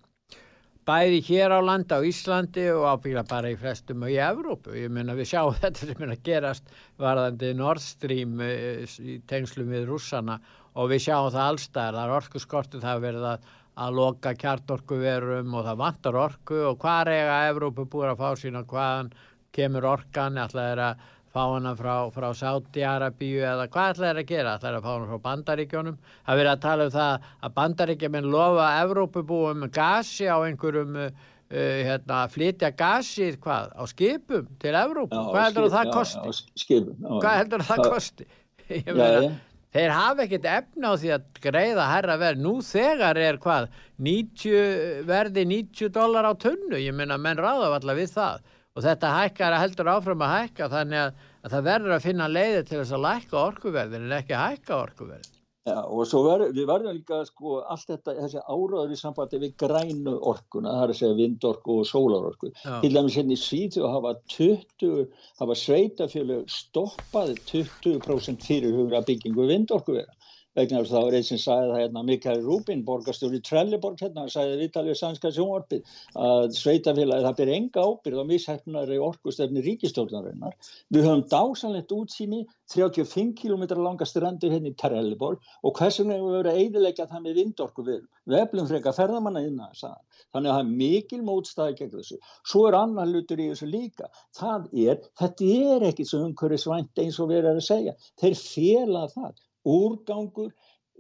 bæði 0.88 1.20
hér 1.28 1.54
á 1.54 1.60
landa 1.62 2.00
á 2.02 2.06
Íslandi 2.06 2.66
og 2.74 2.88
ábyggla 2.96 3.24
bara 3.30 3.52
í 3.52 3.58
flestum 3.60 4.06
og 4.06 4.12
í 4.12 4.18
Evrópu. 4.22 4.74
Ég 4.76 4.92
meina 4.94 5.16
við 5.18 5.32
sjáum 5.34 5.58
þetta 5.62 5.88
sem 5.88 6.04
er 6.06 6.14
að 6.16 6.24
gerast 6.26 6.74
varðandi 7.02 7.54
Nord 7.58 7.84
Stream 7.84 8.42
eh, 8.46 8.84
í 9.00 9.20
tengslum 9.30 9.72
við 9.72 9.88
rússana 9.92 10.40
og 10.74 10.92
við 10.92 11.06
sjáum 11.08 11.32
það 11.34 11.48
allstæðar. 11.48 11.98
Það 12.00 12.04
er 12.06 12.16
orku 12.18 12.42
skortu 12.42 12.82
það 12.82 13.06
verið 13.06 13.28
að, 13.34 13.50
að 13.80 13.96
loka 13.96 14.34
kjartorkuverum 14.36 15.56
og 15.56 15.66
það 15.68 15.80
vantar 15.80 16.20
orku 16.20 16.60
og 16.72 16.78
hvað 16.82 17.14
er 17.16 17.32
að 17.32 17.48
Evrópu 17.54 17.88
búið 17.88 18.12
að 18.12 18.22
fá 18.22 18.30
sína 18.40 18.64
hvaðan 18.68 19.12
kemur 19.56 19.88
orkan, 19.88 20.38
er 20.38 20.84
að 20.84 21.10
fá 21.32 21.42
hana 21.54 21.72
frá, 21.80 21.96
frá 22.12 22.30
Sáti-Arabíu 22.36 23.44
eða 23.48 23.68
hvað 23.72 23.94
ætlaði 23.94 24.12
það 24.12 24.22
að 24.22 24.32
gera? 24.32 24.56
ætlaði 24.58 24.80
að 24.80 24.86
fá 24.86 24.92
hana 24.92 25.10
frá 25.12 25.22
bandaríkjónum? 25.28 26.00
Það 26.28 26.42
verið 26.42 26.52
að 26.52 26.64
tala 26.66 26.88
um 26.88 26.96
það 26.96 27.30
að 27.40 27.54
bandaríkjuminn 27.60 28.32
lofa 28.34 28.66
Evrópubúum 28.82 29.68
gasi 29.72 30.28
á 30.28 30.38
einhverjum 30.44 30.98
uh, 31.06 31.30
hérna, 31.52 32.26
flytja 32.32 32.74
gasið 32.76 33.40
hvað? 33.44 33.72
Á 33.80 33.84
skipum 33.92 34.52
til 34.60 34.76
Evrópu? 34.76 35.16
Já, 35.16 35.32
hvað 35.32 35.48
heldur 35.48 35.72
það 35.72 35.86
að 35.86 35.96
kosti? 35.96 36.26
Já, 36.28 36.66
skipum. 36.66 37.00
Já, 37.00 37.16
hvað 37.16 37.40
heldur 37.44 37.66
það 37.70 37.86
að 37.86 37.96
kosti? 37.96 38.30
Meina, 38.92 39.32
þeir 39.76 39.94
hafa 39.96 40.26
ekkert 40.26 40.48
efna 40.52 40.94
á 40.94 41.00
því 41.02 41.12
að 41.16 41.28
greiða 41.44 41.90
herra 41.92 42.18
verð. 42.22 42.44
Nú 42.44 42.54
þegar 42.66 43.20
er 43.20 43.40
hvað? 43.42 43.70
90, 44.02 45.04
verði 45.10 45.46
90 45.50 45.94
dólar 45.96 46.30
á 46.30 46.34
tunnu. 46.36 46.80
Ég 46.80 46.96
minna 46.96 47.20
menn 47.22 47.40
ráða 47.42 47.74
allar 47.78 48.00
við 48.00 48.16
það 48.16 48.42
og 48.72 48.86
þetta 48.86 49.12
hækkar 49.18 49.56
að 49.56 49.64
heldur 49.66 49.92
áfram 49.92 50.24
að 50.24 50.34
hækka 50.38 50.72
þannig 50.72 51.02
að, 51.02 51.22
að 51.44 51.54
það 51.56 51.68
verður 51.68 51.96
að 51.98 52.06
finna 52.06 52.28
leiði 52.32 52.64
til 52.64 52.78
þess 52.80 52.96
að 52.96 53.06
lækka 53.06 53.40
orkuverðin 53.42 54.08
en 54.08 54.18
ekki 54.22 54.38
hækka 54.40 54.78
orkuverðin. 54.78 55.41
Já 55.70 55.76
og 55.78 56.08
svo 56.10 56.24
ver, 56.26 56.42
við 56.58 56.66
verðum 56.66 56.96
líka 56.98 57.20
sko 57.28 57.60
allt 57.70 57.86
þetta, 57.92 58.16
þessi 58.18 58.40
áraður 58.50 58.94
í 58.96 58.98
sambandi 58.98 59.40
við 59.44 59.52
grænu 59.62 60.16
orkuna, 60.32 60.72
það 60.74 60.86
er 60.86 60.94
að 60.94 60.98
segja 61.00 61.18
vindorku 61.20 61.76
og 61.84 61.90
sólarorku. 61.90 62.50
Til 62.82 62.90
dæmis 62.96 63.18
hérna 63.20 63.36
í 63.36 63.42
Svíðu 63.42 63.92
hafa 63.94 64.16
20, 64.34 65.04
hafa 65.44 65.58
sveitafjölu 65.62 66.40
stoppaði 66.50 67.38
20% 67.52 68.48
fyrirhugra 68.48 69.04
byggingu 69.06 69.46
vindorkuverða 69.54 70.18
vegna 70.58 70.82
þess 70.82 70.92
að 70.92 70.96
það 70.98 71.06
var 71.08 71.16
einn 71.18 71.26
sem 71.28 71.40
sagði 71.42 71.68
það 71.72 71.82
hérna 71.82 72.04
Mikael 72.08 72.42
Rúbin, 72.44 72.84
borgarstjóri 72.88 73.40
Trelleborg 73.48 74.02
hérna, 74.04 74.26
sagði 74.32 74.58
Vitalið 74.62 74.98
Sænska 75.00 75.32
sjónvarpið 75.36 75.94
að 76.28 76.56
sveitafélagi 76.58 77.26
það 77.28 77.38
byrja 77.40 77.60
enga 77.60 77.86
ábyrð 77.88 78.20
á 78.20 78.26
mishæfnari 78.32 78.98
orkustefni 79.02 79.64
ríkistjórnarinnar. 79.68 80.58
Við 80.92 81.08
höfum 81.08 81.24
dásanlegt 81.32 81.96
útsýni 81.96 82.42
35 82.76 83.32
km 83.40 83.64
langa 83.80 84.08
strandu 84.08 84.52
hérna 84.52 84.72
í 84.72 84.78
Trelleborg 84.80 85.40
og 85.64 85.78
hversum 85.80 86.12
hefur 86.12 86.40
verið 86.40 86.52
að 86.52 86.64
eidilegja 86.66 87.08
það 87.12 87.24
með 87.28 87.40
vindorku 87.40 87.86
við. 87.88 88.02
Við 88.28 88.40
eflum 88.42 88.68
freka 88.68 88.96
ferðamanna 88.96 89.46
inn 89.48 89.62
að 89.64 89.78
það. 89.80 90.26
Þannig 90.32 90.52
að 90.52 90.58
það 90.58 90.66
er 90.66 90.74
mikil 90.82 91.22
mótstæði 91.28 91.78
gegn 91.80 91.94
þessu. 91.96 92.20
Svo 92.48 92.66
er 92.68 92.78
annar 92.80 93.10
lutur 93.10 93.40
í 93.42 93.48
þessu 93.52 93.70
líka. 93.72 94.12
Það 94.38 94.68
er, 94.86 95.00
þetta 95.20 95.54
er 95.72 95.88
ekkit 95.92 96.12
svo 96.12 96.22
umhverfisvænt 96.28 97.02
eins 97.04 97.20
og 97.20 97.32
við 97.32 97.42
erum 97.42 97.62
að 97.62 97.68
segja. 97.68 97.96
Þeir 98.22 98.38
fjela 98.40 99.08
það 99.12 99.34
úrgangur, 99.68 100.52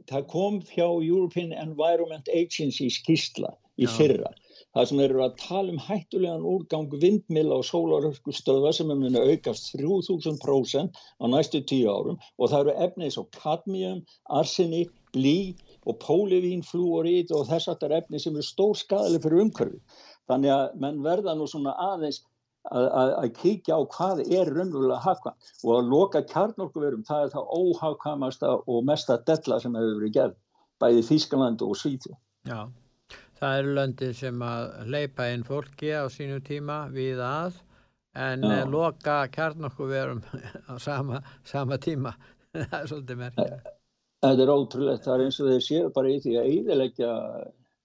það 0.09 0.27
kom 0.31 0.61
hjá 0.71 0.87
European 0.87 1.51
Environment 1.53 2.29
Agency 2.33 2.89
skísla 2.93 3.53
í 3.81 3.87
fyrra. 3.89 4.31
Það 4.75 4.87
sem 4.87 5.01
eru 5.03 5.23
að 5.25 5.35
tala 5.41 5.73
um 5.73 5.81
hættulegan 5.81 6.45
úrgang 6.47 6.93
vindmila 7.01 7.57
og 7.59 7.67
sólaröskustöða 7.67 8.71
sem 8.75 8.91
er 8.93 9.17
að 9.19 9.33
aukast 9.33 9.71
3000% 9.75 11.01
á 11.21 11.25
næstu 11.33 11.61
tíu 11.67 11.91
árum 11.91 12.19
og 12.37 12.51
það 12.51 12.59
eru 12.61 12.75
efnið 12.85 13.13
svo 13.15 13.25
kadmium, 13.35 14.01
arsenik, 14.29 14.93
blí 15.15 15.53
og 15.89 15.97
pólivínflúorít 16.03 17.33
og 17.35 17.47
þess 17.49 17.71
aftar 17.73 17.97
efni 17.97 18.21
sem 18.21 18.37
eru 18.37 18.47
stór 18.47 18.77
skadali 18.79 19.19
fyrir 19.23 19.45
umhverfi. 19.47 19.81
Þannig 20.29 20.53
að 20.55 20.77
menn 20.83 21.01
verða 21.03 21.35
nú 21.35 21.49
svona 21.49 21.73
aðeins 21.89 22.21
að 22.69 23.31
kíkja 23.39 23.77
á 23.77 23.81
hvað 23.89 24.21
er 24.27 24.51
raunverulega 24.53 25.01
hafkvæm 25.01 25.33
og 25.65 25.71
að 25.77 25.89
loka 25.89 26.21
kjarnorkuverum 26.29 27.03
það 27.07 27.23
er 27.25 27.33
það 27.33 27.55
óhafkvæmasta 27.57 28.51
og 28.67 28.85
mesta 28.85 29.17
della 29.25 29.59
sem 29.59 29.75
hefur 29.75 29.97
verið 29.97 30.13
gerð 30.13 30.37
bæði 30.81 31.01
Þískaland 31.09 31.65
og 31.65 31.73
Svíþjó 31.79 32.13
Já, 32.49 32.69
það 33.39 33.57
eru 33.57 33.73
löndið 33.79 34.13
sem 34.21 34.45
að 34.45 34.69
leipa 34.93 35.27
inn 35.33 35.45
fólki 35.47 35.91
á 35.97 36.05
sínu 36.13 36.41
tíma 36.45 36.85
við 36.93 37.21
að 37.25 37.57
en 38.13 38.43
Já. 38.45 38.65
loka 38.69 39.17
kjarnorkuverum 39.31 40.21
á 40.71 40.73
sama, 40.77 41.21
sama 41.43 41.77
tíma. 41.77 42.13
Það 42.51 42.81
er 42.81 42.87
svolítið 42.91 43.19
merkja 43.21 43.61
Það 44.21 44.41
er 44.43 44.49
ótrúlegt, 44.53 45.05
það 45.05 45.13
er 45.13 45.21
eins 45.25 45.37
og 45.39 45.47
þeir 45.49 45.61
séu 45.65 45.91
bara 45.95 46.09
í 46.11 46.17
því 46.21 46.33
að 46.37 46.49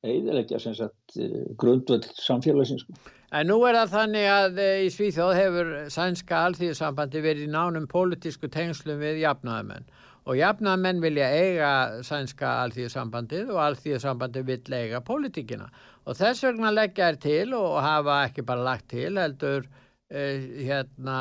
eiðilegja 0.06 0.60
eiðilegja 0.62 1.18
grundvöld 1.60 2.08
samfélagsins 2.16 2.86
sko. 2.86 2.96
En 3.34 3.48
nú 3.50 3.58
er 3.66 3.74
það 3.74 3.92
þannig 3.92 4.26
að 4.30 4.58
eh, 4.62 4.80
í 4.86 4.90
Svíþjóð 4.94 5.32
hefur 5.36 5.70
sænska 5.92 6.42
alþýðsambandi 6.46 7.22
verið 7.24 7.48
í 7.48 7.52
nánum 7.52 7.88
pólitísku 7.90 8.50
tengslum 8.52 9.00
við 9.02 9.18
jafnaðamenn 9.24 9.88
og 10.26 10.38
jafnaðamenn 10.38 11.02
vilja 11.02 11.26
eiga 11.30 11.72
sænska 12.06 12.52
alþýðsambandið 12.64 13.50
og 13.54 13.60
alþýðsambandið 13.62 14.48
vill 14.48 14.78
eiga 14.78 15.02
pólitíkina. 15.06 15.68
Og 16.06 16.18
þess 16.18 16.46
vegna 16.46 16.72
leggja 16.74 17.12
er 17.12 17.20
til 17.22 17.52
og 17.58 17.78
hafa 17.82 18.22
ekki 18.26 18.46
bara 18.46 18.66
lagt 18.66 18.88
til 18.94 19.12
heldur 19.18 19.68
eh, 20.10 20.66
hérna, 20.66 21.20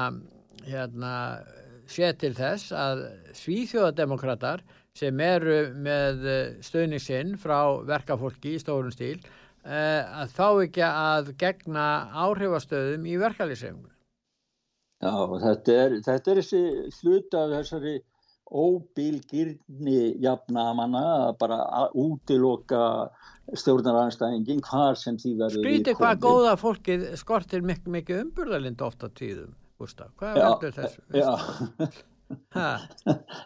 hérna 0.66 1.14
sé 1.90 2.10
til 2.18 2.34
þess 2.38 2.74
að 2.74 3.06
Svíþjóðademokrater 3.38 4.66
sem 4.96 5.20
eru 5.20 5.58
með 5.76 6.22
stöðningsinn 6.64 7.36
frá 7.42 7.82
verkafólki 7.84 8.56
í 8.56 8.62
stórum 8.62 8.94
stíl 8.96 9.20
Eh, 9.66 10.02
að 10.22 10.34
fá 10.36 10.48
ekki 10.62 10.84
að 10.86 11.32
gegna 11.42 11.86
áhrifastöðum 12.14 13.08
í 13.10 13.16
verkefliðsefnum. 13.18 13.88
Já, 15.02 15.14
þetta 15.42 15.78
er, 15.82 15.96
þetta 16.06 16.32
er 16.32 16.40
þessi 16.42 16.60
hlut 17.00 17.38
af 17.40 17.54
þessari 17.56 17.96
óbílgirni 18.46 19.98
jafnamanna 20.22 21.02
að 21.16 21.32
bara 21.42 21.58
útiloka 21.98 22.84
stjórnaranstæðingin 23.58 24.62
hvar 24.70 25.02
sem 25.02 25.18
því 25.18 25.34
verður 25.42 25.66
Skrítið 25.66 25.98
hvað 25.98 26.22
góða 26.28 26.56
fólkið 26.62 27.10
skortir 27.18 27.66
mikið, 27.66 27.92
mikið 27.98 28.22
umburðalind 28.22 28.86
ofta 28.86 29.10
tíðum, 29.18 29.58
Gustaf. 29.82 30.14
Hvað 30.22 30.42
verður 30.44 30.78
þessu? 30.78 31.06
Já, 31.10 31.34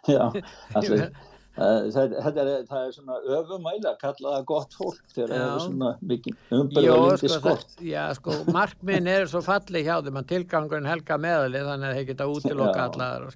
já, 0.12 0.22
já 0.84 1.12
Það, 1.60 2.14
þetta 2.24 2.44
er, 2.44 2.52
það 2.70 2.84
er 2.86 2.92
svona 2.96 3.16
öfumæla 3.36 3.90
að 3.92 3.98
kalla 4.00 4.34
það 4.36 4.44
gott 4.52 4.76
fólk 4.80 5.00
þegar 5.12 5.32
það 5.34 5.42
er 5.48 5.64
svona 5.66 5.90
mikið 6.12 6.36
Jó, 6.38 6.60
umbyrðalindi 6.60 7.32
sko, 7.32 7.40
skort. 7.42 7.74
það, 7.74 7.88
já, 7.90 8.04
sko, 8.20 8.36
markminn 8.56 9.10
er 9.12 9.26
svo 9.32 9.42
falli 9.44 9.82
hjá 9.84 9.98
þeim 10.06 10.20
að 10.22 10.30
tilgangurinn 10.30 10.88
helga 10.88 11.18
meðali 11.20 11.64
þannig 11.68 11.90
að 11.90 12.00
þeir 12.00 12.08
geta 12.12 12.30
útiloka 12.32 12.78
Já. 12.78 12.86
allar 12.86 13.28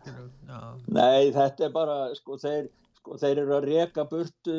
Nei, 0.87 1.33
þetta 1.35 1.67
er 1.67 1.75
bara, 1.75 1.97
sko, 2.15 2.37
þeir, 2.39 2.69
sko, 3.01 3.19
þeir 3.25 3.43
eru 3.43 3.57
að 3.57 3.67
reka 3.73 4.07
burtu, 4.13 4.57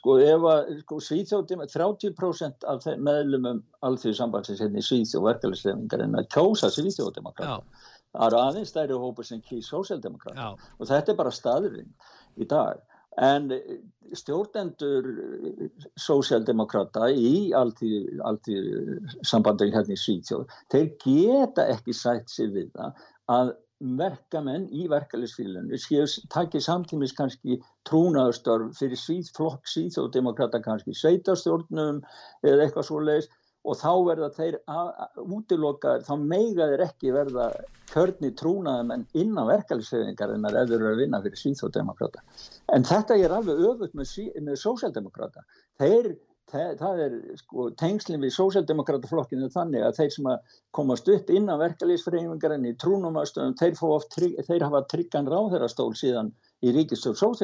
sko, 0.00 0.18
ef 0.24 0.48
að, 0.50 0.74
sko, 0.82 1.00
Svíþjóðum, 1.10 1.64
30% 1.76 2.68
af 2.74 2.90
meðlumum 2.98 3.62
alþjóðsambandsins 3.86 4.64
hérna 4.64 4.82
í 4.82 4.88
Svíþjóð 4.88 5.28
verkefælislefingar 5.28 6.06
en 6.08 6.18
að 6.18 6.30
kjósa 6.34 6.72
Svíþjóðdemokrat. 6.74 7.62
Það 8.10 8.24
eru 8.26 8.38
aðeins 8.42 8.72
stærri 8.72 8.96
hópur 8.98 9.26
sem 9.26 9.38
kýr 9.46 9.60
sósjaldemokrat. 9.62 10.58
og 10.80 10.88
þetta 10.88 11.12
er 11.12 11.18
bara 11.20 11.30
staðurinn 11.30 11.92
í 12.38 12.46
dag. 12.50 12.82
En 13.20 13.50
eh, 13.54 13.80
stjórnendur 14.16 15.06
sósjaldemokrata 16.00 17.10
í 17.14 17.50
alltíð 17.56 19.16
sambandin 19.26 19.74
hérna 19.74 19.94
í 19.94 20.00
Svíþjóð 20.00 20.54
þeir 20.72 20.88
geta 21.04 21.66
ekki 21.74 21.94
sætt 21.94 22.30
sér 22.32 22.54
við 22.54 22.70
það 22.74 23.04
að 23.30 23.52
verkamenn 23.80 24.66
í 24.76 24.86
verkefælisfílunni 24.92 25.78
takið 26.34 26.64
samtímis 26.66 27.14
kannski 27.16 27.56
trúnaðurstörf 27.88 28.74
fyrir 28.76 29.00
svíð, 29.00 29.30
flokk 29.36 29.70
Svíþjóðdemokrata 29.72 30.60
kannski 30.64 30.92
sveitarstjórnum 30.96 32.02
eða 32.44 32.66
eitthvað 32.66 32.88
svo 32.90 33.00
leiðis 33.06 33.30
og 33.68 33.76
þá 33.76 33.90
verða 34.06 34.30
þeir 34.36 34.56
útilokaður, 35.20 36.06
þá 36.06 36.14
meiga 36.22 36.68
þeir 36.70 36.84
ekki 36.86 37.12
verða 37.14 37.50
kjörni 37.90 38.30
trúnaðamenn 38.38 39.04
innan 39.18 39.48
verkefælisfeyfingar 39.50 40.34
en 40.36 40.48
að 40.48 40.58
eru 40.78 40.90
að 40.92 41.02
vinna 41.02 41.20
fyrir 41.24 41.42
Svíþjóðdemokrata. 41.42 42.24
En 42.72 42.86
þetta 42.88 43.18
er 43.18 43.36
alveg 43.36 43.62
öfugt 43.68 43.96
með, 43.98 44.16
með 44.46 44.58
sósjaldemokrata. 44.62 45.44
Þeir, 45.82 46.10
það, 46.52 46.74
það 46.80 47.02
er 47.06 47.16
sko, 47.42 47.68
tengslinn 47.82 48.24
við 48.24 48.34
sósjaldemokrataflokkinu 48.38 49.50
þannig 49.52 49.86
að 49.86 49.96
þeir 50.00 50.14
sem 50.16 50.30
að 50.32 50.58
komast 50.78 51.10
upp 51.12 51.32
innan 51.34 51.60
verkefælisfeyfingar 51.60 52.56
en 52.56 52.68
í 52.70 52.76
trúnumastöðum, 52.80 53.58
þeir, 53.60 53.80
trygg, 54.14 54.38
þeir 54.48 54.68
hafa 54.68 54.84
tryggan 54.94 55.28
ráðherrastól 55.30 55.92
síðan 55.98 56.32
í 56.64 56.72
ríkistjórn 56.76 57.42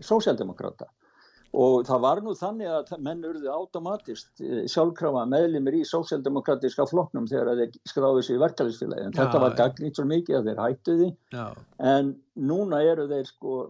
sósjaldemokrata. 0.00 0.88
Og 1.54 1.84
það 1.86 2.00
var 2.02 2.20
nú 2.24 2.34
þannig 2.38 2.70
að 2.72 2.92
menn 3.04 3.22
urðu 3.28 3.50
automatist 3.52 4.42
eh, 4.42 4.64
sjálfkrafa 4.70 5.22
meðlimir 5.30 5.78
í 5.78 5.84
sósjaldemokratiska 5.86 6.88
flokknum 6.90 7.28
þegar 7.30 7.60
þeir 7.60 7.78
skráðu 7.90 8.24
sig 8.26 8.38
í 8.38 8.42
verkefælisfélagi. 8.42 9.06
En 9.06 9.14
þetta 9.14 9.42
var 9.44 9.56
gagnýtt 9.60 10.00
svo 10.00 10.06
mikið 10.10 10.40
að 10.40 10.50
þeir 10.50 10.62
hættu 10.64 10.98
því. 10.98 11.08
já, 11.36 11.46
En 11.94 12.12
núna 12.50 12.82
eru 12.82 13.06
þeir 13.12 13.30
sko, 13.30 13.60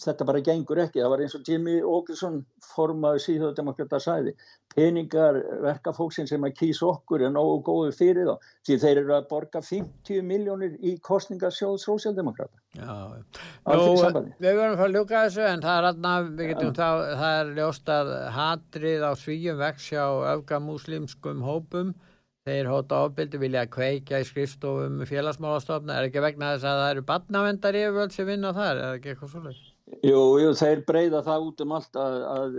þetta 0.00 0.26
bara 0.28 0.42
gengur 0.44 0.80
ekki. 0.82 1.02
Það 1.02 1.12
var 1.12 1.22
eins 1.24 1.34
og 1.38 1.48
Jimmy 1.48 1.78
Åkesson 1.82 2.40
formaði 2.74 3.22
síðan 3.24 4.00
sæði. 4.04 4.34
Peningar 4.74 5.38
verkafólksinn 5.62 6.26
sem 6.26 6.42
að 6.46 6.56
kýsa 6.58 6.88
okkur 6.90 7.22
er 7.22 7.34
nógu 7.34 7.60
góðu 7.68 7.92
fyrir 7.94 8.26
þá. 8.26 8.48
Því 8.66 8.78
þeir 8.82 9.00
eru 9.02 9.14
að 9.14 9.28
borga 9.30 9.62
50 9.62 10.24
miljónir 10.26 10.78
í 10.82 10.96
kostningarsjóð 10.98 11.76
sósjaldemokrata. 11.84 12.58
já. 12.74 13.22
Nú, 13.64 14.24
við 14.42 14.56
verðum 14.58 14.78
að 14.78 14.86
að 14.88 14.96
ljúka 14.96 15.26
þessu 15.26 15.44
en 15.46 15.62
það 15.62 15.78
er 15.78 15.90
aðna, 15.90 16.14
við 16.24 16.50
getum 16.52 16.74
þá, 16.74 16.88
það 17.20 17.38
er 17.42 17.52
ljóst 17.60 17.94
að 17.94 18.10
hatrið 18.38 19.06
á 19.06 19.12
svíjum 19.20 19.62
vex 19.62 19.92
hjá 19.92 20.04
öfgamúslimskum 20.34 21.46
hópum 21.46 21.94
þeir 22.44 22.68
hóta 22.68 22.98
ofbildi 23.06 23.40
vilja 23.40 23.64
kveikja 23.72 24.20
í 24.20 24.26
skrifstofum 24.28 24.98
félagsmálastofna, 25.08 25.96
er 25.96 26.10
ekki 26.10 26.24
vegna 26.24 26.52
þess 26.54 26.68
að 26.68 26.82
það 26.82 26.90
eru 26.94 27.06
barnavendar 27.08 27.78
yfirvöld 27.80 28.16
sem 28.16 28.28
vinna 28.28 28.52
þar, 28.56 28.80
er 28.82 28.98
ekki 28.98 29.14
eitthvað 29.14 29.32
svolítið? 29.32 29.73
Jú, 30.04 30.20
jú, 30.40 30.52
þeir 30.56 30.80
breyða 30.88 31.20
það 31.26 31.50
út 31.50 31.60
um 31.60 31.74
allt 31.76 31.98
að, 32.00 32.14
að 32.32 32.54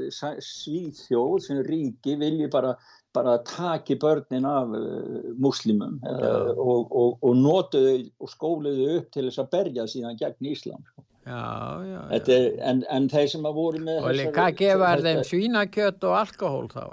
Svíþjóð 0.45 1.39
sem 1.41 1.61
ríki 1.65 2.13
vilji 2.21 2.49
bara, 2.53 2.75
bara 3.17 3.39
taki 3.49 3.97
börnin 4.01 4.45
af 4.45 4.69
uh, 4.77 5.31
muslimum 5.41 5.97
uh, 6.05 6.51
og, 6.53 6.93
og, 6.93 7.17
og 7.25 7.33
notuðu 7.39 7.97
og 8.21 8.29
skóluðu 8.29 8.91
upp 8.99 9.09
til 9.15 9.25
þess 9.25 9.41
að 9.41 9.51
berja 9.57 9.87
síðan 9.89 10.21
gegn 10.21 10.51
Íslam. 10.53 10.85
sko. 10.91 11.05
Já, 11.25 11.41
já, 11.81 11.99
já. 12.13 12.21
Er, 12.21 12.47
en, 12.69 12.85
en 12.93 13.09
þeir 13.09 13.29
sem 13.33 13.45
að 13.49 13.57
voru 13.57 13.81
með 13.81 14.03
Og 14.05 14.17
líka 14.19 14.49
gefa 14.61 14.93
er 14.93 15.05
þeim 15.07 15.21
svínakjött 15.25 16.05
og 16.05 16.17
alkohól 16.19 16.67
þá? 16.69 16.83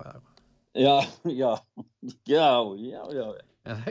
Já, 0.73 0.95
já, 1.29 1.51
já, 2.25 2.49
já, 2.81 3.03
já? 3.13 3.27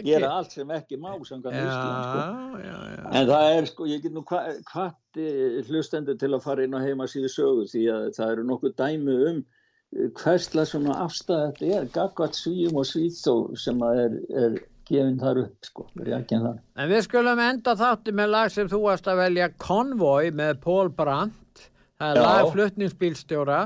Gera 0.04 0.30
allt 0.36 0.52
sem 0.52 0.72
ekki 0.76 0.98
má 1.00 1.14
samkvæmt 1.16 1.56
Íslam, 1.56 2.00
sko. 2.04 2.24
Já, 2.60 2.66
já, 2.66 2.80
já. 2.92 3.04
En 3.16 3.28
það 3.30 3.52
er 3.56 3.68
sko, 3.70 3.88
ég 3.88 4.02
get 4.04 4.16
nú 4.16 4.24
hvati 4.28 5.28
hlustendur 5.70 6.18
til 6.20 6.32
að 6.36 6.44
fara 6.44 6.66
inn 6.66 6.76
á 6.76 6.84
heimasíðu 6.84 7.32
sögu 7.32 7.68
því 7.72 7.84
að 7.94 8.08
það 8.18 8.34
eru 8.34 8.44
nokkuð 8.50 8.76
dæmi 8.82 9.16
um 9.30 9.38
eh, 9.40 10.10
hversla 10.20 10.66
svona 10.68 10.98
afstæð 11.06 11.46
þetta 11.46 11.70
er, 11.78 11.88
gagvat 11.96 12.36
svíum 12.36 12.82
og 12.82 12.90
svíþó 12.90 13.36
sem 13.56 13.80
að 13.88 14.02
er, 14.04 14.18
er 14.44 14.58
gefin 14.92 15.22
þar 15.22 15.40
upp, 15.46 15.70
sko, 15.70 15.88
reakinn 16.04 16.44
þar. 16.50 16.58
En 16.76 16.92
við 16.92 17.06
skulum 17.08 17.44
enda 17.46 17.76
þátti 17.80 18.16
með 18.18 18.34
lag 18.36 18.52
sem 18.52 18.72
þú 18.72 18.82
varst 18.90 19.08
að 19.08 19.24
velja 19.24 19.52
Convoy 19.62 20.34
með 20.36 20.60
Paul 20.66 20.92
Brandt. 20.92 21.70
Það 22.02 22.10
er 22.10 22.20
Já. 22.20 22.26
lag 22.28 22.52
flutningsbílstjóra 22.58 23.62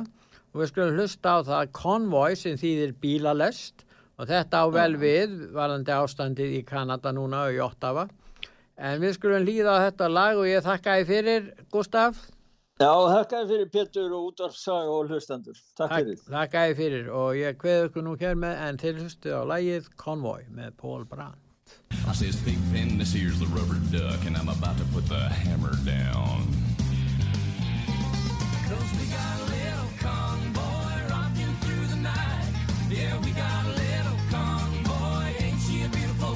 og 0.53 0.61
við 0.61 0.69
skulum 0.69 0.99
hlusta 0.99 1.33
á 1.33 1.39
það 1.49 1.73
Convoy 1.81 2.37
sem 2.37 2.61
þýðir 2.61 2.93
bílalest 3.01 3.84
og 4.15 4.29
þetta 4.29 4.61
á 4.63 4.65
vel 4.73 4.93
við 5.01 5.33
varðandi 5.55 5.95
ástandið 5.95 6.55
í 6.59 6.61
Kanada 6.67 7.11
núna 7.15 7.47
og 7.49 7.57
í 7.57 7.63
Ottawa. 7.63 8.07
En 8.75 8.99
við 8.99 9.15
skulum 9.15 9.45
líða 9.47 9.79
á 9.79 9.85
þetta 9.87 10.11
lag 10.11 10.39
og 10.39 10.47
ég 10.49 10.63
þakka 10.65 10.97
þið 10.99 11.11
fyrir, 11.11 11.51
Gustaf. 11.71 12.25
Já, 12.75 12.91
þakkaði 12.91 13.45
fyrir 13.47 13.69
Pétur 13.71 14.13
og 14.17 14.31
útvarpsaga 14.33 14.91
og 14.91 15.07
hlustendur. 15.07 15.59
Takk 15.79 15.93
fyrir. 15.95 16.17
þakka 16.27 16.63
þið 16.65 16.79
fyrir 16.81 17.05
og 17.07 17.29
ég 17.39 17.55
kveður 17.61 17.87
ykkur 17.87 18.03
nú 18.03 18.15
hér 18.19 18.35
með 18.35 18.63
en 18.65 18.79
til 18.81 18.93
hlustu 18.99 19.31
á 19.31 19.47
lagið 19.47 19.87
Convoy 19.95 20.43
með 20.51 20.75
Paul 20.81 21.05
Brandt. 21.07 21.39
I 22.05 22.13
says, 22.13 22.35
Pigpen, 22.43 22.97
this 22.97 23.13
here's 23.13 23.39
the 23.39 23.47
rubber 23.47 23.79
duck, 23.95 24.19
and 24.27 24.35
I'm 24.35 24.49
about 24.49 24.77
to 24.77 24.83
put 24.93 25.07
the 25.07 25.23
hammer 25.23 25.73
down. 25.87 26.43
Cause 28.67 28.91
we 28.99 29.07
got 29.07 29.39
a 29.39 29.45
little 29.55 29.91
convoy 30.03 31.09
rocking 31.09 31.55
through 31.63 31.87
the 31.95 32.01
night. 32.03 32.51
Yeah, 32.91 33.17
we 33.23 33.31
got 33.31 33.64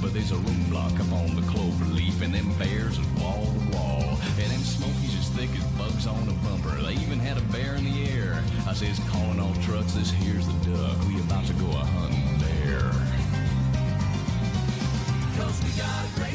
But 0.00 0.14
there's 0.14 0.32
a 0.32 0.36
roadblock 0.36 0.98
up 0.98 1.12
on 1.12 1.34
the 1.36 1.42
clover 1.42 1.84
leaf, 1.84 2.22
and 2.22 2.32
them 2.32 2.50
bears 2.58 2.98
was 2.98 3.06
wall 3.20 3.44
to 3.44 3.76
wall. 3.76 4.18
And 4.38 4.50
them 4.50 4.60
smokies 4.60 5.18
as 5.18 5.28
thick 5.30 5.50
as 5.50 5.64
bugs 5.76 6.06
on 6.06 6.28
a 6.28 6.32
bumper. 6.44 6.80
They 6.82 6.94
even 6.94 7.18
had 7.18 7.36
a 7.36 7.42
bear 7.52 7.74
in 7.74 7.84
the 7.84 8.08
air. 8.08 8.42
I 8.66 8.72
says, 8.72 9.00
calling 9.10 9.40
all 9.40 9.54
trucks, 9.62 9.92
this 9.94 10.10
here's 10.10 10.46
the 10.46 10.70
duck. 10.70 10.96
We 11.08 11.18
about 11.20 11.44
to 11.46 11.52
go 11.54 11.66
a 11.66 11.84
hunting 11.84 12.38
there. 12.38 12.92
Cause 15.36 15.62
we 15.64 15.70
got 15.80 16.04
a 16.04 16.20
great 16.20 16.29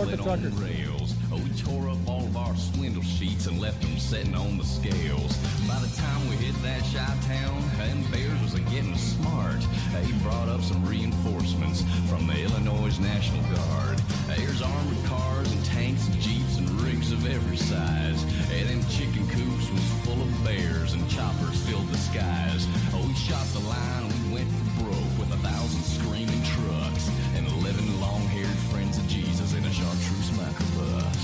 Support 0.00 0.16
the 0.16 0.24
truckers. 0.24 0.54
Rails. 0.54 1.14
Oh, 1.30 1.36
we 1.36 1.50
tore 1.60 1.90
up 1.90 1.98
all 2.08 2.24
of 2.24 2.34
our 2.34 2.56
swindle 2.56 3.02
sheets 3.02 3.46
and 3.46 3.60
left 3.60 3.82
them 3.82 3.98
sitting 3.98 4.34
on 4.34 4.56
the 4.56 4.64
scales. 4.64 5.36
By 5.68 5.78
the 5.78 5.92
time 5.94 6.26
we 6.30 6.36
hit 6.36 6.56
that 6.62 6.80
shy 6.86 7.04
town, 7.28 7.62
and 7.80 8.10
Bears 8.10 8.40
was 8.40 8.54
getting 8.72 8.96
smart, 8.96 9.60
he 10.02 10.12
brought 10.24 10.48
up 10.48 10.62
some 10.62 10.82
reinforcements 10.88 11.84
from 12.08 12.26
the 12.26 12.32
Illinois 12.32 12.98
National 12.98 13.42
Guard. 13.52 13.98
There's 14.40 14.62
armored 14.62 15.04
cars 15.04 15.52
and 15.52 15.62
tanks 15.66 16.08
and 16.08 16.18
jeeps 16.18 16.56
and 16.56 16.70
rigs 16.80 17.12
of 17.12 17.28
every 17.28 17.58
size. 17.58 18.24
And 18.56 18.70
them 18.70 18.82
chicken 18.88 19.28
coops 19.28 19.68
was 19.68 19.84
full 20.00 20.22
of 20.22 20.44
bears 20.44 20.94
and 20.94 21.04
choppers 21.10 21.60
filled 21.68 21.88
the 21.88 21.98
skies. 21.98 22.66
Oh, 22.94 23.04
we 23.06 23.12
shot 23.14 23.44
the 23.52 23.60
line 23.68 24.04
and 24.08 24.32
we 24.32 24.40
went 24.40 24.48
for 24.48 24.84
broke 24.84 25.12
with 25.20 25.30
a 25.34 25.40
thousand 25.44 25.84
screaming 25.84 26.42
trucks 26.56 27.10
and 27.36 27.46
eleven 27.46 28.00
long-haired 28.00 28.58
friends 28.72 28.96
of 28.96 29.06
Jesus. 29.06 29.29
Chartreuse 29.72 30.32
Macabre. 30.36 31.19